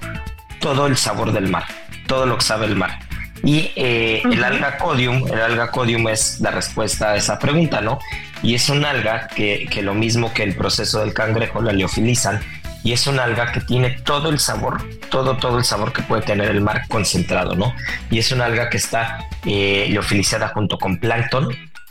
todo 0.59 0.87
el 0.87 0.97
sabor 0.97 1.31
del 1.31 1.47
mar, 1.49 1.65
todo 2.07 2.25
lo 2.25 2.37
que 2.37 2.45
sabe 2.45 2.65
el 2.65 2.75
mar? 2.75 2.99
Y 3.43 3.71
eh, 3.75 4.23
el 4.25 4.43
alga 4.43 4.77
codium, 4.77 5.27
el 5.27 5.41
alga 5.41 5.69
codium 5.69 6.07
es 6.07 6.39
la 6.41 6.51
respuesta 6.51 7.11
a 7.11 7.15
esa 7.17 7.37
pregunta, 7.37 7.81
¿no? 7.81 7.99
Y 8.41 8.55
es 8.55 8.69
un 8.69 8.83
alga 8.83 9.27
que, 9.27 9.67
que 9.69 9.81
lo 9.81 9.93
mismo 9.93 10.33
que 10.33 10.43
el 10.43 10.55
proceso 10.55 11.01
del 11.01 11.13
cangrejo 11.13 11.61
la 11.61 11.71
leofilizan, 11.71 12.41
y 12.83 12.93
es 12.93 13.07
un 13.07 13.19
alga 13.19 13.51
que 13.51 13.61
tiene 13.61 13.91
todo 13.91 14.29
el 14.29 14.39
sabor, 14.39 14.81
todo, 15.09 15.37
todo 15.37 15.57
el 15.57 15.63
sabor 15.63 15.91
que 15.91 16.01
puede 16.01 16.21
tener 16.21 16.49
el 16.49 16.61
mar 16.61 16.87
concentrado, 16.87 17.55
¿no? 17.55 17.73
Y 18.09 18.19
es 18.19 18.31
un 18.31 18.41
alga 18.41 18.69
que 18.69 18.77
está 18.77 19.27
eh, 19.45 19.87
liofilizada 19.89 20.49
junto 20.49 20.77
con 20.77 20.97
plancton 20.99 21.49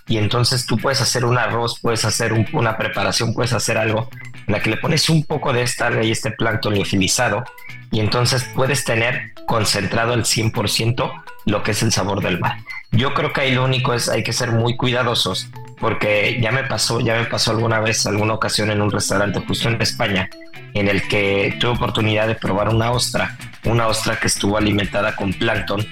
y 0.08 0.16
entonces 0.16 0.66
tú 0.66 0.78
puedes 0.78 1.00
hacer 1.00 1.24
un 1.24 1.36
arroz, 1.36 1.78
puedes 1.80 2.04
hacer 2.04 2.32
una 2.52 2.78
preparación, 2.78 3.34
puedes 3.34 3.52
hacer 3.52 3.76
algo 3.76 4.08
en 4.46 4.52
la 4.52 4.60
que 4.60 4.70
le 4.70 4.78
pones 4.78 5.08
un 5.10 5.24
poco 5.24 5.52
de 5.52 5.62
esta 5.62 5.86
alga 5.86 6.02
y 6.02 6.10
este 6.10 6.30
plancton 6.30 6.74
liofilizado 6.74 7.44
y 7.90 8.00
entonces 8.00 8.44
puedes 8.54 8.84
tener 8.84 9.32
concentrado 9.46 10.14
el 10.14 10.24
100% 10.24 11.22
lo 11.46 11.62
que 11.62 11.72
es 11.72 11.82
el 11.82 11.92
sabor 11.92 12.22
del 12.22 12.40
mar. 12.40 12.58
Yo 12.92 13.12
creo 13.12 13.32
que 13.32 13.42
ahí 13.42 13.52
lo 13.52 13.64
único 13.64 13.92
es 13.92 14.08
hay 14.08 14.22
que 14.22 14.32
ser 14.32 14.52
muy 14.52 14.76
cuidadosos 14.76 15.48
porque 15.80 16.38
ya 16.40 16.52
me 16.52 16.64
pasó, 16.64 17.00
ya 17.00 17.16
me 17.16 17.24
pasó 17.24 17.52
alguna 17.52 17.80
vez, 17.80 18.06
alguna 18.06 18.34
ocasión 18.34 18.70
en 18.70 18.82
un 18.82 18.90
restaurante 18.90 19.40
justo 19.40 19.68
en 19.68 19.80
España 19.80 20.28
en 20.74 20.88
el 20.88 21.06
que 21.08 21.56
tuve 21.60 21.72
oportunidad 21.72 22.26
de 22.26 22.34
probar 22.34 22.68
una 22.68 22.90
ostra, 22.90 23.36
una 23.64 23.86
ostra 23.86 24.18
que 24.18 24.26
estuvo 24.26 24.56
alimentada 24.56 25.16
con 25.16 25.32
plancton 25.32 25.86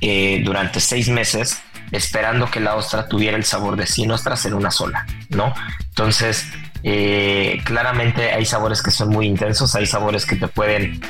eh, 0.00 0.42
durante 0.44 0.80
seis 0.80 1.08
meses, 1.08 1.62
esperando 1.92 2.50
que 2.50 2.60
la 2.60 2.74
ostra 2.74 3.08
tuviera 3.08 3.36
el 3.36 3.44
sabor 3.44 3.76
de 3.76 3.86
100 3.86 4.10
ostras 4.10 4.44
en 4.46 4.54
una 4.54 4.70
sola, 4.70 5.06
¿no? 5.30 5.54
Entonces, 5.88 6.46
eh, 6.82 7.60
claramente 7.64 8.32
hay 8.32 8.44
sabores 8.44 8.82
que 8.82 8.90
son 8.90 9.10
muy 9.10 9.26
intensos, 9.26 9.74
hay 9.74 9.86
sabores 9.86 10.26
que 10.26 10.36
te 10.36 10.48
pueden 10.48 11.00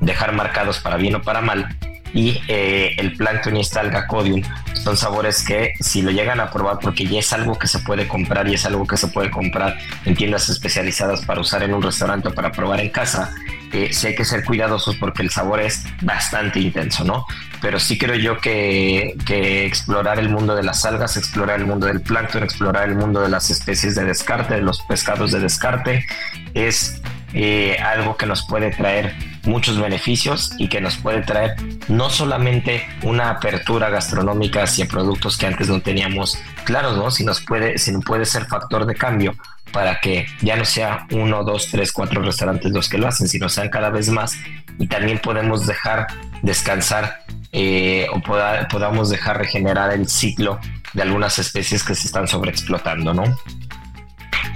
dejar 0.00 0.32
marcados 0.32 0.78
para 0.80 0.96
bien 0.96 1.14
o 1.14 1.22
para 1.22 1.40
mal, 1.40 1.76
y 2.14 2.40
eh, 2.48 2.94
el 2.98 3.16
plancton 3.16 3.56
y 3.56 3.60
esta 3.60 3.80
alga 3.80 4.06
codium 4.06 4.42
son 4.74 4.96
sabores 4.96 5.44
que 5.44 5.72
si 5.80 6.02
lo 6.02 6.10
llegan 6.10 6.40
a 6.40 6.50
probar 6.50 6.78
porque 6.80 7.06
ya 7.06 7.18
es 7.18 7.32
algo 7.32 7.58
que 7.58 7.66
se 7.66 7.80
puede 7.80 8.06
comprar 8.06 8.48
y 8.48 8.54
es 8.54 8.64
algo 8.66 8.86
que 8.86 8.96
se 8.96 9.08
puede 9.08 9.30
comprar 9.30 9.76
en 10.04 10.14
tiendas 10.14 10.48
especializadas 10.48 11.24
para 11.24 11.40
usar 11.40 11.62
en 11.62 11.74
un 11.74 11.82
restaurante 11.82 12.28
o 12.28 12.34
para 12.34 12.52
probar 12.52 12.80
en 12.80 12.90
casa 12.90 13.34
eh, 13.72 13.92
sí 13.92 14.06
hay 14.06 14.14
que 14.14 14.24
ser 14.24 14.44
cuidadosos 14.44 14.96
porque 14.96 15.22
el 15.22 15.30
sabor 15.30 15.60
es 15.60 15.84
bastante 16.00 16.60
intenso, 16.60 17.04
¿no? 17.04 17.26
Pero 17.60 17.80
sí 17.80 17.98
creo 17.98 18.14
yo 18.14 18.38
que, 18.38 19.14
que 19.26 19.66
explorar 19.66 20.18
el 20.18 20.28
mundo 20.28 20.54
de 20.54 20.62
las 20.62 20.84
algas, 20.84 21.16
explorar 21.16 21.60
el 21.60 21.66
mundo 21.66 21.86
del 21.86 22.00
plancton, 22.00 22.42
explorar 22.42 22.88
el 22.88 22.94
mundo 22.94 23.20
de 23.20 23.28
las 23.28 23.50
especies 23.50 23.94
de 23.94 24.04
descarte, 24.04 24.54
de 24.54 24.62
los 24.62 24.80
pescados 24.82 25.32
de 25.32 25.40
descarte, 25.40 26.06
es 26.54 27.02
eh, 27.38 27.76
algo 27.84 28.16
que 28.16 28.24
nos 28.24 28.46
puede 28.46 28.70
traer 28.70 29.14
muchos 29.44 29.78
beneficios 29.78 30.52
y 30.56 30.70
que 30.70 30.80
nos 30.80 30.96
puede 30.96 31.20
traer 31.20 31.54
no 31.86 32.08
solamente 32.08 32.86
una 33.02 33.28
apertura 33.28 33.90
gastronómica 33.90 34.62
hacia 34.62 34.86
productos 34.86 35.36
que 35.36 35.46
antes 35.46 35.68
no 35.68 35.82
teníamos 35.82 36.38
claros, 36.64 36.96
¿no? 36.96 37.10
Si 37.10 37.26
nos 37.26 37.42
puede, 37.42 37.76
si 37.76 37.92
puede 37.98 38.24
ser 38.24 38.46
factor 38.46 38.86
de 38.86 38.94
cambio 38.94 39.34
para 39.70 40.00
que 40.00 40.26
ya 40.40 40.56
no 40.56 40.64
sea 40.64 41.06
uno, 41.10 41.44
dos, 41.44 41.68
tres, 41.70 41.92
cuatro 41.92 42.22
restaurantes 42.22 42.72
los 42.72 42.88
que 42.88 42.96
lo 42.96 43.06
hacen, 43.06 43.28
sino 43.28 43.50
sean 43.50 43.68
cada 43.68 43.90
vez 43.90 44.08
más 44.08 44.38
y 44.78 44.86
también 44.86 45.18
podemos 45.18 45.66
dejar 45.66 46.06
descansar 46.40 47.18
eh, 47.52 48.06
o 48.12 48.22
podamos 48.70 49.10
dejar 49.10 49.36
regenerar 49.36 49.92
el 49.92 50.08
ciclo 50.08 50.58
de 50.94 51.02
algunas 51.02 51.38
especies 51.38 51.84
que 51.84 51.94
se 51.94 52.06
están 52.06 52.28
sobreexplotando, 52.28 53.12
¿no? 53.12 53.24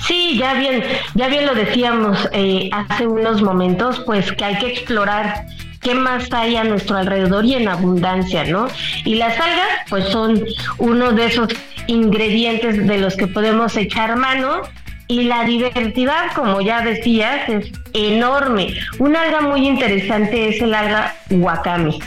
Sí, 0.06 0.38
ya 0.38 0.54
bien, 0.54 0.82
ya 1.14 1.28
bien 1.28 1.46
lo 1.46 1.54
decíamos 1.54 2.28
eh, 2.32 2.70
hace 2.72 3.06
unos 3.06 3.42
momentos, 3.42 4.00
pues 4.06 4.32
que 4.32 4.44
hay 4.44 4.58
que 4.58 4.68
explorar 4.68 5.46
qué 5.80 5.94
más 5.94 6.32
hay 6.32 6.56
a 6.56 6.64
nuestro 6.64 6.96
alrededor 6.96 7.44
y 7.44 7.54
en 7.54 7.68
abundancia, 7.68 8.44
¿no? 8.44 8.68
Y 9.04 9.16
las 9.16 9.38
algas, 9.38 9.68
pues 9.88 10.06
son 10.08 10.42
uno 10.78 11.12
de 11.12 11.26
esos 11.26 11.48
ingredientes 11.86 12.86
de 12.86 12.98
los 12.98 13.16
que 13.16 13.26
podemos 13.26 13.76
echar 13.76 14.16
mano 14.16 14.62
y 15.08 15.24
la 15.24 15.44
diversidad, 15.44 16.32
como 16.34 16.60
ya 16.60 16.82
decías, 16.82 17.48
es 17.48 17.72
enorme. 17.92 18.74
Un 19.00 19.16
alga 19.16 19.40
muy 19.40 19.66
interesante 19.66 20.50
es 20.50 20.62
el 20.62 20.72
alga 20.72 21.16
wakame. 21.30 21.98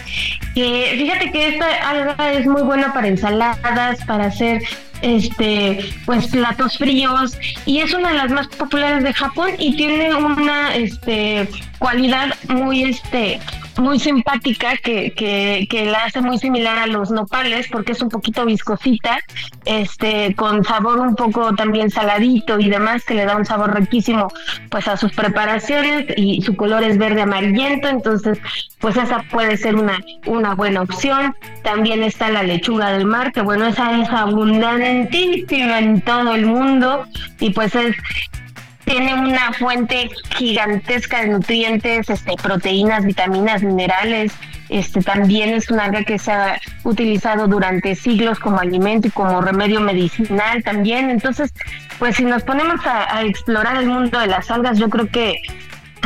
Que 0.56 0.96
fíjate 0.98 1.32
que 1.32 1.48
esta 1.50 1.90
alga 1.90 2.32
es 2.32 2.46
muy 2.46 2.62
buena 2.62 2.94
para 2.94 3.08
ensaladas, 3.08 4.06
para 4.06 4.26
hacer 4.26 4.62
este 5.04 5.80
pues 6.06 6.28
platos 6.28 6.78
fríos 6.78 7.38
y 7.66 7.80
es 7.80 7.94
una 7.94 8.10
de 8.10 8.16
las 8.16 8.32
más 8.32 8.48
populares 8.48 9.04
de 9.04 9.14
Japón 9.14 9.52
y 9.60 9.76
tiene 9.76 10.16
una 10.16 10.76
este 10.76 11.48
cualidad 11.78 12.34
muy 12.48 12.84
este 12.84 13.40
muy 13.78 14.00
simpática 14.00 14.78
que, 14.78 15.12
que, 15.12 15.68
que, 15.70 15.86
la 15.86 16.06
hace 16.06 16.22
muy 16.22 16.38
similar 16.38 16.78
a 16.78 16.88
los 16.88 17.12
nopales 17.12 17.68
porque 17.70 17.94
es 17.94 18.02
un 18.02 18.10
poquito 18.10 18.46
viscosita, 18.46 19.20
este, 19.66 20.36
con 20.36 20.64
sabor 20.64 21.00
un 21.00 21.16
poco 21.16 21.54
también 21.56 21.90
saladito 21.90 22.60
y 22.60 22.70
demás, 22.70 23.04
que 23.04 23.14
le 23.14 23.26
da 23.26 23.36
un 23.36 23.46
sabor 23.46 23.76
riquísimo 23.76 24.28
pues 24.70 24.88
a 24.88 24.98
sus 24.98 25.12
preparaciones 25.14 26.06
y 26.18 26.42
su 26.42 26.56
color 26.56 26.84
es 26.84 26.98
verde 26.98 27.22
amarillento, 27.22 27.88
entonces 27.88 28.40
pues 28.80 28.98
esa 28.98 29.24
puede 29.32 29.58
ser 29.58 29.76
una, 29.76 30.00
una 30.26 30.56
buena 30.56 30.82
opción. 30.82 31.36
También 31.64 32.04
está 32.04 32.30
la 32.30 32.44
lechuga 32.44 32.92
del 32.92 33.06
mar, 33.06 33.32
que 33.32 33.42
bueno, 33.42 33.66
esa 33.68 34.00
es 34.02 34.10
abundantísima 34.10 35.80
en 35.80 36.02
todo 36.02 36.36
el 36.36 36.46
mundo 36.46 37.06
y 37.40 37.52
pues 37.52 37.76
es 37.76 37.96
tiene 38.86 39.14
una 39.14 39.54
fuente 39.54 40.10
gigantesca 40.38 41.22
de 41.22 41.30
nutrientes, 41.30 42.10
este, 42.10 42.34
proteínas, 42.42 43.06
vitaminas, 43.06 43.64
minerales. 43.64 44.34
Este, 44.70 45.02
también 45.02 45.54
es 45.54 45.70
un 45.70 45.80
alga 45.80 46.04
que 46.04 46.18
se 46.18 46.32
ha 46.32 46.60
utilizado 46.84 47.48
durante 47.48 47.96
siglos 47.96 48.40
como 48.40 48.60
alimento 48.60 49.08
y 49.08 49.12
como 49.12 49.42
remedio 49.42 49.80
medicinal 49.80 50.64
también. 50.64 51.10
Entonces, 51.10 51.54
pues 52.00 52.16
si 52.16 52.26
nos 52.26 52.44
ponemos 52.44 52.80
a, 52.86 53.22
explorar 53.24 53.78
el 53.78 53.88
mundo 53.88 54.20
de 54.20 54.28
las 54.28 54.50
algas, 54.50 54.78
yo 54.78 54.90
creo 54.90 55.08
que 55.08 55.42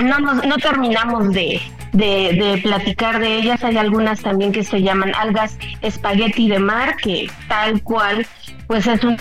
no, 0.03 0.19
no 0.19 0.57
terminamos 0.57 1.31
de, 1.31 1.61
de, 1.97 2.33
de, 2.33 2.59
platicar 2.61 3.19
de 3.19 3.37
ellas. 3.37 3.63
Hay 3.63 3.77
algunas 3.77 4.21
también 4.21 4.51
que 4.51 4.63
se 4.63 4.81
llaman 4.81 5.13
algas 5.15 5.57
espagueti 5.81 6.47
de 6.49 6.59
mar, 6.59 6.95
que 6.97 7.29
tal 7.47 7.81
cual 7.81 8.25
pues 8.67 8.85
es 8.85 9.03
un, 9.03 9.17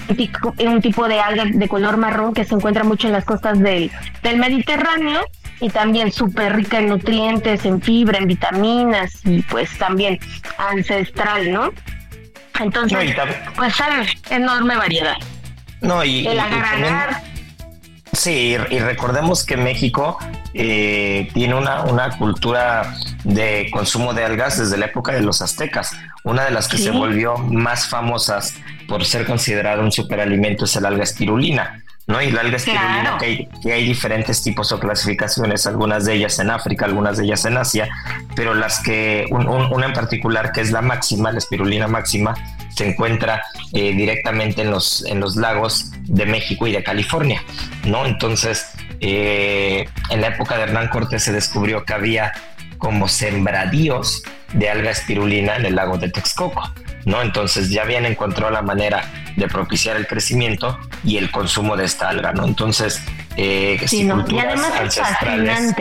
un 0.58 0.80
tipo 0.80 1.08
de 1.08 1.20
alga 1.20 1.44
de 1.44 1.68
color 1.68 1.96
marrón 1.96 2.34
que 2.34 2.44
se 2.44 2.54
encuentra 2.54 2.84
mucho 2.84 3.06
en 3.06 3.12
las 3.12 3.24
costas 3.24 3.58
del, 3.60 3.90
del 4.22 4.38
Mediterráneo 4.38 5.22
y 5.60 5.70
también 5.70 6.12
súper 6.12 6.56
rica 6.56 6.78
en 6.78 6.88
nutrientes, 6.88 7.64
en 7.64 7.80
fibra, 7.80 8.18
en 8.18 8.26
vitaminas 8.26 9.20
y 9.24 9.42
pues 9.42 9.76
también 9.78 10.18
ancestral, 10.58 11.52
¿no? 11.52 11.72
Entonces, 12.60 13.14
pues 13.54 13.80
hay 13.80 14.06
enorme 14.30 14.76
variedad. 14.76 15.16
No, 15.80 16.02
y, 16.04 16.26
El 16.26 16.40
Sí, 18.16 18.56
y 18.70 18.78
recordemos 18.78 19.44
que 19.44 19.58
México 19.58 20.18
eh, 20.54 21.28
tiene 21.34 21.54
una, 21.54 21.84
una, 21.84 22.16
cultura 22.16 22.96
de 23.24 23.68
consumo 23.70 24.14
de 24.14 24.24
algas 24.24 24.58
desde 24.58 24.78
la 24.78 24.86
época 24.86 25.12
de 25.12 25.20
los 25.20 25.42
aztecas. 25.42 25.92
Una 26.24 26.44
de 26.44 26.50
las 26.50 26.66
que 26.66 26.78
se 26.78 26.90
volvió 26.90 27.36
más 27.36 27.88
famosas 27.88 28.54
por 28.88 29.04
ser 29.04 29.26
considerado 29.26 29.82
un 29.82 29.92
superalimento 29.92 30.64
es 30.64 30.74
el 30.76 30.86
alga 30.86 31.04
espirulina. 31.04 31.84
¿No? 32.06 32.22
Y 32.22 32.30
la 32.30 32.42
alga 32.42 32.56
espirulina, 32.56 33.18
que, 33.18 33.72
hay, 33.72 33.84
diferentes 33.84 34.42
tipos 34.42 34.70
o 34.72 34.78
clasificaciones, 34.78 35.66
algunas 35.66 36.04
de 36.04 36.14
ellas 36.14 36.38
en 36.38 36.50
África, 36.50 36.84
algunas 36.84 37.18
de 37.18 37.24
ellas 37.24 37.44
en 37.44 37.56
Asia, 37.56 37.88
pero 38.34 38.54
las 38.54 38.80
que, 38.80 39.26
una 39.30 39.86
en 39.86 39.92
particular 39.92 40.52
que 40.52 40.60
es 40.60 40.70
la 40.70 40.82
máxima, 40.82 41.32
la 41.32 41.38
espirulina 41.38 41.88
máxima, 41.88 42.34
se 42.68 42.90
encuentra 42.90 43.42
eh, 43.72 43.94
directamente 43.94 44.62
en 44.62 44.70
los, 44.70 45.04
en 45.06 45.18
los 45.18 45.36
lagos 45.36 45.92
de 46.02 46.26
México 46.26 46.66
y 46.66 46.72
de 46.72 46.82
California, 46.82 47.42
¿no? 47.84 48.04
Entonces, 48.04 48.66
eh, 49.00 49.88
en 50.10 50.20
la 50.20 50.28
época 50.28 50.56
de 50.56 50.64
Hernán 50.64 50.88
Cortés 50.88 51.24
se 51.24 51.32
descubrió 51.32 51.84
que 51.84 51.94
había 51.94 52.32
como 52.78 53.08
sembradíos 53.08 54.22
de 54.52 54.70
alga 54.70 54.90
espirulina 54.90 55.56
en 55.56 55.66
el 55.66 55.74
lago 55.74 55.98
de 55.98 56.10
Texcoco. 56.10 56.62
¿No? 57.06 57.22
Entonces 57.22 57.70
ya 57.70 57.82
habían 57.82 58.04
encontrado 58.04 58.52
la 58.52 58.60
manera 58.60 59.10
de 59.36 59.48
propiciar 59.48 59.96
el 59.96 60.06
crecimiento 60.06 60.78
y 61.02 61.16
el 61.16 61.30
consumo 61.30 61.76
de 61.76 61.86
esta 61.86 62.10
alga, 62.10 62.32
¿no? 62.32 62.44
Entonces, 62.44 63.02
eh, 63.38 63.80
si 63.86 64.06
culturas 64.06 64.60
ancestrales. 64.78 65.74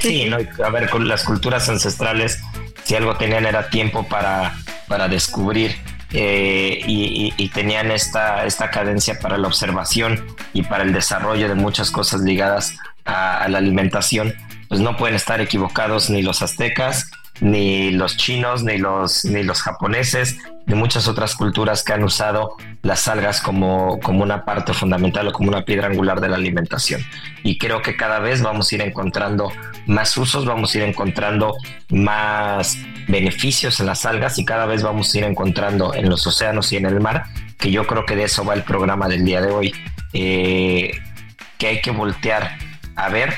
Sí, 0.00 0.26
¿no? 0.26 0.38
a 0.64 0.70
ver, 0.70 0.88
con 0.88 1.08
las 1.08 1.24
culturas 1.24 1.68
ancestrales, 1.68 2.42
si 2.84 2.94
algo 2.94 3.16
tenían 3.16 3.44
era 3.46 3.68
tiempo 3.68 4.06
para, 4.08 4.54
para 4.88 5.08
descubrir 5.08 5.76
eh, 6.16 6.80
y, 6.86 7.48
tenían 7.48 7.90
esta, 7.90 8.46
esta 8.46 8.70
cadencia 8.70 9.18
para 9.18 9.36
la 9.36 9.48
observación 9.48 10.24
y 10.52 10.62
para 10.62 10.84
el 10.84 10.92
desarrollo 10.92 11.48
de 11.48 11.54
muchas 11.54 11.90
cosas 11.90 12.20
ligadas 12.20 12.76
a, 13.04 13.46
la 13.48 13.58
alimentación, 13.58 14.34
pues 14.68 14.80
no 14.80 14.96
pueden 14.96 15.16
estar 15.16 15.40
equivocados 15.40 16.10
ni 16.10 16.22
los 16.22 16.40
aztecas, 16.40 17.10
ni 17.40 17.90
los 17.90 18.16
chinos, 18.16 18.62
ni 18.62 18.78
los, 18.78 19.24
ni 19.24 19.42
los 19.42 19.62
japoneses, 19.62 20.38
ni 20.66 20.74
muchas 20.74 21.08
otras 21.08 21.34
culturas 21.34 21.82
que 21.82 21.92
han 21.92 22.04
usado 22.04 22.56
las 22.82 23.08
algas 23.08 23.40
como, 23.40 23.98
como 24.00 24.22
una 24.22 24.44
parte 24.44 24.72
fundamental 24.72 25.28
o 25.28 25.32
como 25.32 25.48
una 25.48 25.64
piedra 25.64 25.88
angular 25.88 26.20
de 26.20 26.28
la 26.28 26.36
alimentación. 26.36 27.02
Y 27.42 27.58
creo 27.58 27.82
que 27.82 27.96
cada 27.96 28.18
vez 28.18 28.42
vamos 28.42 28.70
a 28.70 28.74
ir 28.74 28.80
encontrando 28.82 29.52
más 29.86 30.16
usos, 30.16 30.46
vamos 30.46 30.74
a 30.74 30.78
ir 30.78 30.84
encontrando 30.84 31.54
más 31.90 32.78
beneficios 33.08 33.80
en 33.80 33.86
las 33.86 34.06
algas 34.06 34.38
y 34.38 34.44
cada 34.44 34.66
vez 34.66 34.82
vamos 34.82 35.12
a 35.14 35.18
ir 35.18 35.24
encontrando 35.24 35.94
en 35.94 36.08
los 36.08 36.26
océanos 36.26 36.72
y 36.72 36.76
en 36.76 36.86
el 36.86 37.00
mar, 37.00 37.24
que 37.58 37.70
yo 37.70 37.86
creo 37.86 38.06
que 38.06 38.16
de 38.16 38.24
eso 38.24 38.44
va 38.44 38.54
el 38.54 38.62
programa 38.62 39.08
del 39.08 39.24
día 39.24 39.40
de 39.40 39.50
hoy, 39.50 39.74
eh, 40.12 40.92
que 41.58 41.66
hay 41.66 41.80
que 41.80 41.90
voltear 41.90 42.56
a 42.96 43.08
ver 43.08 43.34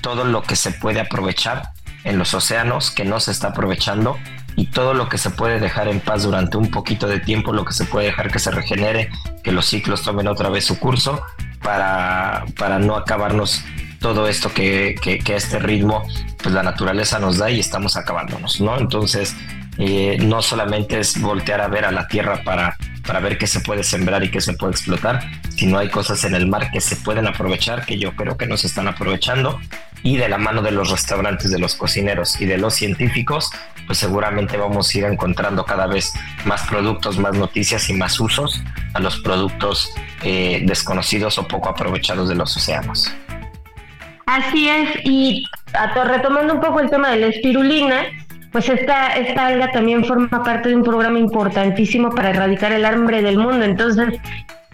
todo 0.00 0.24
lo 0.24 0.42
que 0.42 0.56
se 0.56 0.70
puede 0.72 1.00
aprovechar 1.00 1.70
en 2.04 2.18
los 2.18 2.34
océanos 2.34 2.90
que 2.90 3.04
no 3.04 3.20
se 3.20 3.30
está 3.30 3.48
aprovechando 3.48 4.18
y 4.56 4.66
todo 4.66 4.92
lo 4.92 5.08
que 5.08 5.18
se 5.18 5.30
puede 5.30 5.60
dejar 5.60 5.88
en 5.88 6.00
paz 6.00 6.24
durante 6.24 6.56
un 6.56 6.70
poquito 6.70 7.06
de 7.06 7.20
tiempo, 7.20 7.52
lo 7.52 7.64
que 7.64 7.72
se 7.72 7.84
puede 7.84 8.06
dejar 8.06 8.32
que 8.32 8.38
se 8.38 8.50
regenere, 8.50 9.08
que 9.44 9.52
los 9.52 9.66
ciclos 9.66 10.02
tomen 10.02 10.26
otra 10.26 10.48
vez 10.48 10.64
su 10.64 10.78
curso 10.78 11.22
para, 11.62 12.44
para 12.58 12.78
no 12.78 12.96
acabarnos 12.96 13.62
todo 14.00 14.28
esto 14.28 14.52
que, 14.52 14.96
que, 15.00 15.18
que, 15.18 15.36
este 15.36 15.58
ritmo, 15.58 16.04
pues 16.42 16.54
la 16.54 16.62
naturaleza 16.62 17.18
nos 17.18 17.38
da 17.38 17.50
y 17.50 17.60
estamos 17.60 17.96
acabándonos, 17.96 18.60
¿no? 18.60 18.78
Entonces, 18.78 19.36
eh, 19.78 20.18
no 20.20 20.42
solamente 20.42 20.98
es 20.98 21.20
voltear 21.20 21.60
a 21.60 21.68
ver 21.68 21.84
a 21.84 21.92
la 21.92 22.08
tierra 22.08 22.42
para, 22.44 22.76
para 23.08 23.20
ver 23.20 23.38
qué 23.38 23.46
se 23.46 23.60
puede 23.60 23.82
sembrar 23.84 24.22
y 24.22 24.30
qué 24.30 24.42
se 24.42 24.52
puede 24.52 24.72
explotar, 24.72 25.22
sino 25.56 25.78
hay 25.78 25.88
cosas 25.88 26.24
en 26.24 26.34
el 26.34 26.46
mar 26.46 26.70
que 26.70 26.82
se 26.82 26.94
pueden 26.94 27.26
aprovechar, 27.26 27.86
que 27.86 27.98
yo 27.98 28.14
creo 28.14 28.36
que 28.36 28.46
no 28.46 28.58
se 28.58 28.66
están 28.66 28.86
aprovechando 28.86 29.58
y 30.02 30.18
de 30.18 30.28
la 30.28 30.36
mano 30.36 30.60
de 30.60 30.72
los 30.72 30.90
restaurantes, 30.90 31.50
de 31.50 31.58
los 31.58 31.74
cocineros 31.74 32.38
y 32.38 32.44
de 32.44 32.58
los 32.58 32.74
científicos, 32.74 33.50
pues 33.86 33.96
seguramente 33.96 34.58
vamos 34.58 34.94
a 34.94 34.98
ir 34.98 35.04
encontrando 35.04 35.64
cada 35.64 35.86
vez 35.86 36.12
más 36.44 36.66
productos, 36.66 37.18
más 37.18 37.34
noticias 37.34 37.88
y 37.88 37.94
más 37.94 38.20
usos 38.20 38.62
a 38.92 39.00
los 39.00 39.18
productos 39.20 39.90
eh, 40.22 40.60
desconocidos 40.66 41.38
o 41.38 41.48
poco 41.48 41.70
aprovechados 41.70 42.28
de 42.28 42.34
los 42.34 42.54
océanos. 42.58 43.10
Así 44.26 44.68
es, 44.68 44.90
y 45.04 45.46
retomando 46.04 46.52
un 46.52 46.60
poco 46.60 46.80
el 46.80 46.90
tema 46.90 47.08
de 47.08 47.16
la 47.16 47.26
espirulina, 47.28 48.04
pues 48.52 48.68
esta, 48.68 49.16
esta 49.16 49.46
alga 49.46 49.70
también 49.72 50.04
forma 50.04 50.42
parte 50.42 50.70
de 50.70 50.76
un 50.76 50.82
programa 50.82 51.18
importantísimo 51.18 52.10
para 52.10 52.30
erradicar 52.30 52.72
el 52.72 52.84
hambre 52.84 53.22
del 53.22 53.38
mundo. 53.38 53.64
Entonces, 53.64 54.18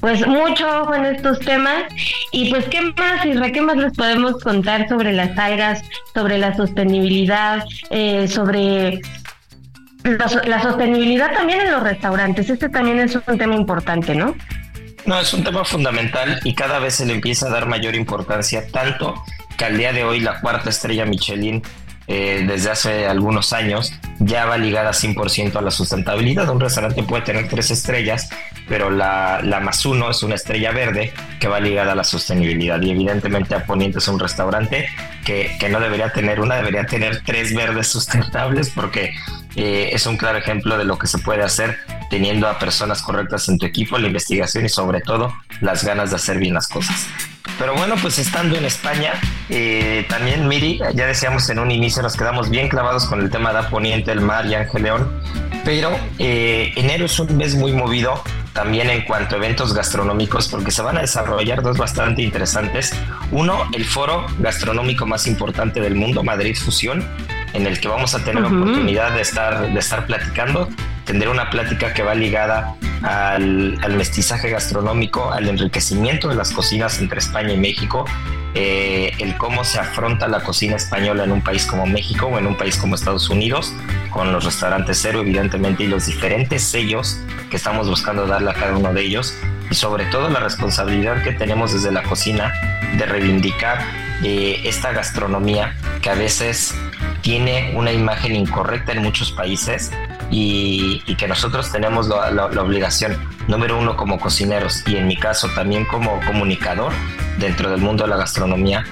pues 0.04 0.26
mucho 0.26 0.82
ojo 0.82 0.94
en 0.94 1.06
estos 1.06 1.38
temas. 1.40 1.84
Y 2.30 2.50
pues, 2.50 2.66
¿qué 2.66 2.82
más, 2.82 3.24
Isra? 3.24 3.50
¿Qué 3.50 3.62
más 3.62 3.78
les 3.78 3.92
podemos 3.94 4.38
contar 4.42 4.86
sobre 4.86 5.12
las 5.12 5.36
algas, 5.38 5.82
sobre 6.12 6.36
la 6.36 6.54
sostenibilidad, 6.54 7.64
eh, 7.88 8.28
sobre 8.28 9.00
la, 10.02 10.60
sostenibilidad 10.62 11.32
también 11.32 11.62
en 11.62 11.72
los 11.72 11.82
restaurantes? 11.82 12.50
Este 12.50 12.68
también 12.68 12.98
es 12.98 13.18
un 13.26 13.38
tema 13.38 13.54
importante, 13.54 14.14
¿no? 14.14 14.34
No, 15.06 15.20
es 15.20 15.32
un 15.32 15.42
tema 15.42 15.64
fundamental 15.64 16.38
y 16.44 16.54
cada 16.54 16.78
vez 16.78 16.96
se 16.96 17.06
le 17.06 17.14
empieza 17.14 17.46
a 17.46 17.50
dar 17.50 17.66
mayor 17.66 17.94
importancia, 17.94 18.66
tanto 18.70 19.14
que 19.56 19.64
al 19.64 19.78
día 19.78 19.92
de 19.94 20.04
hoy 20.04 20.20
la 20.20 20.40
cuarta 20.40 20.70
estrella 20.70 21.06
Michelin 21.06 21.62
eh, 22.06 22.44
desde 22.46 22.70
hace 22.70 23.06
algunos 23.06 23.52
años 23.52 23.92
ya 24.18 24.46
va 24.46 24.58
ligada 24.58 24.90
100% 24.90 25.56
a 25.56 25.60
la 25.60 25.70
sustentabilidad. 25.70 26.48
Un 26.50 26.60
restaurante 26.60 27.02
puede 27.02 27.22
tener 27.22 27.48
tres 27.48 27.70
estrellas, 27.70 28.28
pero 28.68 28.90
la, 28.90 29.40
la 29.42 29.60
más 29.60 29.84
uno 29.86 30.10
es 30.10 30.22
una 30.22 30.34
estrella 30.34 30.72
verde 30.72 31.12
que 31.40 31.48
va 31.48 31.60
ligada 31.60 31.92
a 31.92 31.94
la 31.94 32.04
sostenibilidad 32.04 32.80
y 32.82 32.90
evidentemente 32.90 33.54
a 33.54 33.64
Poniente 33.64 33.98
es 33.98 34.08
un 34.08 34.18
restaurante 34.18 34.88
que, 35.24 35.56
que 35.58 35.68
no 35.68 35.80
debería 35.80 36.12
tener 36.12 36.40
una, 36.40 36.56
debería 36.56 36.86
tener 36.86 37.22
tres 37.24 37.54
verdes 37.54 37.88
sustentables 37.88 38.70
porque 38.70 39.14
eh, 39.56 39.90
es 39.92 40.06
un 40.06 40.16
claro 40.16 40.38
ejemplo 40.38 40.76
de 40.78 40.84
lo 40.84 40.98
que 40.98 41.06
se 41.06 41.18
puede 41.18 41.42
hacer 41.42 41.78
teniendo 42.10 42.48
a 42.48 42.58
personas 42.58 43.02
correctas 43.02 43.48
en 43.48 43.58
tu 43.58 43.66
equipo, 43.66 43.98
la 43.98 44.06
investigación 44.06 44.64
y 44.64 44.68
sobre 44.68 45.00
todo 45.00 45.34
las 45.60 45.84
ganas 45.84 46.10
de 46.10 46.16
hacer 46.16 46.38
bien 46.38 46.54
las 46.54 46.68
cosas. 46.68 47.06
Pero 47.58 47.74
bueno, 47.74 47.94
pues 48.00 48.18
estando 48.18 48.56
en 48.56 48.64
España, 48.64 49.12
eh, 49.48 50.06
también 50.08 50.48
Miri, 50.48 50.80
ya 50.94 51.06
decíamos 51.06 51.48
en 51.50 51.58
un 51.58 51.70
inicio, 51.70 52.02
nos 52.02 52.16
quedamos 52.16 52.50
bien 52.50 52.68
clavados 52.68 53.06
con 53.06 53.20
el 53.20 53.30
tema 53.30 53.52
de 53.52 53.68
Poniente, 53.68 54.10
el 54.12 54.20
mar 54.20 54.46
y 54.46 54.54
Ángel 54.54 54.82
León, 54.82 55.20
pero 55.64 55.90
eh, 56.18 56.72
enero 56.76 57.06
es 57.06 57.18
un 57.20 57.36
mes 57.36 57.54
muy 57.54 57.72
movido 57.72 58.22
también 58.54 58.88
en 58.88 59.02
cuanto 59.02 59.34
a 59.34 59.38
eventos 59.38 59.74
gastronómicos, 59.74 60.48
porque 60.48 60.70
se 60.70 60.82
van 60.82 60.96
a 60.96 61.00
desarrollar 61.00 61.62
dos 61.62 61.76
bastante 61.76 62.22
interesantes. 62.22 62.94
Uno, 63.30 63.68
el 63.72 63.84
foro 63.84 64.26
gastronómico 64.38 65.06
más 65.06 65.26
importante 65.26 65.80
del 65.80 65.96
mundo, 65.96 66.22
Madrid 66.22 66.56
Fusión, 66.56 67.04
en 67.54 67.66
el 67.66 67.80
que 67.80 67.88
vamos 67.88 68.14
a 68.14 68.24
tener 68.24 68.44
oportunidad 68.44 69.14
de 69.14 69.22
estar, 69.22 69.72
de 69.72 69.78
estar 69.78 70.06
platicando. 70.06 70.68
Tendré 71.04 71.28
una 71.28 71.50
plática 71.50 71.94
que 71.94 72.02
va 72.02 72.14
ligada 72.14 72.74
al, 73.02 73.78
mestizaje 73.96 74.50
gastronómico, 74.50 75.32
al 75.32 75.48
enriquecimiento 75.48 76.28
de 76.28 76.34
las 76.34 76.50
cocinas 76.50 76.98
entre 76.98 77.20
España 77.20 77.52
y 77.52 77.56
México, 77.56 78.04
eh, 78.54 79.12
el 79.18 79.36
cómo 79.36 79.64
se 79.64 79.78
afronta 79.78 80.26
la 80.28 80.40
cocina 80.40 80.76
española 80.76 81.24
en 81.24 81.32
un 81.32 81.42
país 81.42 81.66
como 81.66 81.86
México 81.86 82.26
o 82.26 82.38
en 82.38 82.46
un 82.46 82.56
país 82.56 82.76
como 82.76 82.94
Estados 82.94 83.28
Unidos, 83.30 83.72
con 84.10 84.32
los 84.32 84.44
restaurantes 84.44 84.98
cero 85.00 85.20
evidentemente 85.20 85.84
y 85.84 85.86
los 85.86 86.06
diferentes 86.06 86.62
sellos 86.62 87.20
que 87.50 87.56
estamos 87.56 87.88
buscando 87.88 88.26
darle 88.26 88.50
a 88.50 88.54
cada 88.54 88.76
uno 88.76 88.92
de 88.92 89.02
ellos 89.02 89.34
y 89.70 89.74
sobre 89.74 90.06
todo 90.06 90.28
la 90.28 90.40
responsabilidad 90.40 91.22
que 91.22 91.32
tenemos 91.32 91.72
desde 91.72 91.92
la 91.92 92.02
cocina 92.02 92.52
de 92.96 93.06
reivindicar 93.06 94.03
eh, 94.22 94.60
esta 94.64 94.92
gastronomía 94.92 95.76
que 96.00 96.10
a 96.10 96.14
veces 96.14 96.74
tiene 97.22 97.72
una 97.74 97.90
imagen 97.90 98.36
incorrecta 98.36 98.92
en 98.92 99.02
muchos 99.02 99.32
países 99.32 99.90
y, 100.30 101.00
que 101.16 101.28
nosotros 101.28 101.70
tenemos 101.72 102.08
la, 102.08 102.46
obligación, 102.62 103.16
número 103.48 103.78
uno 103.78 103.96
como 103.96 104.18
cocineros 104.18 104.82
y 104.86 104.96
en 104.96 105.06
mi 105.06 105.16
caso 105.16 105.48
también 105.54 105.84
como 105.84 106.20
comunicador 106.26 106.92
dentro 107.38 107.70
del 107.70 107.80
mundo 107.80 108.04
de 108.04 108.10
la 108.10 108.16
gastronomía, 108.16 108.84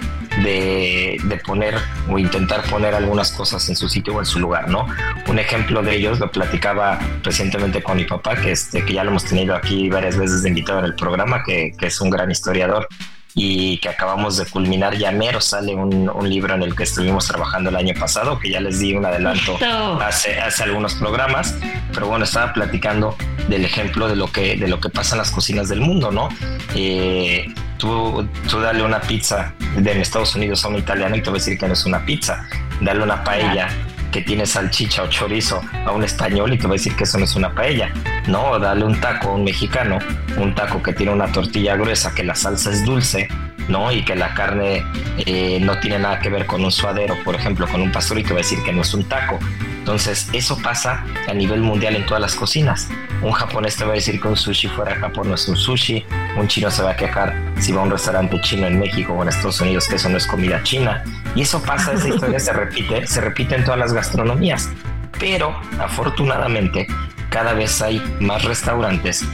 de, 0.42 1.40
poner 1.44 1.74
o 2.08 2.18
intentar 2.18 2.62
poner 2.70 2.94
algunas 2.94 3.32
cosas 3.32 3.68
en 3.68 3.76
su 3.76 3.88
sitio 3.88 4.14
o 4.14 4.20
en 4.20 4.26
su 4.26 4.38
lugar, 4.38 4.68
¿no? 4.68 4.86
Un 5.28 5.38
ejemplo 5.38 5.82
de 5.82 5.96
ellos 5.96 6.18
lo 6.18 6.30
platicaba 6.30 6.98
recientemente 7.22 7.82
con 7.82 7.96
mi 7.96 8.04
papá, 8.04 8.36
que, 8.36 8.52
este, 8.52 8.84
que 8.84 8.94
ya 8.94 9.04
lo 9.04 9.10
hemos 9.10 9.24
tenido 9.24 9.54
aquí 9.54 9.90
varias 9.90 10.16
veces 10.16 10.42
de 10.42 10.48
invitado 10.48 10.78
en 10.78 10.86
el 10.86 10.94
programa, 10.94 11.42
que 11.44 11.74
es 11.80 12.00
un 12.00 12.10
gran 12.10 12.30
historiador 12.30 12.88
y 13.34 13.78
que 13.78 13.88
acabamos 13.88 14.36
de 14.36 14.46
culminar. 14.46 14.96
Ya 14.96 15.10
mero 15.10 15.40
sale 15.40 15.74
un, 15.74 16.08
un, 16.08 16.28
libro 16.28 16.54
en 16.54 16.62
el 16.62 16.74
que 16.74 16.82
estuvimos 16.82 17.26
trabajando 17.26 17.70
el 17.70 17.76
año 17.76 17.94
pasado, 17.98 18.38
que 18.38 18.50
ya 18.50 18.60
les 18.60 18.78
di 18.78 18.94
un 18.94 19.04
adelanto 19.04 19.58
hace, 20.00 20.38
hace 20.40 20.64
algunos 20.64 20.94
programas, 20.94 21.54
pero 21.92 22.08
bueno, 22.08 22.24
estaba 22.24 22.52
platicando 22.52 23.16
del 23.48 23.64
ejemplo 23.64 24.08
de 24.08 24.16
lo 24.16 24.30
que, 24.30 24.56
de 24.56 24.68
lo 24.68 24.80
que 24.80 24.88
pasa 24.88 25.14
en 25.14 25.18
las 25.18 25.30
cocinas 25.30 25.68
del 25.68 25.80
mundo, 25.80 26.10
¿no? 26.10 26.28
Eh, 26.74 27.52
tú, 27.78 28.28
tú 28.48 28.60
dale 28.60 28.82
una 28.82 29.00
pizza 29.00 29.54
de 29.76 30.00
Estados 30.00 30.34
Unidos 30.34 30.64
a 30.64 30.68
un 30.68 30.76
italiano 30.76 31.16
y 31.16 31.22
te 31.22 31.30
voy 31.30 31.38
a 31.38 31.40
decir 31.40 31.58
que 31.58 31.66
no 31.66 31.72
es 31.72 31.84
una 31.86 32.04
pizza, 32.04 32.46
dale 32.80 33.02
una 33.02 33.24
paella 33.24 33.68
que 34.12 34.20
tiene 34.20 34.46
salchicha 34.46 35.02
o 35.02 35.08
chorizo 35.08 35.60
a 35.84 35.90
un 35.90 36.04
español 36.04 36.52
y 36.52 36.58
te 36.58 36.64
va 36.64 36.70
a 36.70 36.72
decir 36.74 36.94
que 36.94 37.04
eso 37.04 37.18
no 37.18 37.24
es 37.24 37.34
una 37.34 37.52
paella. 37.52 37.92
No, 38.28 38.58
dale 38.58 38.84
un 38.84 39.00
taco 39.00 39.30
a 39.30 39.34
un 39.34 39.42
mexicano, 39.42 39.98
un 40.36 40.54
taco 40.54 40.80
que 40.80 40.92
tiene 40.92 41.12
una 41.12 41.26
tortilla 41.32 41.74
gruesa, 41.74 42.14
que 42.14 42.22
la 42.22 42.36
salsa 42.36 42.70
es 42.70 42.84
dulce, 42.84 43.26
¿no? 43.68 43.92
Y 43.92 44.04
que 44.04 44.14
la 44.14 44.34
carne 44.34 44.84
eh, 45.18 45.58
no 45.60 45.78
tiene 45.78 45.98
nada 45.98 46.18
que 46.18 46.28
ver 46.28 46.46
con 46.46 46.64
un 46.64 46.72
suadero, 46.72 47.16
por 47.24 47.34
ejemplo, 47.34 47.66
con 47.68 47.80
un 47.80 47.92
pastor 47.92 48.22
te 48.22 48.28
va 48.28 48.34
a 48.34 48.36
decir 48.36 48.62
que 48.62 48.72
no 48.72 48.82
es 48.82 48.94
un 48.94 49.04
taco. 49.04 49.38
Entonces, 49.78 50.28
eso 50.32 50.56
pasa 50.58 51.04
a 51.28 51.34
nivel 51.34 51.60
mundial 51.60 51.96
en 51.96 52.06
todas 52.06 52.20
las 52.20 52.34
cocinas. 52.36 52.88
Un 53.20 53.32
japonés 53.32 53.76
te 53.76 53.84
va 53.84 53.92
a 53.92 53.94
decir 53.94 54.20
que 54.20 54.28
un 54.28 54.36
sushi 54.36 54.68
fuera 54.68 54.94
de 54.94 55.00
Japón 55.00 55.28
no 55.28 55.34
es 55.34 55.48
un 55.48 55.56
sushi. 55.56 56.04
Un 56.36 56.46
chino 56.46 56.70
se 56.70 56.82
va 56.82 56.92
a 56.92 56.96
quejar 56.96 57.34
si 57.58 57.72
va 57.72 57.80
a 57.80 57.84
un 57.84 57.90
restaurante 57.90 58.40
chino 58.42 58.66
en 58.66 58.78
México 58.78 59.12
o 59.12 59.22
en 59.22 59.28
Estados 59.28 59.60
Unidos 59.60 59.88
que 59.88 59.96
eso 59.96 60.08
no 60.08 60.18
es 60.18 60.26
comida 60.26 60.62
china. 60.62 61.02
Y 61.34 61.42
eso 61.42 61.60
pasa, 61.62 61.92
esa 61.94 62.08
historia 62.08 62.38
se 62.38 62.52
repite, 62.52 63.06
se 63.06 63.20
repite 63.20 63.56
en 63.56 63.64
todas 63.64 63.80
las 63.80 63.92
gastronomías. 63.92 64.70
Pero, 65.18 65.56
afortunadamente, 65.80 66.86
cada 67.28 67.52
vez 67.52 67.82
hay 67.82 68.00
más 68.20 68.44
restaurantes 68.44 69.24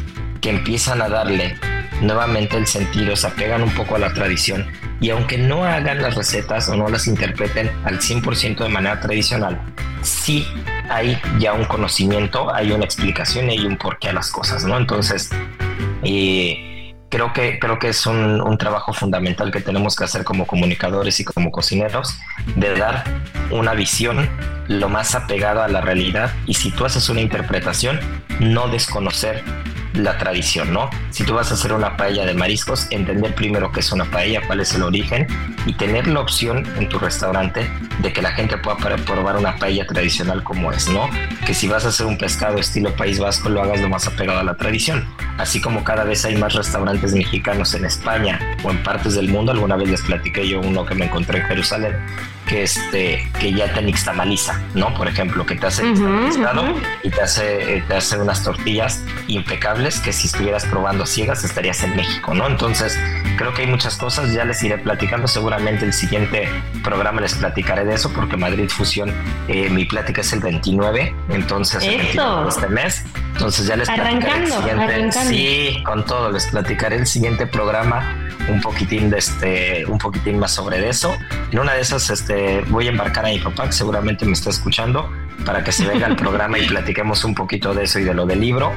que 0.40 0.50
empiezan 0.50 1.02
a 1.02 1.08
darle 1.08 1.58
nuevamente 2.00 2.56
el 2.56 2.66
sentido, 2.66 3.16
se 3.16 3.26
apegan 3.26 3.62
un 3.62 3.70
poco 3.74 3.96
a 3.96 3.98
la 3.98 4.12
tradición 4.12 4.66
y 5.00 5.10
aunque 5.10 5.38
no 5.38 5.64
hagan 5.64 6.02
las 6.02 6.14
recetas 6.14 6.68
o 6.68 6.76
no 6.76 6.88
las 6.88 7.06
interpreten 7.06 7.70
al 7.84 7.98
100% 8.00 8.58
de 8.58 8.68
manera 8.68 9.00
tradicional, 9.00 9.60
sí 10.02 10.46
hay 10.90 11.20
ya 11.38 11.52
un 11.52 11.64
conocimiento, 11.64 12.52
hay 12.52 12.72
una 12.72 12.84
explicación 12.84 13.50
y 13.50 13.58
hay 13.58 13.66
un 13.66 13.76
porqué 13.76 14.08
a 14.08 14.12
las 14.12 14.30
cosas, 14.30 14.64
¿no? 14.64 14.76
Entonces, 14.76 15.30
eh, 16.02 16.94
creo, 17.08 17.32
que, 17.32 17.58
creo 17.58 17.78
que 17.78 17.88
es 17.88 18.06
un, 18.06 18.40
un, 18.40 18.58
trabajo 18.58 18.92
fundamental 18.92 19.50
que 19.50 19.60
tenemos 19.60 19.96
que 19.96 20.04
hacer 20.04 20.24
como 20.24 20.46
comunicadores 20.46 21.20
y 21.20 21.24
como 21.24 21.50
cocineros, 21.50 22.18
de 22.56 22.76
dar 22.76 23.04
una 23.50 23.74
visión 23.74 24.28
lo 24.66 24.88
más 24.88 25.14
apegada 25.14 25.64
a 25.64 25.68
la 25.68 25.80
realidad 25.80 26.32
y 26.46 26.54
si 26.54 26.70
tú 26.70 26.84
haces 26.84 27.08
una 27.08 27.20
interpretación, 27.20 27.98
no 28.40 28.68
desconocer 28.68 29.42
la 29.94 30.18
tradición, 30.18 30.72
¿no? 30.72 30.90
Si 31.10 31.24
tú 31.24 31.34
vas 31.34 31.50
a 31.50 31.54
hacer 31.54 31.72
una 31.72 31.96
paella 31.96 32.24
de 32.24 32.34
mariscos, 32.34 32.86
entender 32.90 33.34
primero 33.34 33.72
qué 33.72 33.80
es 33.80 33.92
una 33.92 34.04
paella, 34.04 34.40
cuál 34.46 34.60
es 34.60 34.74
el 34.74 34.82
origen 34.82 35.26
y 35.66 35.72
tener 35.72 36.06
la 36.06 36.20
opción 36.20 36.64
en 36.76 36.88
tu 36.88 36.98
restaurante 36.98 37.68
de 38.00 38.12
que 38.12 38.22
la 38.22 38.32
gente 38.32 38.56
pueda 38.58 38.76
probar 38.76 39.36
una 39.36 39.56
paella 39.56 39.86
tradicional 39.86 40.44
como 40.44 40.72
es, 40.72 40.88
¿no? 40.88 41.08
Que 41.46 41.54
si 41.54 41.68
vas 41.68 41.84
a 41.84 41.88
hacer 41.88 42.06
un 42.06 42.18
pescado 42.18 42.58
estilo 42.58 42.94
País 42.94 43.18
Vasco, 43.18 43.48
lo 43.48 43.62
hagas 43.62 43.80
lo 43.80 43.88
más 43.88 44.06
apegado 44.06 44.40
a 44.40 44.44
la 44.44 44.56
tradición. 44.56 45.06
Así 45.38 45.60
como 45.60 45.84
cada 45.84 46.04
vez 46.04 46.24
hay 46.24 46.36
más 46.36 46.54
restaurantes 46.54 47.14
mexicanos 47.14 47.74
en 47.74 47.84
España 47.84 48.38
o 48.62 48.70
en 48.70 48.82
partes 48.82 49.14
del 49.14 49.28
mundo, 49.28 49.52
alguna 49.52 49.76
vez 49.76 49.88
les 49.88 50.02
platiqué 50.02 50.48
yo 50.48 50.60
uno 50.60 50.84
que 50.84 50.94
me 50.94 51.06
encontré 51.06 51.40
en 51.40 51.46
Jerusalén, 51.46 51.96
que 52.48 52.62
este 52.62 53.28
que 53.38 53.52
ya 53.52 53.72
te 53.72 53.82
nixtamaliza, 53.82 54.60
¿no? 54.74 54.92
Por 54.94 55.06
ejemplo, 55.06 55.46
que 55.46 55.54
te 55.54 55.66
hace 55.66 55.82
pescado 56.26 56.64
y 57.02 57.10
te 57.10 57.22
hace 57.22 57.84
te 57.86 57.94
hace 57.94 58.18
unas 58.18 58.42
tortillas 58.42 59.02
impecables 59.28 60.00
que 60.00 60.12
si 60.12 60.26
estuvieras 60.26 60.64
probando 60.64 61.06
ciegas 61.06 61.44
estarías 61.44 61.82
en 61.82 61.94
México, 61.94 62.34
¿no? 62.34 62.46
Entonces, 62.46 62.98
creo 63.36 63.54
que 63.54 63.62
hay 63.62 63.68
muchas 63.68 63.96
cosas, 63.96 64.32
ya 64.32 64.44
les 64.44 64.62
iré 64.62 64.78
platicando, 64.78 65.28
seguramente 65.28 65.84
el 65.84 65.92
siguiente 65.92 66.48
programa 66.82 67.20
les 67.20 67.34
platicaré 67.34 67.84
de 67.84 67.94
eso 67.94 68.10
porque 68.12 68.36
Madrid 68.36 68.68
Fusión 68.68 69.12
eh, 69.48 69.68
mi 69.70 69.84
plática 69.84 70.22
es 70.22 70.32
el 70.32 70.40
29, 70.40 71.14
entonces 71.28 71.82
el 71.82 71.98
29 71.98 72.42
de 72.42 72.48
este 72.48 72.68
mes. 72.68 73.04
Entonces 73.32 73.66
ya 73.66 73.76
les 73.76 73.88
platicaré 73.88 74.42
el 74.42 74.52
siguiente, 74.52 75.12
sí, 75.12 75.82
con 75.84 76.04
todo 76.04 76.32
les 76.32 76.46
platicaré 76.46 76.96
el 76.96 77.06
siguiente 77.06 77.46
programa 77.46 78.28
un 78.48 78.60
poquitín 78.60 79.10
de 79.10 79.18
este, 79.18 79.84
un 79.86 79.98
poquitín 79.98 80.38
más 80.38 80.52
sobre 80.52 80.88
eso. 80.88 81.14
En 81.52 81.58
una 81.58 81.74
de 81.74 81.80
esas, 81.80 82.10
este, 82.10 82.37
voy 82.68 82.86
a 82.86 82.90
embarcar 82.90 83.26
a 83.26 83.28
mi 83.28 83.38
papá, 83.38 83.66
que 83.66 83.72
seguramente 83.72 84.24
me 84.24 84.32
está 84.32 84.50
escuchando, 84.50 85.10
para 85.44 85.64
que 85.64 85.72
se 85.72 85.86
venga 85.86 86.06
al 86.06 86.16
programa 86.24 86.58
y 86.58 86.66
platiquemos 86.66 87.24
un 87.24 87.34
poquito 87.34 87.74
de 87.74 87.84
eso 87.84 87.98
y 87.98 88.04
de 88.04 88.14
lo 88.14 88.26
del 88.26 88.40
libro. 88.40 88.72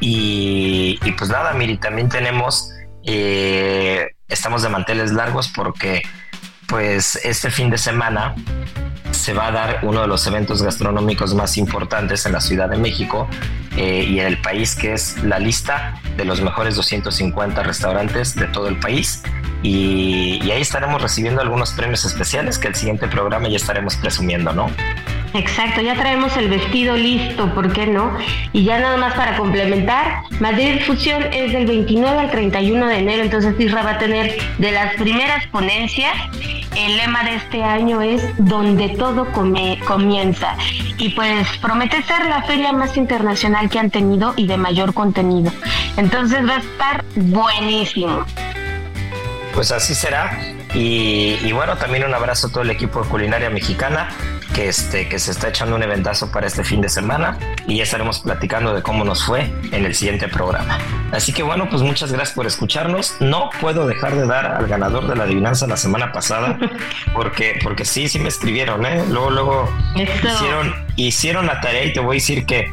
Y, 0.00 0.98
pues 1.16 1.30
nada, 1.30 1.52
Miri, 1.54 1.78
también 1.78 2.08
tenemos, 2.08 2.70
eh, 3.04 4.08
estamos 4.28 4.62
de 4.62 4.68
manteles 4.68 5.12
largos 5.12 5.48
porque 5.48 6.02
pues 6.66 7.16
este 7.24 7.50
fin 7.50 7.70
de 7.70 7.78
semana 7.78 8.34
se 9.12 9.32
va 9.32 9.48
a 9.48 9.52
dar 9.52 9.80
uno 9.82 10.02
de 10.02 10.08
los 10.08 10.26
eventos 10.26 10.62
gastronómicos 10.62 11.34
más 11.34 11.56
importantes 11.56 12.26
en 12.26 12.32
la 12.32 12.40
Ciudad 12.40 12.68
de 12.68 12.76
México 12.76 13.28
eh, 13.76 14.04
y 14.08 14.20
en 14.20 14.26
el 14.26 14.40
país, 14.40 14.74
que 14.74 14.92
es 14.92 15.22
la 15.22 15.38
lista 15.38 16.00
de 16.16 16.24
los 16.24 16.40
mejores 16.40 16.76
250 16.76 17.62
restaurantes 17.62 18.34
de 18.34 18.46
todo 18.46 18.68
el 18.68 18.78
país. 18.78 19.22
Y, 19.66 20.48
ahí 20.52 20.62
estaremos 20.62 21.02
recibiendo 21.02 21.42
algunos 21.42 21.72
premios 21.72 22.04
especiales 22.04 22.56
que 22.56 22.68
el 22.68 22.76
siguiente 22.76 23.08
programa 23.08 23.48
ya 23.48 23.56
estaremos 23.56 23.96
presumiendo, 23.96 24.52
¿no? 24.52 24.70
Exacto, 25.34 25.80
ya 25.80 25.96
traemos 25.96 26.36
el 26.36 26.48
vestido 26.48 26.96
listo, 26.96 27.52
¿por 27.52 27.72
qué 27.72 27.88
no? 27.88 28.16
Y 28.52 28.62
ya 28.62 28.78
nada 28.78 28.96
más 28.96 29.14
para 29.14 29.36
complementar, 29.36 30.22
Madrid 30.38 30.80
Fusión 30.86 31.24
es 31.32 31.52
del 31.52 31.66
29 31.66 32.16
al 32.16 32.30
31 32.30 32.86
de 32.86 32.98
enero, 32.98 33.22
entonces 33.24 33.58
Isra 33.58 33.82
va 33.82 33.90
a 33.92 33.98
tener 33.98 34.38
de 34.58 34.70
las 34.70 34.94
primeras 34.94 35.44
ponencias. 35.48 36.14
El 36.76 36.96
lema 36.96 37.24
de 37.24 37.34
este 37.34 37.64
año 37.64 38.02
es 38.02 38.22
donde 38.38 38.90
todo 38.90 39.26
comienza. 39.32 40.56
Y 40.98 41.08
pues 41.08 41.48
promete 41.60 42.02
ser 42.04 42.24
la 42.26 42.42
feria 42.42 42.72
más 42.72 42.96
internacional 42.96 43.68
que 43.68 43.80
han 43.80 43.90
tenido 43.90 44.32
y 44.36 44.46
de 44.46 44.58
mayor 44.58 44.94
contenido. 44.94 45.50
Entonces 45.96 46.46
va 46.48 46.56
a 46.56 46.58
estar 46.58 47.04
buenísimo. 47.16 48.24
Pues 49.56 49.72
así 49.72 49.94
será. 49.94 50.38
Y, 50.74 51.50
bueno, 51.52 51.78
también 51.78 52.04
un 52.04 52.12
abrazo 52.12 52.48
a 52.48 52.50
todo 52.50 52.62
el 52.62 52.68
equipo 52.68 53.02
de 53.02 53.08
Culinaria 53.08 53.48
Mexicana 53.48 54.10
que, 54.54 54.68
este, 54.68 55.08
que 55.08 55.18
se 55.18 55.30
está 55.30 55.48
echando 55.48 55.76
un 55.76 55.82
eventazo 55.82 56.30
para 56.30 56.46
este 56.46 56.62
fin 56.62 56.82
de 56.82 56.90
semana 56.90 57.38
y 57.66 57.78
ya 57.78 57.84
estaremos 57.84 58.20
platicando 58.20 58.74
de 58.74 58.82
cómo 58.82 59.02
nos 59.02 59.24
fue 59.24 59.50
en 59.72 59.86
el 59.86 59.94
siguiente 59.94 60.28
programa. 60.28 60.76
Así 61.10 61.32
que 61.32 61.42
bueno, 61.42 61.70
pues 61.70 61.80
muchas 61.80 62.12
gracias 62.12 62.34
por 62.34 62.46
escucharnos. 62.46 63.16
No 63.20 63.48
puedo 63.58 63.86
dejar 63.86 64.14
de 64.14 64.26
dar 64.26 64.44
al 64.44 64.66
ganador 64.66 65.08
de 65.08 65.16
la 65.16 65.24
adivinanza 65.24 65.66
la 65.66 65.78
semana 65.78 66.12
pasada 66.12 66.58
porque, 67.14 67.58
porque 67.62 67.86
sí, 67.86 68.10
sí 68.10 68.18
me 68.18 68.28
escribieron, 68.28 68.84
¿eh? 68.84 69.06
Luego, 69.08 69.30
luego 69.30 69.70
hicieron, 69.94 70.74
hicieron 70.96 71.46
la 71.46 71.62
tarea 71.62 71.84
y 71.84 71.94
te 71.94 72.00
voy 72.00 72.16
a 72.16 72.18
decir 72.18 72.44
que 72.44 72.70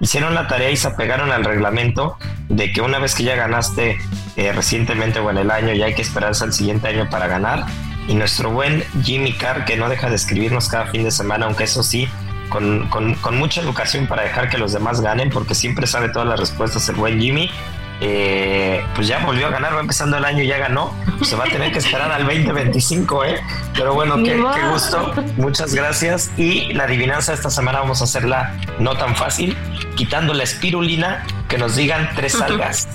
hicieron 0.00 0.34
la 0.34 0.48
tarea 0.48 0.70
y 0.70 0.76
se 0.76 0.88
apegaron 0.88 1.30
al 1.30 1.44
reglamento 1.44 2.18
de 2.48 2.72
que 2.72 2.80
una 2.80 2.98
vez 2.98 3.14
que 3.14 3.22
ya 3.22 3.36
ganaste 3.36 3.98
eh, 4.36 4.52
recientemente 4.52 5.18
o 5.18 5.30
en 5.30 5.38
el 5.38 5.50
año, 5.50 5.72
ya 5.72 5.86
hay 5.86 5.94
que 5.94 6.02
esperarse 6.02 6.44
al 6.44 6.52
siguiente 6.52 6.88
año 6.88 7.08
para 7.08 7.26
ganar. 7.26 7.64
Y 8.06 8.14
nuestro 8.14 8.50
buen 8.50 8.84
Jimmy 9.02 9.32
Carr, 9.32 9.64
que 9.64 9.76
no 9.76 9.88
deja 9.88 10.10
de 10.10 10.16
escribirnos 10.16 10.68
cada 10.68 10.86
fin 10.86 11.04
de 11.04 11.10
semana, 11.10 11.46
aunque 11.46 11.64
eso 11.64 11.82
sí, 11.82 12.08
con, 12.50 12.88
con, 12.88 13.38
mucha 13.38 13.60
educación 13.60 14.06
para 14.06 14.22
dejar 14.22 14.48
que 14.48 14.58
los 14.58 14.72
demás 14.72 15.00
ganen, 15.00 15.30
porque 15.30 15.54
siempre 15.54 15.86
sabe 15.86 16.10
todas 16.10 16.28
las 16.28 16.38
respuestas 16.38 16.88
el 16.88 16.96
buen 16.96 17.20
Jimmy. 17.20 17.50
Eh, 18.02 18.84
pues 18.94 19.08
ya 19.08 19.24
volvió 19.24 19.46
a 19.46 19.50
ganar, 19.50 19.74
va 19.74 19.80
empezando 19.80 20.18
el 20.18 20.24
año 20.26 20.42
y 20.42 20.46
ya 20.46 20.58
ganó. 20.58 20.92
Se 21.22 21.34
va 21.34 21.44
a 21.44 21.48
tener 21.48 21.72
que 21.72 21.78
esperar 21.78 22.12
al 22.12 22.26
2025, 22.26 23.24
¿eh? 23.24 23.40
Pero 23.74 23.94
bueno, 23.94 24.16
qué, 24.16 24.36
qué, 24.54 24.68
gusto. 24.70 25.14
Muchas 25.38 25.74
gracias. 25.74 26.30
Y 26.36 26.74
la 26.74 26.84
adivinanza 26.84 27.32
de 27.32 27.36
esta 27.36 27.48
semana 27.48 27.80
vamos 27.80 28.02
a 28.02 28.04
hacerla 28.04 28.54
no 28.78 28.96
tan 28.96 29.16
fácil, 29.16 29.56
quitando 29.96 30.34
la 30.34 30.42
espirulina, 30.42 31.24
que 31.48 31.56
nos 31.56 31.74
digan 31.74 32.10
tres 32.14 32.38
algas 32.40 32.86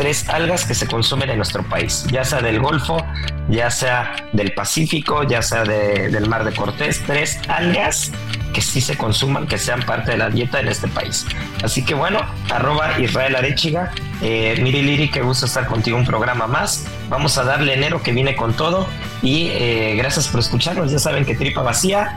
tres 0.00 0.30
algas 0.30 0.64
que 0.64 0.72
se 0.74 0.86
consumen 0.86 1.28
en 1.28 1.36
nuestro 1.36 1.62
país, 1.62 2.06
ya 2.10 2.24
sea 2.24 2.40
del 2.40 2.58
Golfo, 2.58 3.04
ya 3.50 3.70
sea 3.70 4.16
del 4.32 4.54
Pacífico, 4.54 5.24
ya 5.24 5.42
sea 5.42 5.62
del 5.64 6.26
Mar 6.26 6.42
de 6.44 6.54
Cortés, 6.54 7.02
tres 7.06 7.38
algas 7.48 8.10
que 8.54 8.62
sí 8.62 8.80
se 8.80 8.96
consuman, 8.96 9.46
que 9.46 9.58
sean 9.58 9.82
parte 9.82 10.12
de 10.12 10.16
la 10.16 10.30
dieta 10.30 10.58
en 10.58 10.68
este 10.68 10.88
país. 10.88 11.26
Así 11.62 11.84
que 11.84 11.92
bueno, 11.92 12.18
arroba 12.48 12.98
Israel 12.98 13.36
Arechiga, 13.36 13.92
eh, 14.22 14.58
Miri 14.62 14.80
Liri, 14.80 15.10
qué 15.10 15.20
gusto 15.20 15.44
estar 15.44 15.66
contigo 15.66 15.98
un 15.98 16.06
programa 16.06 16.46
más. 16.46 16.86
Vamos 17.10 17.36
a 17.36 17.44
darle 17.44 17.74
enero 17.74 18.02
que 18.02 18.12
viene 18.12 18.34
con 18.36 18.54
todo 18.54 18.88
y 19.20 19.48
eh, 19.48 19.96
gracias 19.98 20.28
por 20.28 20.40
escucharnos. 20.40 20.90
Ya 20.90 20.98
saben 20.98 21.26
que 21.26 21.34
tripa 21.34 21.60
vacía. 21.60 22.16